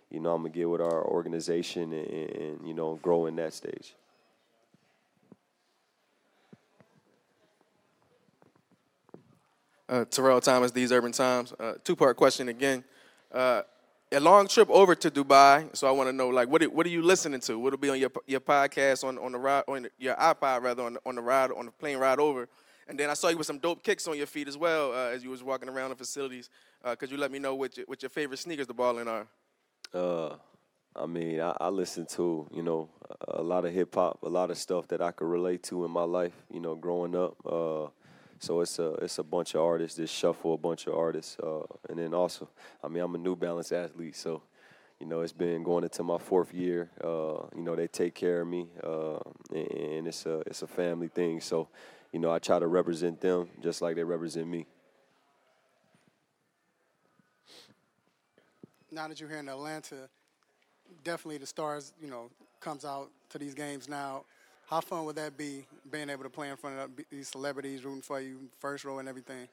you 0.09 0.19
know, 0.19 0.33
I'm 0.33 0.41
gonna 0.41 0.49
get 0.49 0.69
with 0.69 0.81
our 0.81 1.05
organization 1.05 1.93
and, 1.93 2.07
and 2.07 2.67
you 2.67 2.73
know, 2.73 2.95
grow 3.01 3.27
in 3.27 3.35
that 3.35 3.53
stage. 3.53 3.93
Uh, 9.91 10.05
Terrell 10.05 10.39
Thomas, 10.39 10.71
These 10.71 10.93
Urban 10.93 11.11
Times. 11.11 11.53
Uh, 11.59 11.73
two 11.83 11.97
part 11.97 12.15
question 12.15 12.47
again. 12.47 12.81
Uh, 13.29 13.63
a 14.13 14.21
long 14.21 14.47
trip 14.47 14.69
over 14.69 14.95
to 14.95 15.11
Dubai. 15.11 15.75
So 15.75 15.85
I 15.85 15.91
want 15.91 16.07
to 16.07 16.13
know, 16.13 16.29
like, 16.29 16.47
what 16.47 16.63
what 16.73 16.85
are 16.85 16.89
you 16.89 17.01
listening 17.01 17.41
to? 17.41 17.59
What'll 17.59 17.77
be 17.77 17.89
on 17.89 17.99
your 17.99 18.09
your 18.25 18.39
podcast 18.39 19.03
on 19.03 19.17
on 19.17 19.33
the 19.33 19.37
ride 19.37 19.65
on 19.67 19.89
your 19.99 20.15
iPod 20.15 20.61
rather 20.61 20.83
on 20.83 20.93
the, 20.93 21.01
on 21.05 21.15
the 21.15 21.21
ride 21.21 21.51
on 21.51 21.65
the 21.65 21.71
plane 21.71 21.97
ride 21.97 22.19
over? 22.19 22.47
And 22.87 22.97
then 22.97 23.09
I 23.09 23.15
saw 23.15 23.27
you 23.27 23.37
with 23.37 23.47
some 23.47 23.59
dope 23.59 23.83
kicks 23.83 24.07
on 24.07 24.15
your 24.15 24.27
feet 24.27 24.47
as 24.47 24.57
well 24.57 24.93
uh, 24.93 25.09
as 25.09 25.25
you 25.25 25.29
was 25.29 25.43
walking 25.43 25.67
around 25.67 25.89
the 25.89 25.97
facilities. 25.97 26.49
Uh, 26.85 26.95
could 26.95 27.11
you 27.11 27.17
let 27.17 27.29
me 27.29 27.39
know 27.39 27.55
what 27.55 27.75
your, 27.75 27.85
what 27.85 28.01
your 28.01 28.09
favorite 28.09 28.39
sneakers 28.39 28.67
to 28.67 28.73
ball 28.73 28.97
in 28.97 29.09
are? 29.09 29.27
Uh, 29.93 30.35
I 30.95 31.05
mean, 31.05 31.41
I, 31.41 31.55
I 31.59 31.67
listen 31.67 32.05
to 32.11 32.47
you 32.53 32.63
know 32.63 32.87
a 33.27 33.43
lot 33.43 33.65
of 33.65 33.73
hip 33.73 33.93
hop, 33.93 34.23
a 34.23 34.29
lot 34.29 34.51
of 34.51 34.57
stuff 34.57 34.87
that 34.87 35.01
I 35.01 35.11
could 35.11 35.27
relate 35.27 35.63
to 35.63 35.83
in 35.83 35.91
my 35.91 36.03
life. 36.03 36.33
You 36.49 36.61
know, 36.61 36.75
growing 36.75 37.13
up. 37.13 37.35
So 38.41 38.61
it's 38.61 38.79
a 38.79 38.93
it's 38.93 39.19
a 39.19 39.23
bunch 39.23 39.53
of 39.53 39.61
artists 39.61 39.97
that 39.97 40.09
shuffle 40.09 40.55
a 40.55 40.57
bunch 40.57 40.87
of 40.87 40.95
artists, 40.95 41.37
uh, 41.39 41.61
and 41.87 41.99
then 41.99 42.15
also, 42.15 42.49
I 42.83 42.87
mean, 42.87 43.03
I'm 43.03 43.13
a 43.13 43.19
New 43.19 43.35
Balance 43.35 43.71
athlete, 43.71 44.15
so 44.15 44.41
you 44.99 45.05
know 45.05 45.21
it's 45.21 45.31
been 45.31 45.61
going 45.61 45.83
into 45.83 46.01
my 46.01 46.17
fourth 46.17 46.51
year. 46.51 46.89
Uh, 47.03 47.45
you 47.55 47.61
know 47.61 47.75
they 47.75 47.87
take 47.87 48.15
care 48.15 48.41
of 48.41 48.47
me, 48.47 48.67
uh, 48.83 49.19
and 49.51 50.07
it's 50.07 50.25
a 50.25 50.39
it's 50.47 50.63
a 50.63 50.67
family 50.67 51.07
thing. 51.07 51.39
So 51.39 51.67
you 52.11 52.17
know 52.17 52.31
I 52.31 52.39
try 52.39 52.57
to 52.57 52.65
represent 52.65 53.21
them 53.21 53.47
just 53.61 53.79
like 53.79 53.95
they 53.95 54.03
represent 54.03 54.47
me. 54.47 54.65
Now 58.91 59.07
that 59.07 59.19
you're 59.19 59.29
here 59.29 59.37
in 59.37 59.49
Atlanta, 59.49 60.09
definitely 61.03 61.37
the 61.37 61.45
stars, 61.45 61.93
you 62.01 62.09
know, 62.09 62.31
comes 62.59 62.85
out 62.85 63.11
to 63.29 63.37
these 63.37 63.53
games 63.53 63.87
now. 63.87 64.25
How 64.71 64.79
fun 64.79 65.03
would 65.03 65.17
that 65.17 65.35
be, 65.37 65.65
being 65.91 66.09
able 66.09 66.23
to 66.23 66.29
play 66.29 66.49
in 66.49 66.55
front 66.55 66.79
of 66.79 66.91
these 67.09 67.27
celebrities 67.27 67.83
rooting 67.83 68.01
for 68.01 68.21
you, 68.21 68.39
first 68.57 68.85
row 68.85 68.99
and 68.99 69.09
everything? 69.09 69.49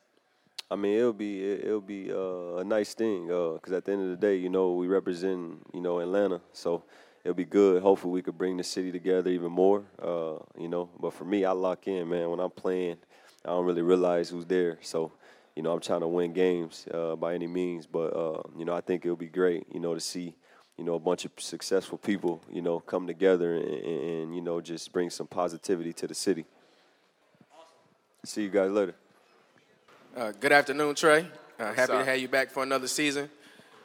I 0.70 0.76
mean, 0.76 0.96
it'll 0.96 1.12
be 1.12 1.42
it'll 1.42 1.80
be 1.80 2.12
uh, 2.12 2.58
a 2.58 2.64
nice 2.64 2.94
thing 2.94 3.26
because 3.26 3.72
uh, 3.72 3.78
at 3.78 3.84
the 3.84 3.92
end 3.94 4.02
of 4.02 4.10
the 4.10 4.16
day, 4.16 4.36
you 4.36 4.48
know, 4.48 4.74
we 4.74 4.86
represent 4.86 5.60
you 5.74 5.80
know 5.80 5.98
Atlanta, 5.98 6.40
so 6.52 6.84
it'll 7.24 7.34
be 7.34 7.44
good. 7.44 7.82
Hopefully, 7.82 8.12
we 8.12 8.22
could 8.22 8.38
bring 8.38 8.56
the 8.56 8.62
city 8.62 8.92
together 8.92 9.28
even 9.28 9.50
more. 9.50 9.82
Uh, 10.00 10.36
you 10.56 10.68
know, 10.68 10.88
but 11.00 11.12
for 11.12 11.24
me, 11.24 11.44
I 11.44 11.50
lock 11.50 11.88
in, 11.88 12.08
man. 12.08 12.30
When 12.30 12.38
I'm 12.38 12.52
playing, 12.52 12.98
I 13.44 13.48
don't 13.48 13.64
really 13.64 13.82
realize 13.82 14.28
who's 14.28 14.46
there, 14.46 14.78
so 14.82 15.10
you 15.56 15.64
know, 15.64 15.72
I'm 15.72 15.80
trying 15.80 16.02
to 16.02 16.06
win 16.06 16.32
games 16.32 16.86
uh, 16.94 17.16
by 17.16 17.34
any 17.34 17.48
means. 17.48 17.86
But 17.86 18.16
uh, 18.16 18.42
you 18.56 18.64
know, 18.64 18.74
I 18.74 18.82
think 18.82 19.04
it'll 19.04 19.16
be 19.16 19.26
great, 19.26 19.66
you 19.74 19.80
know, 19.80 19.94
to 19.94 20.00
see 20.00 20.36
you 20.78 20.84
know, 20.84 20.94
a 20.94 20.98
bunch 20.98 21.24
of 21.24 21.32
successful 21.38 21.98
people, 21.98 22.40
you 22.50 22.62
know, 22.62 22.78
come 22.78 23.06
together 23.06 23.56
and, 23.56 23.84
and 23.84 24.34
you 24.34 24.40
know, 24.40 24.60
just 24.60 24.92
bring 24.92 25.10
some 25.10 25.26
positivity 25.26 25.92
to 25.92 26.06
the 26.06 26.14
city. 26.14 26.44
See 28.24 28.42
you 28.42 28.48
guys 28.48 28.70
later. 28.70 28.94
Uh, 30.16 30.32
good 30.38 30.52
afternoon, 30.52 30.94
Trae. 30.94 31.26
Uh, 31.58 31.72
happy 31.74 31.92
up? 31.92 31.98
to 31.98 32.04
have 32.04 32.18
you 32.18 32.28
back 32.28 32.50
for 32.50 32.62
another 32.62 32.86
season. 32.86 33.28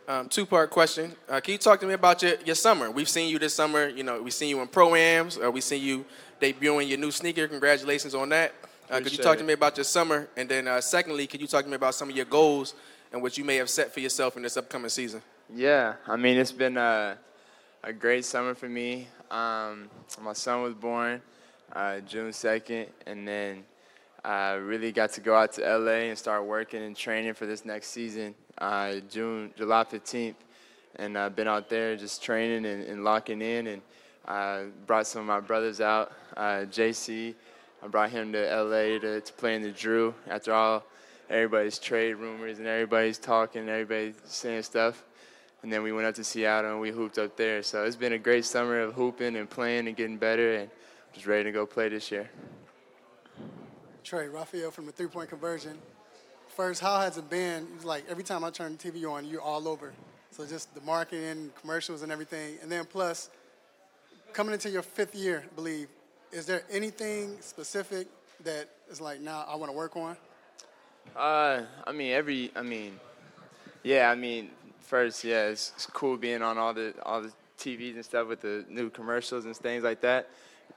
Um, 0.07 0.29
two 0.29 0.45
part 0.45 0.69
question. 0.69 1.15
Uh, 1.27 1.39
can 1.39 1.53
you 1.53 1.57
talk 1.57 1.79
to 1.79 1.87
me 1.87 1.93
about 1.93 2.21
your, 2.21 2.33
your 2.45 2.55
summer? 2.55 2.91
We've 2.91 3.09
seen 3.09 3.29
you 3.29 3.39
this 3.39 3.55
summer. 3.55 3.87
You 3.89 4.03
know, 4.03 4.21
we've 4.21 4.33
seen 4.33 4.49
you 4.49 4.61
in 4.61 4.67
pro 4.67 4.93
ams. 4.93 5.39
Uh, 5.43 5.49
we've 5.49 5.63
seen 5.63 5.81
you 5.81 6.05
debuting 6.39 6.89
your 6.89 6.99
new 6.99 7.11
sneaker. 7.11 7.47
Congratulations 7.47 8.13
on 8.13 8.29
that. 8.29 8.53
Uh, 8.89 8.99
could 8.99 9.11
you 9.11 9.17
talk 9.17 9.35
it. 9.35 9.39
to 9.39 9.43
me 9.45 9.53
about 9.53 9.77
your 9.77 9.85
summer? 9.85 10.27
And 10.37 10.47
then, 10.47 10.67
uh, 10.67 10.81
secondly, 10.81 11.25
could 11.25 11.41
you 11.41 11.47
talk 11.47 11.63
to 11.63 11.69
me 11.69 11.75
about 11.75 11.95
some 11.95 12.09
of 12.09 12.15
your 12.15 12.25
goals 12.25 12.75
and 13.11 13.21
what 13.21 13.37
you 13.37 13.43
may 13.43 13.55
have 13.55 13.69
set 13.69 13.93
for 13.93 14.01
yourself 14.01 14.35
in 14.35 14.43
this 14.43 14.57
upcoming 14.57 14.89
season? 14.89 15.21
Yeah, 15.51 15.95
I 16.07 16.15
mean, 16.15 16.37
it's 16.37 16.53
been 16.53 16.77
a, 16.77 17.17
a 17.83 17.91
great 17.91 18.23
summer 18.23 18.55
for 18.55 18.69
me. 18.69 19.09
Um, 19.29 19.89
my 20.21 20.33
son 20.33 20.61
was 20.61 20.73
born 20.73 21.21
uh, 21.73 21.99
June 21.99 22.31
2nd, 22.31 22.87
and 23.05 23.27
then 23.27 23.63
I 24.23 24.53
really 24.53 24.93
got 24.93 25.11
to 25.13 25.21
go 25.21 25.35
out 25.35 25.51
to 25.53 25.77
LA 25.77 26.07
and 26.07 26.17
start 26.17 26.45
working 26.45 26.81
and 26.81 26.95
training 26.95 27.33
for 27.33 27.45
this 27.45 27.65
next 27.65 27.87
season, 27.87 28.33
uh, 28.57 28.95
June, 29.09 29.51
July 29.57 29.83
15th. 29.83 30.35
And 30.95 31.17
I've 31.17 31.35
been 31.35 31.47
out 31.47 31.69
there 31.69 31.97
just 31.97 32.23
training 32.23 32.65
and, 32.65 32.83
and 32.85 33.03
locking 33.03 33.41
in, 33.41 33.67
and 33.67 33.81
I 34.25 34.67
brought 34.87 35.07
some 35.07 35.21
of 35.21 35.27
my 35.27 35.41
brothers 35.41 35.81
out. 35.81 36.13
Uh, 36.37 36.65
JC, 36.71 37.35
I 37.83 37.87
brought 37.87 38.11
him 38.11 38.31
to 38.31 38.39
LA 38.39 38.99
to, 38.99 39.19
to 39.19 39.33
play 39.33 39.55
in 39.55 39.61
the 39.61 39.71
Drew 39.71 40.15
after 40.27 40.53
all 40.53 40.83
everybody's 41.29 41.79
trade 41.79 42.13
rumors 42.13 42.59
and 42.59 42.67
everybody's 42.67 43.17
talking, 43.17 43.67
everybody's 43.67 44.15
saying 44.23 44.63
stuff 44.63 45.03
and 45.63 45.71
then 45.71 45.81
we 45.81 45.91
went 45.93 46.05
up 46.05 46.13
to 46.15 46.23
Seattle 46.23 46.71
and 46.71 46.81
we 46.81 46.91
hooped 46.91 47.17
up 47.17 47.35
there. 47.37 47.63
So 47.63 47.85
it's 47.85 47.95
been 47.95 48.13
a 48.13 48.19
great 48.19 48.45
summer 48.45 48.81
of 48.81 48.93
hooping 48.93 49.37
and 49.37 49.49
playing 49.49 49.87
and 49.87 49.95
getting 49.95 50.17
better, 50.17 50.55
and 50.55 50.69
just 51.13 51.25
ready 51.25 51.45
to 51.45 51.51
go 51.51 51.65
play 51.65 51.89
this 51.89 52.11
year. 52.11 52.29
Trae, 54.03 54.31
Raphael 54.31 54.71
from 54.71 54.85
the 54.85 54.91
three-point 54.91 55.29
conversion. 55.29 55.77
First, 56.49 56.81
how 56.81 56.99
has 56.99 57.17
it 57.17 57.29
been? 57.29 57.67
It's 57.75 57.85
like 57.85 58.03
every 58.09 58.23
time 58.23 58.43
I 58.43 58.49
turn 58.49 58.77
the 58.77 58.91
TV 58.91 59.09
on, 59.09 59.25
you're 59.25 59.41
all 59.41 59.67
over. 59.67 59.93
So 60.31 60.45
just 60.45 60.75
the 60.75 60.81
marketing, 60.81 61.51
commercials, 61.59 62.01
and 62.01 62.11
everything. 62.11 62.57
And 62.61 62.69
then 62.69 62.85
plus, 62.85 63.29
coming 64.33 64.53
into 64.53 64.69
your 64.69 64.81
fifth 64.81 65.15
year, 65.15 65.43
I 65.49 65.55
believe, 65.55 65.87
is 66.31 66.45
there 66.45 66.63
anything 66.69 67.37
specific 67.39 68.07
that 68.43 68.67
is 68.89 68.99
like 68.99 69.21
now 69.21 69.45
I 69.47 69.55
want 69.55 69.71
to 69.71 69.77
work 69.77 69.95
on? 69.95 70.17
Uh, 71.15 71.61
I 71.85 71.91
mean 71.91 72.11
every, 72.11 72.51
I 72.55 72.63
mean, 72.63 72.99
yeah, 73.83 74.09
I 74.09 74.15
mean 74.15 74.49
first, 74.83 75.23
yeah, 75.23 75.47
it's, 75.47 75.71
it's, 75.75 75.85
cool 75.87 76.17
being 76.17 76.41
on 76.41 76.57
all 76.57 76.73
the 76.73 76.93
all 77.03 77.21
the 77.21 77.31
TVs 77.57 77.95
and 77.95 78.05
stuff 78.05 78.27
with 78.27 78.41
the 78.41 78.65
new 78.69 78.89
commercials 78.89 79.45
and 79.45 79.55
things 79.55 79.83
like 79.83 80.01
that. 80.01 80.29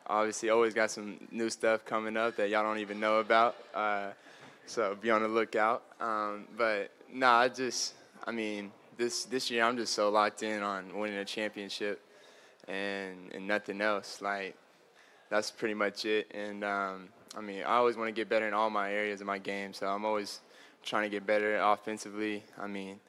Obviously, 0.07 0.51
always 0.51 0.75
got 0.75 0.91
some 0.91 1.17
new 1.31 1.51
stuff 1.51 1.85
coming 1.85 2.17
up 2.17 2.37
that 2.37 2.49
y'all 2.49 2.63
don't 2.63 2.79
even 2.79 3.01
know 3.01 3.19
about. 3.19 3.57
Uh, 3.75 4.11
so 4.67 4.97
be 5.01 5.11
on 5.11 5.23
the 5.23 5.29
lookout. 5.29 5.83
Um, 6.01 6.47
but 6.57 6.91
nah, 7.13 7.39
I 7.39 7.49
just, 7.49 7.95
I 8.27 8.33
mean, 8.33 8.73
this 8.97 9.25
this 9.25 9.51
year 9.51 9.65
I'm 9.65 9.77
just 9.77 9.93
so 9.93 10.11
locked 10.11 10.43
in 10.43 10.63
on 10.63 10.97
winning 10.99 11.19
a 11.19 11.25
championship 11.25 12.01
and 12.69 13.33
and 13.33 13.47
nothing 13.47 13.81
else. 13.81 14.23
Like 14.23 14.57
that's 15.29 15.51
pretty 15.51 15.75
much 15.75 16.05
it. 16.05 16.31
And 16.35 16.65
um, 16.65 17.09
I 17.37 17.41
mean, 17.41 17.63
I 17.63 17.77
always 17.77 17.97
want 17.97 18.09
to 18.09 18.13
get 18.13 18.29
better 18.29 18.47
in 18.47 18.55
all 18.55 18.71
my 18.71 18.93
areas 18.93 19.21
of 19.21 19.27
my 19.27 19.39
game. 19.39 19.73
So 19.73 19.87
I'm 19.87 20.05
always 20.05 20.41
trying 20.83 21.03
to 21.03 21.09
get 21.09 21.27
better 21.27 21.57
offensively. 21.59 22.45
I 22.59 22.67
mean, 22.67 23.01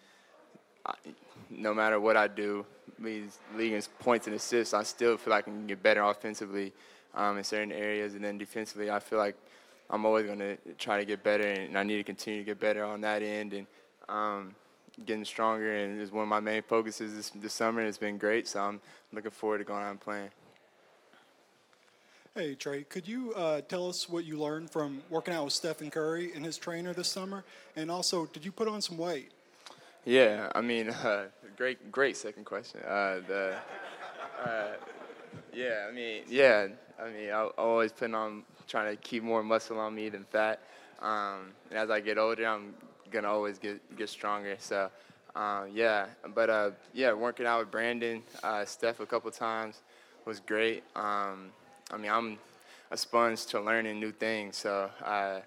no 1.50 1.74
matter 1.74 2.00
what 2.00 2.18
I 2.18 2.28
do, 2.28 2.66
leading 3.00 3.82
points 4.00 4.28
and 4.28 4.36
assists, 4.36 4.74
I 4.74 4.84
still 4.84 5.18
feel 5.18 5.32
like 5.32 5.48
I 5.48 5.52
can 5.52 5.68
get 5.68 5.82
better 5.82 6.02
offensively 6.02 6.74
um, 7.16 7.38
in 7.38 7.44
certain 7.44 7.72
areas, 7.72 8.14
and 8.14 8.24
then 8.24 8.38
defensively, 8.38 8.90
I 8.92 9.00
feel 9.00 9.20
like 9.20 9.36
I'm 9.90 10.06
always 10.06 10.26
going 10.26 10.40
to 10.40 10.58
try 10.78 11.00
to 11.00 11.06
get 11.06 11.24
better, 11.24 11.48
and 11.48 11.78
I 11.78 11.84
need 11.84 11.98
to 11.98 12.04
continue 12.04 12.42
to 12.42 12.46
get 12.46 12.60
better 12.60 12.84
on 12.84 13.02
that 13.02 13.22
end 13.22 13.54
and 13.54 13.68
um, 14.10 14.56
getting 15.06 15.26
stronger. 15.26 15.78
And 15.78 16.02
is 16.02 16.12
one 16.12 16.24
of 16.24 16.30
my 16.30 16.40
main 16.40 16.62
focuses 16.62 17.16
this, 17.16 17.30
this 17.30 17.54
summer, 17.54 17.82
it's 17.82 17.98
been 17.98 18.18
great. 18.18 18.48
So 18.48 18.62
I'm 18.62 18.82
looking 19.14 19.32
forward 19.32 19.60
to 19.60 19.64
going 19.64 19.84
out 19.84 19.92
and 19.92 20.00
playing. 20.00 20.30
Hey 22.36 22.56
Trae, 22.56 22.88
could 22.88 23.08
you 23.08 23.34
uh, 23.34 23.62
tell 23.62 23.90
us 23.90 24.08
what 24.08 24.24
you 24.24 24.38
learned 24.38 24.70
from 24.70 25.02
working 25.10 25.34
out 25.34 25.46
with 25.46 25.54
Stephen 25.54 25.90
Curry 25.90 26.34
and 26.36 26.46
his 26.46 26.56
trainer 26.56 26.94
this 26.94 27.08
summer? 27.08 27.44
And 27.76 27.90
also, 27.90 28.28
did 28.28 28.46
you 28.46 28.52
put 28.52 28.68
on 28.68 28.80
some 28.80 28.96
weight? 28.96 29.32
Yeah, 30.08 30.50
I 30.56 30.62
mean, 30.62 30.90
uh, 31.04 31.26
great, 31.58 31.92
great 31.92 32.16
second 32.16 32.46
question. 32.46 32.80
Uh, 32.80 33.20
the, 33.28 33.56
uh, 34.42 34.68
yeah, 35.54 35.86
I 35.90 35.92
mean, 35.92 36.24
yeah, 36.30 36.68
I 36.98 37.10
mean, 37.10 37.30
I, 37.30 37.44
always 37.58 37.92
put 37.92 38.14
on 38.14 38.44
trying 38.70 38.96
to 38.96 39.02
keep 39.02 39.22
more 39.22 39.44
muscle 39.44 39.78
on 39.78 39.94
me 39.94 40.08
than 40.08 40.24
fat. 40.24 40.62
Um, 41.02 41.52
and 41.70 41.78
as 41.78 41.90
I 41.90 42.00
get 42.00 42.18
older, 42.18 42.48
I'm 42.48 42.74
gonna 43.12 43.28
always 43.28 43.60
get 43.60 43.98
get 43.98 44.08
stronger. 44.08 44.56
So, 44.60 44.90
uh, 45.36 45.66
yeah, 45.74 46.06
but 46.34 46.50
uh, 46.50 46.72
yeah, 46.94 47.12
working 47.12 47.46
out 47.46 47.60
with 47.60 47.72
Brandon, 47.72 48.24
uh, 48.44 48.64
Steph 48.64 49.02
a 49.02 49.06
couple 49.06 49.30
times 49.32 49.82
was 50.24 50.40
great. 50.40 50.86
Um, 50.96 51.52
I 51.92 51.98
mean, 51.98 52.12
I'm 52.12 52.38
a 52.92 52.98
sponge 52.98 53.46
to 53.48 53.60
learning 53.60 54.00
new 54.00 54.14
things, 54.14 54.56
so 54.56 54.90
uh, 55.04 55.42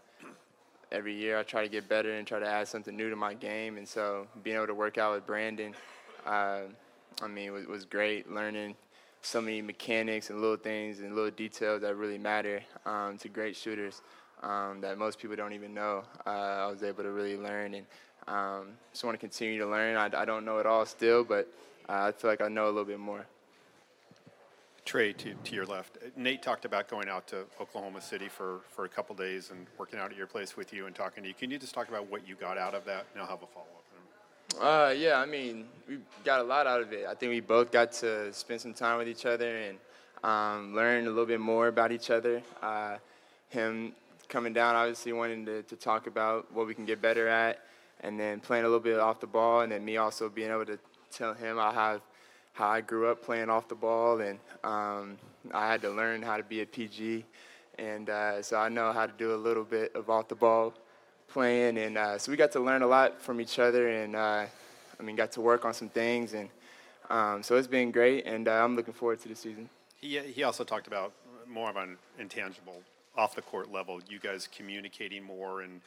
every 0.93 1.15
year 1.15 1.39
I 1.39 1.43
try 1.43 1.63
to 1.63 1.69
get 1.69 1.89
better 1.89 2.13
and 2.13 2.27
try 2.27 2.39
to 2.39 2.47
add 2.47 2.69
something 2.69 2.97
new 2.97 3.11
to 3.11 3.17
my 3.17 3.35
game. 3.35 3.79
And 3.79 3.87
so 3.87 4.27
being 4.43 4.57
able 4.57 4.67
to 4.69 4.75
work 4.75 4.99
out 4.99 5.15
with 5.15 5.27
Brandon, 5.27 5.75
uh, 6.27 6.63
I 7.23 7.27
mean, 7.29 7.53
was, 7.53 7.67
was 7.67 7.85
great. 7.85 8.31
Learning 8.31 8.75
so 9.23 9.41
many 9.41 9.61
mechanics 9.63 10.31
and 10.31 10.41
little 10.41 10.57
things 10.57 11.01
and 11.01 11.15
little 11.15 11.31
details 11.31 11.83
that 11.83 11.95
really 11.97 12.19
matter 12.19 12.63
um, 12.87 13.19
to 13.19 13.29
great 13.29 13.55
shooters 13.55 14.03
um, 14.43 14.81
that 14.81 14.99
most 14.99 15.19
people 15.19 15.37
don't 15.37 15.53
even 15.53 15.75
know. 15.75 16.03
Uh, 16.27 16.31
I 16.31 16.67
was 16.67 16.83
able 16.83 17.03
to 17.03 17.11
really 17.11 17.37
learn 17.37 17.75
and 17.75 17.87
um, 18.27 18.69
just 18.93 19.05
want 19.05 19.15
to 19.15 19.19
continue 19.19 19.59
to 19.59 19.67
learn. 19.67 19.97
I, 19.97 20.23
I 20.23 20.25
don't 20.25 20.45
know 20.45 20.59
it 20.59 20.67
all 20.67 20.87
still, 20.87 21.25
but 21.25 21.53
uh, 21.89 22.09
I 22.09 22.13
feel 22.13 22.31
like 22.31 22.41
I 22.41 22.49
know 22.49 22.67
a 22.67 22.73
little 22.73 22.85
bit 22.85 22.99
more. 22.99 23.27
Trae, 24.91 25.17
to, 25.19 25.35
to 25.35 25.55
your 25.55 25.67
left, 25.67 25.99
Nate 26.17 26.43
talked 26.43 26.65
about 26.65 26.89
going 26.89 27.09
out 27.09 27.29
to 27.29 27.45
Oklahoma 27.61 28.01
City 28.01 28.27
for, 28.29 28.59
for 28.71 28.87
a 28.87 28.89
couple 28.89 29.15
days 29.15 29.53
and 29.53 29.69
working 29.79 30.01
out 30.01 30.11
at 30.11 30.17
your 30.17 30.27
place 30.27 30.57
with 30.57 30.73
you 30.73 30.87
and 30.87 30.97
talking 30.97 31.23
to 31.23 31.29
you. 31.29 31.35
Can 31.35 31.49
you 31.49 31.59
just 31.59 31.73
talk 31.73 31.89
about 31.89 32.11
what 32.11 32.27
you 32.27 32.35
got 32.35 32.59
out 32.59 32.75
of 32.75 32.85
that? 32.87 33.07
And 33.13 33.23
I'll 33.23 33.29
have 33.29 33.41
a 33.41 33.47
follow 33.47 33.67
up. 33.67 33.81
Uh, 34.61 34.93
yeah, 34.93 35.21
I 35.21 35.27
mean, 35.27 35.67
we 35.89 35.99
got 36.25 36.41
a 36.41 36.43
lot 36.43 36.67
out 36.67 36.81
of 36.81 36.93
it. 36.93 37.07
I 37.09 37.15
think 37.15 37.31
we 37.31 37.39
both 37.39 37.71
got 37.71 37.93
to 37.93 38.33
spend 38.33 38.61
some 38.61 38.75
time 38.75 38.99
with 38.99 39.07
each 39.07 39.27
other 39.27 39.59
and 39.59 39.79
um, 40.25 40.75
learn 40.75 41.07
a 41.07 41.09
little 41.09 41.25
bit 41.25 41.39
more 41.39 41.69
about 41.69 41.93
each 41.93 42.11
other. 42.11 42.43
Uh, 42.61 42.97
him 43.49 43.93
coming 44.29 44.53
down, 44.53 44.75
obviously 44.75 45.13
wanting 45.13 45.47
to, 45.47 45.63
to 45.63 45.77
talk 45.77 46.09
about 46.09 46.53
what 46.53 46.67
we 46.67 46.75
can 46.75 46.85
get 46.85 47.01
better 47.01 47.29
at, 47.29 47.61
and 48.01 48.19
then 48.19 48.41
playing 48.41 48.65
a 48.65 48.67
little 48.67 48.81
bit 48.81 48.99
off 48.99 49.21
the 49.21 49.27
ball, 49.29 49.61
and 49.61 49.71
then 49.71 49.85
me 49.85 49.99
also 49.99 50.29
being 50.29 50.51
able 50.51 50.67
to 50.67 50.81
tell 51.13 51.33
him 51.33 51.61
I 51.61 51.73
have 51.73 52.01
how 52.53 52.69
I 52.69 52.81
grew 52.81 53.09
up 53.11 53.23
playing 53.23 53.51
off 53.51 53.69
the 53.69 53.75
ball, 53.75 54.21
and 54.21 54.39
um, 54.65 55.17
I 55.53 55.71
had 55.71 55.83
to 55.83 55.91
learn 55.91 56.23
how 56.23 56.37
to 56.37 56.43
be 56.43 56.63
a 56.63 56.67
PG, 56.67 57.25
and 57.79 58.11
uh, 58.11 58.43
so 58.43 58.59
I 58.59 58.69
know 58.69 58.93
how 58.93 59.07
to 59.07 59.13
do 59.17 59.35
a 59.35 59.37
little 59.37 59.65
bit 59.65 59.95
of 59.95 60.11
off 60.11 60.29
the 60.29 60.35
ball 60.35 60.75
playing, 61.29 61.79
and 61.79 61.97
uh, 61.97 62.19
so 62.19 62.31
we 62.31 62.37
got 62.37 62.53
to 62.53 62.61
learn 62.61 62.83
a 62.83 62.87
lot 62.87 63.21
from 63.21 63.41
each 63.41 63.59
other, 63.59 63.89
and 63.89 64.17
uh, 64.17 64.47
I 64.99 65.03
mean, 65.03 65.17
got 65.17 65.33
to 65.33 65.41
work 65.41 65.65
on 65.65 65.75
some 65.75 65.89
things, 65.89 66.35
and 66.35 66.49
um, 67.09 67.43
so 67.43 67.57
it's 67.57 67.69
been 67.69 67.91
great, 67.91 68.27
and 68.27 68.49
uh, 68.49 68.65
I'm 68.65 68.77
looking 68.77 68.95
forward 68.95 69.21
to 69.21 69.29
the 69.29 69.37
season. 69.37 69.69
He, 70.01 70.19
he 70.19 70.43
also 70.43 70.65
talked 70.65 70.87
about 70.87 71.13
more 71.49 71.71
of 71.71 71.77
an 71.77 71.97
intangible 72.19 72.83
off 73.17 73.35
the 73.35 73.43
court 73.43 73.73
level, 73.73 74.01
you 74.09 74.19
guys 74.19 74.49
communicating 74.55 75.23
more 75.23 75.63
and 75.63 75.81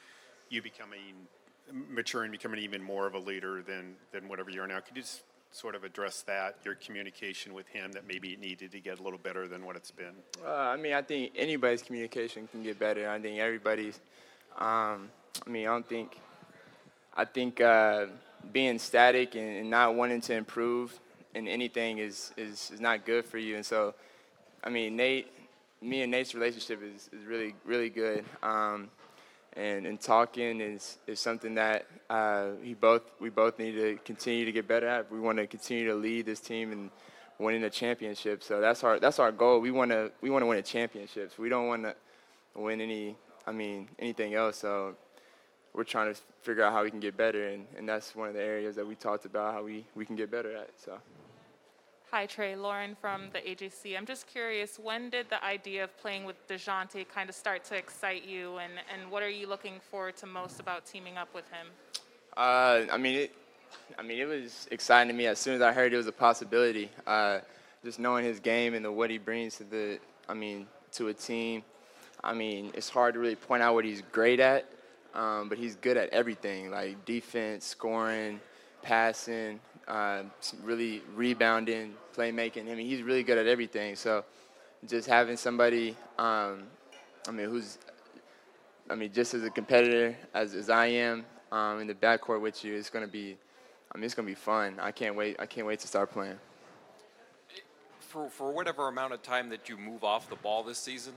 you 0.50 0.62
becoming 0.62 1.26
maturing, 1.72 2.30
becoming 2.30 2.60
even 2.60 2.82
more 2.82 3.06
of 3.06 3.14
a 3.14 3.18
leader 3.18 3.62
than 3.62 3.94
than 4.12 4.28
whatever 4.28 4.50
you 4.50 4.62
are 4.62 4.66
now. 4.66 4.80
Could 4.80 4.96
you 4.96 5.02
just 5.02 5.22
sort 5.54 5.76
of 5.76 5.84
address 5.84 6.22
that, 6.22 6.56
your 6.64 6.74
communication 6.74 7.54
with 7.54 7.68
him, 7.68 7.92
that 7.92 8.06
maybe 8.08 8.30
it 8.30 8.40
needed 8.40 8.72
to 8.72 8.80
get 8.80 8.98
a 8.98 9.02
little 9.02 9.20
better 9.20 9.46
than 9.46 9.64
what 9.64 9.76
it's 9.76 9.92
been? 9.92 10.14
Uh, 10.44 10.50
I 10.52 10.76
mean, 10.76 10.92
I 10.92 11.00
think 11.00 11.32
anybody's 11.36 11.80
communication 11.80 12.48
can 12.48 12.64
get 12.64 12.78
better. 12.78 13.08
I 13.08 13.20
think 13.20 13.38
everybody's. 13.38 14.00
Um, 14.58 15.10
I 15.46 15.50
mean, 15.50 15.66
I 15.66 15.70
don't 15.70 15.88
think. 15.88 16.18
I 17.16 17.24
think 17.24 17.60
uh, 17.60 18.06
being 18.52 18.80
static 18.80 19.36
and, 19.36 19.58
and, 19.58 19.70
not 19.70 19.94
wanting 19.94 20.20
to 20.22 20.34
improve 20.34 20.98
in 21.36 21.46
anything 21.46 21.98
is, 21.98 22.32
is 22.36 22.72
is 22.74 22.80
not 22.80 23.06
good 23.06 23.24
for 23.24 23.38
you. 23.38 23.54
And 23.54 23.64
so, 23.64 23.94
I 24.64 24.70
mean, 24.70 24.96
Nate 24.96 25.28
me 25.80 26.02
and 26.02 26.10
Nate's 26.10 26.34
relationship 26.34 26.82
is, 26.82 27.08
is 27.12 27.24
really 27.26 27.54
really 27.64 27.90
good. 27.90 28.24
Um, 28.42 28.88
and, 29.56 29.86
and 29.86 30.00
talking 30.00 30.60
is, 30.60 30.98
is 31.06 31.20
something 31.20 31.54
that 31.54 31.86
uh, 32.10 32.50
he 32.62 32.74
both 32.74 33.02
we 33.20 33.30
both 33.30 33.58
need 33.58 33.72
to 33.72 33.98
continue 34.04 34.44
to 34.44 34.52
get 34.52 34.66
better 34.66 34.86
at. 34.86 35.10
We 35.10 35.20
want 35.20 35.38
to 35.38 35.46
continue 35.46 35.86
to 35.88 35.94
lead 35.94 36.26
this 36.26 36.40
team 36.40 36.72
and 36.72 36.90
winning 37.38 37.64
a 37.64 37.70
championship. 37.70 38.42
So 38.42 38.60
that's 38.60 38.84
our 38.84 38.98
that's 38.98 39.18
our 39.18 39.32
goal. 39.32 39.60
We 39.60 39.70
want 39.70 39.90
to 39.90 40.10
we 40.20 40.30
want 40.30 40.42
to 40.42 40.46
win 40.46 40.58
a 40.58 40.62
championship. 40.62 41.32
We 41.38 41.48
don't 41.48 41.68
want 41.68 41.84
to 41.84 41.94
win 42.54 42.80
any 42.80 43.16
I 43.46 43.52
mean 43.52 43.88
anything 43.98 44.34
else. 44.34 44.58
So 44.58 44.96
we're 45.74 45.84
trying 45.84 46.14
to 46.14 46.20
figure 46.42 46.62
out 46.62 46.72
how 46.72 46.84
we 46.84 46.90
can 46.90 47.00
get 47.00 47.16
better, 47.16 47.48
and, 47.48 47.66
and 47.76 47.88
that's 47.88 48.14
one 48.14 48.28
of 48.28 48.34
the 48.34 48.42
areas 48.42 48.76
that 48.76 48.86
we 48.86 48.94
talked 48.94 49.24
about 49.24 49.54
how 49.54 49.64
we, 49.64 49.84
we 49.96 50.06
can 50.06 50.14
get 50.14 50.30
better 50.30 50.56
at. 50.56 50.70
So. 50.76 50.98
Hi, 52.14 52.28
Trae. 52.28 52.56
Lauren 52.56 52.94
from 53.00 53.22
the 53.32 53.40
AJC. 53.40 53.98
I'm 53.98 54.06
just 54.06 54.28
curious, 54.28 54.78
when 54.78 55.10
did 55.10 55.28
the 55.30 55.44
idea 55.44 55.82
of 55.82 55.98
playing 55.98 56.24
with 56.24 56.36
DeJounte 56.46 57.08
kind 57.08 57.28
of 57.28 57.34
start 57.34 57.64
to 57.64 57.74
excite 57.74 58.24
you, 58.24 58.58
and, 58.58 58.74
and 58.94 59.10
what 59.10 59.24
are 59.24 59.28
you 59.28 59.48
looking 59.48 59.80
forward 59.90 60.16
to 60.18 60.26
most 60.26 60.60
about 60.60 60.86
teaming 60.86 61.18
up 61.18 61.34
with 61.34 61.44
him? 61.50 61.66
Uh, 62.36 62.82
I 62.92 62.98
mean, 62.98 63.16
it, 63.16 63.34
I 63.98 64.02
mean, 64.02 64.20
it 64.20 64.26
was 64.26 64.68
exciting 64.70 65.08
to 65.08 65.12
me 65.12 65.26
as 65.26 65.40
soon 65.40 65.56
as 65.56 65.60
I 65.60 65.72
heard 65.72 65.92
it 65.92 65.96
was 65.96 66.06
a 66.06 66.12
possibility. 66.12 66.88
Uh, 67.04 67.40
just 67.84 67.98
knowing 67.98 68.24
his 68.24 68.38
game 68.38 68.74
and 68.74 68.84
the, 68.84 68.92
what 68.92 69.10
he 69.10 69.18
brings 69.18 69.56
to 69.56 69.64
the, 69.64 69.98
I 70.28 70.34
mean, 70.34 70.68
to 70.92 71.08
a 71.08 71.14
team. 71.14 71.64
I 72.22 72.32
mean, 72.32 72.70
it's 72.74 72.90
hard 72.90 73.14
to 73.14 73.18
really 73.18 73.34
point 73.34 73.60
out 73.60 73.74
what 73.74 73.84
he's 73.84 74.02
great 74.12 74.38
at, 74.38 74.70
um, 75.14 75.48
but 75.48 75.58
he's 75.58 75.74
good 75.74 75.96
at 75.96 76.10
everything, 76.10 76.70
like 76.70 77.04
defense, 77.06 77.64
scoring, 77.64 78.38
passing, 78.82 79.58
uh, 79.88 80.22
really 80.62 81.02
rebounding, 81.14 81.94
playmaking. 82.16 82.70
I 82.70 82.74
mean, 82.74 82.86
he's 82.86 83.02
really 83.02 83.22
good 83.22 83.38
at 83.38 83.46
everything. 83.46 83.96
So 83.96 84.24
just 84.86 85.08
having 85.08 85.36
somebody, 85.36 85.96
um, 86.18 86.64
I 87.26 87.30
mean, 87.32 87.48
who's, 87.48 87.78
I 88.90 88.94
mean, 88.94 89.12
just 89.12 89.34
as 89.34 89.42
a 89.42 89.50
competitor 89.50 90.16
as, 90.34 90.54
as 90.54 90.70
I 90.70 90.86
am 90.86 91.24
um, 91.52 91.80
in 91.80 91.86
the 91.86 91.94
backcourt 91.94 92.40
with 92.40 92.64
you, 92.64 92.74
it's 92.74 92.90
going 92.90 93.04
to 93.04 93.10
be, 93.10 93.36
I 93.92 93.98
mean, 93.98 94.04
it's 94.04 94.14
going 94.14 94.26
to 94.26 94.30
be 94.30 94.38
fun. 94.38 94.78
I 94.80 94.90
can't 94.90 95.14
wait. 95.14 95.36
I 95.38 95.46
can't 95.46 95.66
wait 95.66 95.80
to 95.80 95.86
start 95.86 96.10
playing. 96.10 96.38
For, 98.00 98.28
for 98.28 98.52
whatever 98.52 98.88
amount 98.88 99.12
of 99.12 99.22
time 99.22 99.48
that 99.50 99.68
you 99.68 99.76
move 99.76 100.04
off 100.04 100.28
the 100.28 100.36
ball 100.36 100.62
this 100.62 100.78
season, 100.78 101.14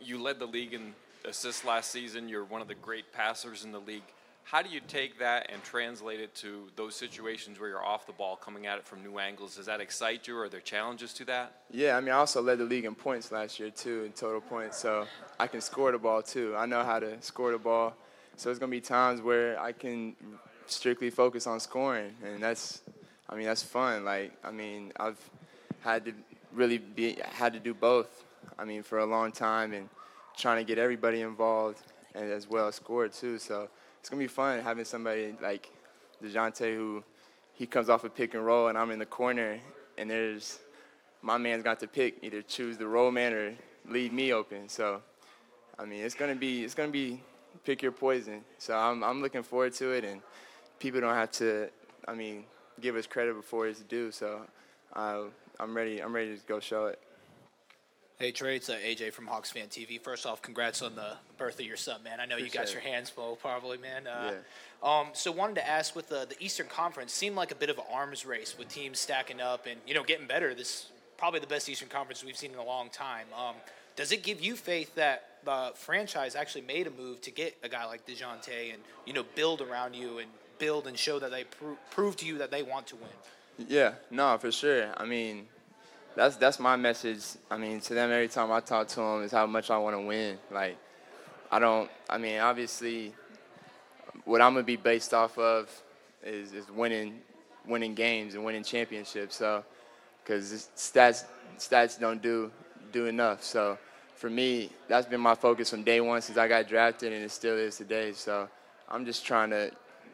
you 0.00 0.20
led 0.20 0.38
the 0.38 0.46
league 0.46 0.74
in 0.74 0.94
assists 1.24 1.64
last 1.64 1.90
season. 1.90 2.28
You're 2.28 2.44
one 2.44 2.60
of 2.60 2.68
the 2.68 2.74
great 2.74 3.12
passers 3.12 3.64
in 3.64 3.72
the 3.72 3.80
league. 3.80 4.02
How 4.50 4.62
do 4.62 4.70
you 4.70 4.80
take 4.88 5.18
that 5.18 5.50
and 5.52 5.62
translate 5.62 6.20
it 6.20 6.34
to 6.36 6.70
those 6.74 6.96
situations 6.96 7.60
where 7.60 7.68
you're 7.68 7.84
off 7.84 8.06
the 8.06 8.14
ball, 8.14 8.34
coming 8.34 8.66
at 8.66 8.78
it 8.78 8.86
from 8.86 9.02
new 9.02 9.18
angles? 9.18 9.56
Does 9.56 9.66
that 9.66 9.78
excite 9.82 10.26
you? 10.26 10.38
Or 10.38 10.44
are 10.44 10.48
there 10.48 10.60
challenges 10.60 11.12
to 11.14 11.26
that? 11.26 11.52
Yeah, 11.70 11.98
I 11.98 12.00
mean, 12.00 12.12
I 12.12 12.16
also 12.16 12.40
led 12.40 12.56
the 12.56 12.64
league 12.64 12.86
in 12.86 12.94
points 12.94 13.30
last 13.30 13.60
year 13.60 13.68
too, 13.68 14.04
in 14.04 14.12
total 14.12 14.40
points. 14.40 14.78
So 14.78 15.06
I 15.38 15.48
can 15.48 15.60
score 15.60 15.92
the 15.92 15.98
ball 15.98 16.22
too. 16.22 16.54
I 16.56 16.64
know 16.64 16.82
how 16.82 16.98
to 16.98 17.20
score 17.20 17.52
the 17.52 17.58
ball. 17.58 17.94
So 18.36 18.48
it's 18.48 18.58
gonna 18.58 18.70
be 18.70 18.80
times 18.80 19.20
where 19.20 19.60
I 19.60 19.72
can 19.72 20.16
strictly 20.64 21.10
focus 21.10 21.46
on 21.46 21.60
scoring, 21.60 22.14
and 22.24 22.42
that's, 22.42 22.80
I 23.28 23.34
mean, 23.34 23.44
that's 23.44 23.62
fun. 23.62 24.06
Like, 24.06 24.32
I 24.42 24.50
mean, 24.50 24.92
I've 24.98 25.20
had 25.80 26.06
to 26.06 26.14
really 26.54 26.78
be 26.78 27.18
had 27.32 27.52
to 27.52 27.60
do 27.60 27.74
both. 27.74 28.24
I 28.58 28.64
mean, 28.64 28.82
for 28.82 29.00
a 29.00 29.04
long 29.04 29.30
time, 29.30 29.74
and 29.74 29.90
trying 30.38 30.56
to 30.56 30.64
get 30.64 30.78
everybody 30.78 31.20
involved 31.20 31.82
and 32.14 32.32
as 32.32 32.48
well 32.48 32.72
score 32.72 33.08
too. 33.08 33.38
So 33.38 33.68
it's 34.00 34.08
gonna 34.08 34.20
be 34.20 34.26
fun 34.28 34.60
having 34.60 34.84
somebody 34.84 35.34
like 35.42 35.70
Dejounte 36.22 36.74
who 36.74 37.02
he 37.52 37.66
comes 37.66 37.88
off 37.88 38.04
a 38.04 38.08
pick 38.08 38.34
and 38.34 38.44
roll 38.44 38.68
and 38.68 38.78
I'm 38.78 38.90
in 38.90 38.98
the 38.98 39.06
corner 39.06 39.58
and 39.96 40.10
there's 40.10 40.60
my 41.22 41.36
man's 41.36 41.62
got 41.62 41.80
to 41.80 41.88
pick 41.88 42.18
either 42.22 42.42
choose 42.42 42.78
the 42.78 42.86
roll 42.86 43.10
man 43.10 43.32
or 43.32 43.54
leave 43.88 44.12
me 44.12 44.32
open. 44.32 44.68
So 44.68 45.02
I 45.78 45.84
mean 45.84 46.02
it's 46.02 46.14
gonna 46.14 46.34
be 46.36 46.64
it's 46.64 46.74
gonna 46.74 46.90
be 46.90 47.22
pick 47.64 47.82
your 47.82 47.92
poison. 47.92 48.44
So 48.58 48.76
I'm 48.76 49.02
I'm 49.02 49.20
looking 49.20 49.42
forward 49.42 49.74
to 49.74 49.90
it 49.92 50.04
and 50.04 50.22
people 50.78 51.00
don't 51.00 51.14
have 51.14 51.32
to 51.32 51.68
I 52.06 52.14
mean 52.14 52.44
give 52.80 52.96
us 52.96 53.06
credit 53.06 53.34
before 53.34 53.66
it's 53.66 53.80
due. 53.80 54.12
So 54.12 54.42
uh, 54.94 55.22
I'm 55.58 55.76
ready 55.76 56.00
I'm 56.00 56.14
ready 56.14 56.36
to 56.36 56.46
go 56.46 56.60
show 56.60 56.86
it. 56.86 57.00
Hey 58.20 58.32
Trae, 58.32 58.56
it's 58.56 58.68
uh, 58.68 58.74
AJ 58.84 59.12
from 59.12 59.28
Hawks 59.28 59.52
Fan 59.52 59.68
TV. 59.68 60.00
First 60.00 60.26
off, 60.26 60.42
congrats 60.42 60.82
on 60.82 60.96
the 60.96 61.12
birth 61.36 61.60
of 61.60 61.64
your 61.64 61.76
son, 61.76 62.02
man. 62.02 62.18
I 62.18 62.26
know 62.26 62.34
Appreciate 62.34 62.52
you 62.52 62.66
got 62.66 62.72
your 62.72 62.82
hands 62.82 63.08
full, 63.08 63.36
probably, 63.36 63.78
man. 63.78 64.08
Uh, 64.08 64.32
yeah. 64.32 65.00
Um, 65.00 65.06
so 65.12 65.30
wanted 65.30 65.54
to 65.54 65.68
ask, 65.68 65.94
with 65.94 66.08
the, 66.08 66.26
the 66.28 66.34
Eastern 66.44 66.66
Conference, 66.66 67.12
seemed 67.12 67.36
like 67.36 67.52
a 67.52 67.54
bit 67.54 67.70
of 67.70 67.78
an 67.78 67.84
arms 67.92 68.26
race 68.26 68.56
with 68.58 68.70
teams 68.70 68.98
stacking 68.98 69.40
up 69.40 69.66
and 69.66 69.78
you 69.86 69.94
know 69.94 70.02
getting 70.02 70.26
better. 70.26 70.52
This 70.52 70.90
probably 71.16 71.38
the 71.38 71.46
best 71.46 71.68
Eastern 71.68 71.88
Conference 71.88 72.24
we've 72.24 72.36
seen 72.36 72.50
in 72.50 72.58
a 72.58 72.64
long 72.64 72.90
time. 72.90 73.26
Um, 73.38 73.54
does 73.94 74.10
it 74.10 74.24
give 74.24 74.40
you 74.40 74.56
faith 74.56 74.96
that 74.96 75.38
the 75.44 75.70
franchise 75.76 76.34
actually 76.34 76.62
made 76.62 76.88
a 76.88 76.90
move 76.90 77.20
to 77.20 77.30
get 77.30 77.56
a 77.62 77.68
guy 77.68 77.84
like 77.84 78.04
Dejounte 78.04 78.72
and 78.74 78.82
you 79.06 79.12
know 79.12 79.22
build 79.36 79.60
around 79.60 79.94
you 79.94 80.18
and 80.18 80.28
build 80.58 80.88
and 80.88 80.98
show 80.98 81.20
that 81.20 81.30
they 81.30 81.44
pro- 81.44 81.78
prove 81.92 82.16
to 82.16 82.26
you 82.26 82.38
that 82.38 82.50
they 82.50 82.64
want 82.64 82.88
to 82.88 82.96
win? 82.96 83.68
Yeah, 83.68 83.92
no, 84.10 84.36
for 84.38 84.50
sure. 84.50 84.92
I 84.96 85.04
mean 85.04 85.46
that's 86.18 86.34
that's 86.34 86.58
my 86.58 86.74
message. 86.74 87.22
I 87.48 87.56
mean, 87.56 87.80
to 87.80 87.94
them 87.94 88.10
every 88.10 88.26
time 88.26 88.50
I 88.50 88.58
talk 88.58 88.88
to 88.88 88.96
them 88.96 89.22
is 89.22 89.30
how 89.30 89.46
much 89.46 89.70
I 89.70 89.78
want 89.78 89.94
to 89.94 90.00
win. 90.00 90.36
Like, 90.50 90.76
I 91.50 91.60
don't. 91.60 91.88
I 92.10 92.18
mean, 92.18 92.40
obviously, 92.40 93.14
what 94.24 94.42
I'm 94.42 94.54
gonna 94.54 94.64
be 94.64 94.74
based 94.74 95.14
off 95.14 95.38
of 95.38 95.70
is 96.24 96.52
is 96.52 96.68
winning, 96.70 97.20
winning 97.64 97.94
games 97.94 98.34
and 98.34 98.44
winning 98.44 98.64
championships. 98.64 99.36
So, 99.36 99.64
because 100.24 100.68
stats 100.76 101.24
stats 101.56 102.00
don't 102.00 102.20
do 102.20 102.50
do 102.90 103.06
enough. 103.06 103.44
So, 103.44 103.78
for 104.16 104.28
me, 104.28 104.70
that's 104.88 105.06
been 105.06 105.20
my 105.20 105.36
focus 105.36 105.70
from 105.70 105.84
day 105.84 106.00
one 106.00 106.20
since 106.20 106.36
I 106.36 106.48
got 106.48 106.66
drafted, 106.68 107.12
and 107.12 107.24
it 107.24 107.30
still 107.30 107.56
is 107.56 107.76
today. 107.76 108.12
So, 108.12 108.48
I'm 108.88 109.04
just 109.04 109.24
trying 109.24 109.50
to 109.50 109.70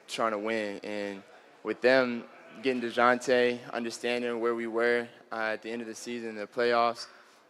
trying 0.07 0.33
to 0.33 0.39
win 0.39 0.81
and 0.85 1.23
with 1.63 1.81
them 1.81 2.25
getting 2.63 2.81
Dejounte, 2.81 3.59
understanding 3.73 4.41
where 4.41 4.55
we 4.55 4.67
were 4.67 5.07
uh, 5.33 5.53
at 5.53 5.63
the 5.63 5.71
end 5.71 5.83
of 5.83 5.89
the 5.89 5.95
season, 5.95 6.35
the 6.35 6.47
playoffs, 6.47 7.07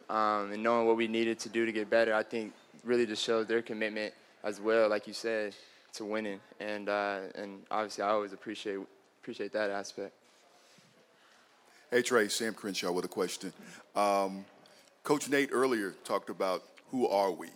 um, 0.08 0.52
and 0.52 0.62
knowing 0.62 0.86
what 0.86 0.96
we 0.96 1.08
needed 1.08 1.38
to 1.40 1.48
do 1.48 1.66
to 1.66 1.72
get 1.72 1.88
better, 1.88 2.14
I 2.14 2.22
think 2.22 2.52
really 2.84 3.06
just 3.06 3.22
shows 3.22 3.46
their 3.46 3.62
commitment 3.62 4.12
as 4.42 4.60
well, 4.60 4.88
like 4.88 5.06
you 5.06 5.12
said, 5.12 5.54
to 5.94 6.04
winning. 6.04 6.40
And 6.60 6.88
uh, 6.88 7.20
and 7.34 7.62
obviously, 7.70 8.04
I 8.04 8.10
always 8.10 8.32
appreciate 8.32 8.78
appreciate 9.22 9.52
that 9.52 9.70
aspect. 9.70 10.12
Hey 11.90 12.02
Trae, 12.02 12.30
Sam 12.30 12.54
Crenshaw 12.54 12.92
with 12.92 13.04
a 13.04 13.08
question. 13.08 13.52
Um, 13.94 14.44
Coach 15.04 15.28
Nate 15.28 15.50
earlier 15.52 15.94
talked 16.04 16.30
about 16.30 16.62
who 16.90 17.06
are 17.06 17.30
we? 17.30 17.48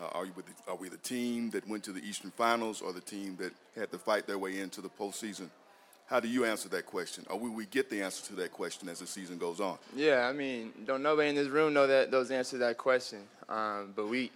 Uh, 0.00 0.06
are, 0.12 0.26
the, 0.26 0.70
are 0.70 0.76
we 0.76 0.88
the 0.88 0.96
team 0.98 1.50
that 1.50 1.68
went 1.68 1.82
to 1.84 1.92
the 1.92 2.00
Eastern 2.00 2.30
Finals 2.30 2.80
or 2.80 2.92
the 2.92 3.00
team 3.00 3.36
that 3.40 3.52
had 3.74 3.90
to 3.90 3.98
fight 3.98 4.26
their 4.26 4.38
way 4.38 4.60
into 4.60 4.80
the 4.80 4.88
postseason? 4.88 5.50
How 6.08 6.20
do 6.20 6.28
you 6.28 6.46
answer 6.46 6.70
that 6.70 6.86
question? 6.86 7.26
Or 7.28 7.38
will 7.38 7.50
we 7.50 7.66
get 7.66 7.90
the 7.90 8.00
answer 8.02 8.24
to 8.28 8.34
that 8.36 8.50
question 8.50 8.88
as 8.88 9.00
the 9.00 9.06
season 9.06 9.36
goes 9.36 9.60
on? 9.60 9.76
Yeah, 9.94 10.26
I 10.26 10.32
mean, 10.32 10.72
don't 10.86 11.02
nobody 11.02 11.28
in 11.28 11.34
this 11.34 11.48
room 11.48 11.74
know 11.74 11.86
that 11.86 12.10
those 12.10 12.30
answers 12.30 12.60
that 12.60 12.78
question. 12.78 13.20
Um, 13.46 13.92
but 13.94 14.08
we, 14.08 14.30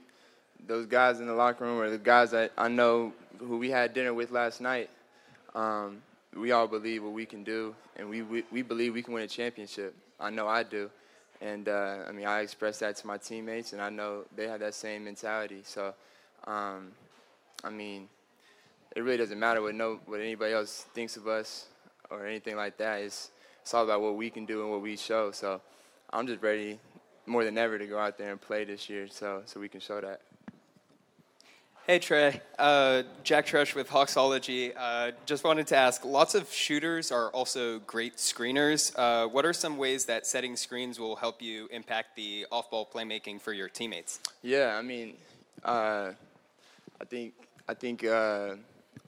those 0.66 0.85
guys 0.85 1.20
in 1.20 1.27
the 1.27 1.33
locker 1.33 1.64
room, 1.64 1.79
or 1.79 1.89
the 1.89 1.97
guys 1.97 2.31
that 2.33 2.53
I 2.59 2.68
know 2.68 3.14
who 3.39 3.57
we 3.57 3.70
had 3.70 3.95
dinner 3.95 4.12
with 4.12 4.31
last 4.31 4.61
night, 4.61 4.91
um, 5.55 6.03
we 6.37 6.53
all 6.53 6.66
believe 6.66 7.05
what 7.05 7.12
we 7.12 7.25
can 7.25 7.43
do, 7.43 7.75
and 7.97 8.09
we, 8.09 8.20
we, 8.20 8.45
we 8.53 8.61
believe 8.61 8.93
we 8.93 9.03
can 9.03 9.14
win 9.14 9.23
a 9.23 9.29
championship. 9.29 9.95
I 10.20 10.29
know 10.29 10.49
I 10.49 10.64
do. 10.64 10.91
And 11.41 11.68
uh, 11.68 12.01
I 12.07 12.12
mean, 12.12 12.27
I 12.27 12.41
express 12.41 12.81
that 12.81 12.97
to 12.97 13.07
my 13.07 13.16
teammates, 13.16 13.73
and 13.73 13.81
I 13.81 13.89
know 13.89 14.25
they 14.37 14.47
have 14.47 14.61
that 14.61 14.75
same 14.75 15.05
mentality. 15.05 15.62
So, 15.64 15.95
um, 16.47 16.93
I 17.64 17.70
mean, 17.70 18.09
it 18.95 19.03
really 19.03 19.16
doesn't 19.16 19.38
matter 19.38 19.62
what 19.62 19.74
no 19.74 20.01
what 20.07 20.20
anybody 20.20 20.53
else 20.53 20.86
thinks 20.95 21.16
of 21.16 21.26
us 21.26 21.66
or 22.11 22.26
anything 22.26 22.57
like 22.57 22.76
that. 22.78 23.01
It's 23.01 23.30
it's 23.62 23.72
all 23.74 23.84
about 23.84 24.01
what 24.01 24.16
we 24.16 24.30
can 24.30 24.45
do 24.45 24.62
and 24.62 24.70
what 24.70 24.82
we 24.82 24.97
show. 24.97 25.30
So, 25.30 25.61
I'm 26.11 26.26
just 26.26 26.43
ready 26.43 26.80
more 27.26 27.45
than 27.45 27.57
ever 27.57 27.78
to 27.78 27.86
go 27.86 27.99
out 27.99 28.18
there 28.18 28.32
and 28.32 28.40
play 28.40 28.64
this 28.64 28.88
year, 28.88 29.07
so 29.09 29.43
so 29.47 29.61
we 29.61 29.68
can 29.68 29.80
show 29.80 30.01
that. 30.01 30.20
Hey 31.84 31.99
Trae, 31.99 32.40
uh, 32.61 33.03
Jack 33.24 33.45
Trush 33.45 33.74
with 33.74 33.88
Hawksology. 33.88 34.72
Uh, 34.76 35.11
just 35.26 35.43
wanted 35.43 35.66
to 35.66 35.76
ask, 35.76 36.05
lots 36.05 36.36
of 36.36 36.49
shooters 36.53 37.11
are 37.11 37.28
also 37.30 37.80
great 37.80 38.18
screeners. 38.18 38.93
Uh, 38.95 39.26
what 39.26 39.45
are 39.45 39.53
some 39.53 39.76
ways 39.76 40.05
that 40.05 40.24
setting 40.24 40.55
screens 40.55 41.01
will 41.01 41.16
help 41.16 41.43
you 41.43 41.66
impact 41.72 42.14
the 42.14 42.47
off-ball 42.53 42.88
playmaking 42.95 43.40
for 43.40 43.53
your 43.53 43.68
teammates? 43.68 44.20
Yeah, 44.43 44.76
I 44.78 44.82
mean, 44.82 45.14
uh, 45.64 46.12
I 47.01 47.05
think 47.05 47.34
I 47.68 47.74
think 47.74 48.05
uh, 48.05 48.55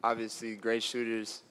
obviously 0.05 0.55
great 0.55 0.83
shooters 0.83 1.43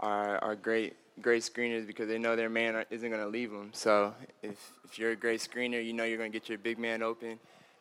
are 0.00 0.38
are 0.38 0.56
great 0.56 0.96
great 1.22 1.42
screeners 1.42 1.86
because 1.86 2.08
they 2.08 2.18
know 2.18 2.36
their 2.36 2.50
man 2.50 2.84
isn't 2.90 3.08
going 3.08 3.22
to 3.22 3.28
leave 3.28 3.50
them. 3.50 3.70
So 3.72 4.12
if 4.42 4.72
if 4.84 4.98
you're 4.98 5.12
a 5.12 5.16
great 5.16 5.40
screener, 5.40 5.84
you 5.84 5.92
know 5.92 6.04
you're 6.04 6.18
going 6.18 6.32
to 6.32 6.38
get 6.38 6.48
your 6.48 6.58
big 6.58 6.78
man 6.78 7.02
open, 7.02 7.38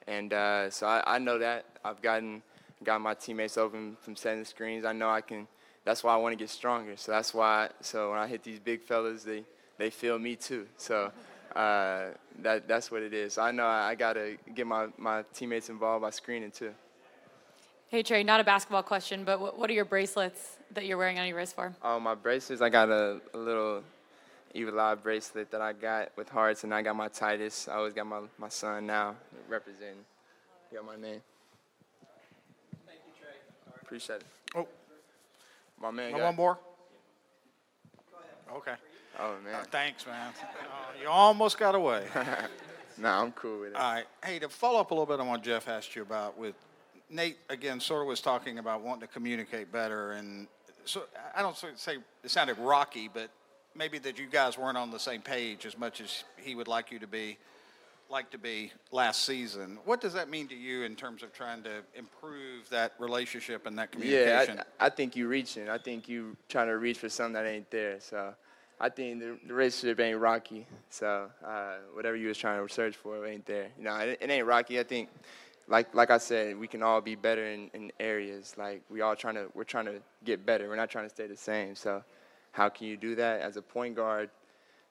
and 0.07 0.31
uh, 0.31 0.69
so 0.69 0.87
I, 0.87 1.15
I 1.15 1.17
know 1.19 1.37
that 1.39 1.65
I've 1.83 2.01
gotten 2.01 2.41
got 2.83 3.01
my 3.01 3.15
teammates 3.15 3.57
open 3.57 3.97
from 4.01 4.15
setting 4.15 4.45
screens. 4.45 4.85
I 4.85 4.93
know 4.93 5.09
I 5.09 5.21
can. 5.21 5.47
That's 5.83 6.03
why 6.03 6.13
I 6.13 6.17
want 6.17 6.33
to 6.33 6.37
get 6.37 6.49
stronger. 6.49 6.95
So 6.97 7.11
that's 7.11 7.33
why. 7.33 7.69
So 7.81 8.11
when 8.11 8.19
I 8.19 8.27
hit 8.27 8.43
these 8.43 8.59
big 8.59 8.81
fellas, 8.83 9.23
they 9.23 9.43
they 9.77 9.89
feel 9.89 10.17
me 10.19 10.35
too. 10.35 10.67
So 10.77 11.11
uh, 11.55 12.05
that 12.41 12.67
that's 12.67 12.91
what 12.91 13.01
it 13.01 13.13
is. 13.13 13.33
So 13.33 13.41
I 13.41 13.51
know 13.51 13.65
I, 13.65 13.89
I 13.89 13.95
got 13.95 14.13
to 14.13 14.37
get 14.53 14.67
my 14.67 14.87
my 14.97 15.23
teammates 15.33 15.69
involved 15.69 16.03
by 16.03 16.11
screening 16.11 16.51
too. 16.51 16.73
Hey 17.95 18.03
Trae, 18.03 18.25
not 18.25 18.41
a 18.41 18.43
basketball 18.43 18.83
question, 18.83 19.23
but 19.23 19.39
what, 19.39 19.57
what 19.57 19.69
are 19.69 19.73
your 19.73 19.85
bracelets 19.85 20.57
that 20.73 20.85
you're 20.85 20.97
wearing 20.97 21.17
on 21.17 21.27
your 21.29 21.37
wrist 21.37 21.55
for? 21.55 21.73
Oh, 21.81 21.97
my 21.97 22.13
bracelets. 22.13 22.61
I 22.61 22.67
got 22.67 22.89
a, 22.89 23.21
a 23.33 23.37
little 23.37 23.83
Evil 24.53 24.77
Eye 24.81 24.95
bracelet 24.95 25.49
that 25.51 25.61
I 25.61 25.71
got 25.71 26.11
with 26.17 26.27
hearts, 26.27 26.65
and 26.65 26.73
I 26.73 26.81
got 26.81 26.97
my 26.97 27.07
Tydus. 27.07 27.69
I 27.69 27.75
always 27.75 27.93
got 27.93 28.05
my, 28.05 28.19
my 28.37 28.49
son 28.49 28.85
now 28.85 29.15
representing. 29.47 30.03
You 30.73 30.79
got 30.79 30.85
my 30.85 30.97
name. 30.97 31.21
Thank 32.85 32.99
you, 33.07 33.13
Trae. 33.13 33.81
Appreciate 33.81 34.17
it. 34.17 34.25
Oh. 34.55 34.67
My 35.81 35.89
man. 35.89 36.11
No 36.11 36.17
got- 36.17 36.25
one 36.25 36.35
more? 36.35 36.59
Okay. 38.57 38.75
Oh, 39.19 39.35
man. 39.41 39.55
Uh, 39.55 39.63
thanks, 39.71 40.05
man. 40.05 40.33
Uh, 40.41 41.01
you 41.01 41.07
almost 41.07 41.57
got 41.57 41.75
away. 41.75 42.07
nah, 42.97 43.21
I'm 43.21 43.31
cool 43.31 43.61
with 43.61 43.69
it. 43.69 43.77
All 43.77 43.93
right. 43.93 44.05
Hey, 44.21 44.39
to 44.39 44.49
follow 44.49 44.81
up 44.81 44.91
a 44.91 44.93
little 44.93 45.05
bit 45.05 45.21
on 45.21 45.27
what 45.29 45.41
Jeff 45.41 45.69
asked 45.69 45.95
you 45.95 46.01
about 46.01 46.37
with 46.37 46.55
Nate, 47.09 47.37
again, 47.49 47.79
sort 47.79 48.01
of 48.01 48.07
was 48.07 48.21
talking 48.21 48.57
about 48.59 48.81
wanting 48.81 49.01
to 49.01 49.07
communicate 49.07 49.71
better. 49.71 50.13
And 50.13 50.47
so 50.85 51.03
I 51.35 51.41
don't 51.41 51.57
say 51.75 51.97
it 52.23 52.31
sounded 52.31 52.57
rocky, 52.57 53.09
but 53.13 53.29
maybe 53.75 53.97
that 53.99 54.17
you 54.17 54.27
guys 54.27 54.57
weren't 54.57 54.77
on 54.77 54.91
the 54.91 54.99
same 54.99 55.21
page 55.21 55.65
as 55.65 55.77
much 55.77 56.01
as 56.01 56.23
he 56.37 56.55
would 56.55 56.67
like 56.67 56.91
you 56.91 56.99
to 56.99 57.07
be, 57.07 57.37
like 58.09 58.29
to 58.31 58.37
be 58.37 58.71
last 58.91 59.25
season. 59.25 59.77
What 59.85 60.01
does 60.01 60.13
that 60.13 60.29
mean 60.29 60.47
to 60.47 60.55
you 60.55 60.83
in 60.83 60.95
terms 60.95 61.23
of 61.23 61.33
trying 61.33 61.63
to 61.63 61.81
improve 61.95 62.69
that 62.69 62.93
relationship 62.99 63.65
and 63.65 63.77
that 63.77 63.91
communication? 63.91 64.55
Yeah, 64.55 64.63
I, 64.79 64.87
I 64.87 64.89
think 64.89 65.15
you 65.15 65.27
reaching. 65.27 65.69
I 65.69 65.77
think 65.77 66.07
you 66.07 66.37
trying 66.49 66.67
to 66.67 66.77
reach 66.77 66.99
for 66.99 67.09
something 67.09 67.33
that 67.33 67.45
ain't 67.45 67.69
there. 67.69 67.99
So 67.99 68.33
I 68.79 68.89
think 68.89 69.19
the, 69.19 69.37
the 69.47 69.53
relationship 69.53 69.99
ain't 69.99 70.19
rocky. 70.19 70.65
So 70.89 71.29
uh, 71.45 71.75
whatever 71.93 72.15
you 72.15 72.27
was 72.27 72.37
trying 72.37 72.65
to 72.65 72.73
search 72.73 72.95
for 72.95 73.25
ain't 73.25 73.45
there. 73.45 73.67
You 73.77 73.83
know, 73.85 73.95
it, 73.97 74.17
it 74.21 74.29
ain't 74.29 74.45
rocky. 74.45 74.79
I 74.79 74.83
think, 74.83 75.09
like 75.67 75.93
like 75.95 76.11
I 76.11 76.17
said, 76.17 76.57
we 76.57 76.67
can 76.67 76.83
all 76.83 77.01
be 77.01 77.15
better 77.15 77.45
in, 77.45 77.69
in 77.73 77.91
areas. 77.99 78.55
Like 78.57 78.83
we 78.89 79.01
all 79.01 79.15
trying 79.15 79.35
to 79.35 79.47
we're 79.53 79.63
trying 79.63 79.85
to 79.85 80.01
get 80.23 80.45
better. 80.45 80.67
We're 80.67 80.75
not 80.75 80.89
trying 80.89 81.05
to 81.05 81.09
stay 81.09 81.27
the 81.27 81.35
same. 81.35 81.75
So 81.75 82.03
how 82.51 82.69
can 82.69 82.87
you 82.87 82.97
do 82.97 83.15
that 83.15 83.41
as 83.41 83.57
a 83.57 83.61
point 83.61 83.95
guard? 83.95 84.29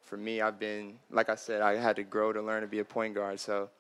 For 0.03 0.16
me, 0.16 0.41
I've 0.41 0.59
been 0.59 0.95
like 1.11 1.29
I 1.29 1.35
said, 1.35 1.62
I 1.62 1.77
had 1.77 1.97
to 1.97 2.03
grow 2.03 2.33
to 2.33 2.43
learn 2.43 2.62
to 2.62 2.66
be 2.66 2.81
a 2.81 2.85
point 2.85 3.14
guard. 3.14 3.41
So 3.41 3.70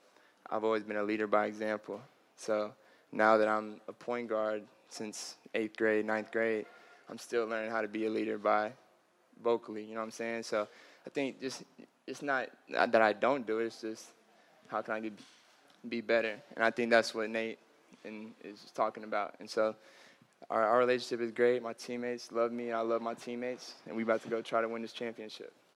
I've 0.50 0.64
always 0.64 0.84
been 0.84 0.96
a 0.96 1.02
leader 1.02 1.26
by 1.26 1.46
example. 1.46 2.00
So 2.36 2.72
now 3.12 3.36
that 3.36 3.48
I'm 3.48 3.80
a 3.88 3.92
point 3.92 4.28
guard 4.28 4.62
since 4.88 5.36
eighth 5.54 5.76
grade, 5.76 6.06
ninth 6.06 6.30
grade, 6.30 6.66
I'm 7.10 7.18
still 7.18 7.46
learning 7.46 7.70
how 7.70 7.82
to 7.82 7.88
be 7.88 8.06
a 8.06 8.10
leader 8.10 8.38
by 8.38 8.72
vocally. 9.42 9.82
You 9.84 9.94
know 9.94 10.00
what 10.00 10.06
I'm 10.06 10.10
saying? 10.12 10.44
So 10.44 10.68
I 11.06 11.10
think 11.10 11.40
just 11.40 11.64
it's 12.06 12.22
not 12.22 12.48
that 12.68 13.02
I 13.02 13.12
don't 13.12 13.46
do 13.46 13.58
it. 13.58 13.66
It's 13.66 13.80
just 13.80 14.06
how 14.68 14.82
can 14.82 14.94
I 14.94 15.00
get, 15.00 15.12
be 15.88 16.00
better? 16.00 16.36
And 16.56 16.64
I 16.64 16.70
think 16.70 16.90
that's 16.90 17.14
what 17.14 17.30
Nate 17.30 17.58
and 18.04 18.32
is 18.42 18.70
talking 18.74 19.04
about. 19.04 19.34
And 19.40 19.48
so 19.48 19.74
our, 20.50 20.62
our 20.62 20.78
relationship 20.78 21.20
is 21.20 21.32
great. 21.32 21.62
My 21.62 21.72
teammates 21.72 22.30
love 22.32 22.52
me. 22.52 22.72
I 22.72 22.80
love 22.80 23.02
my 23.02 23.14
teammates, 23.14 23.74
and 23.86 23.96
we 23.96 24.02
about 24.02 24.22
to 24.22 24.28
go 24.28 24.42
try 24.42 24.60
to 24.60 24.68
win 24.68 24.82
this 24.82 24.92
championship. 24.92 25.52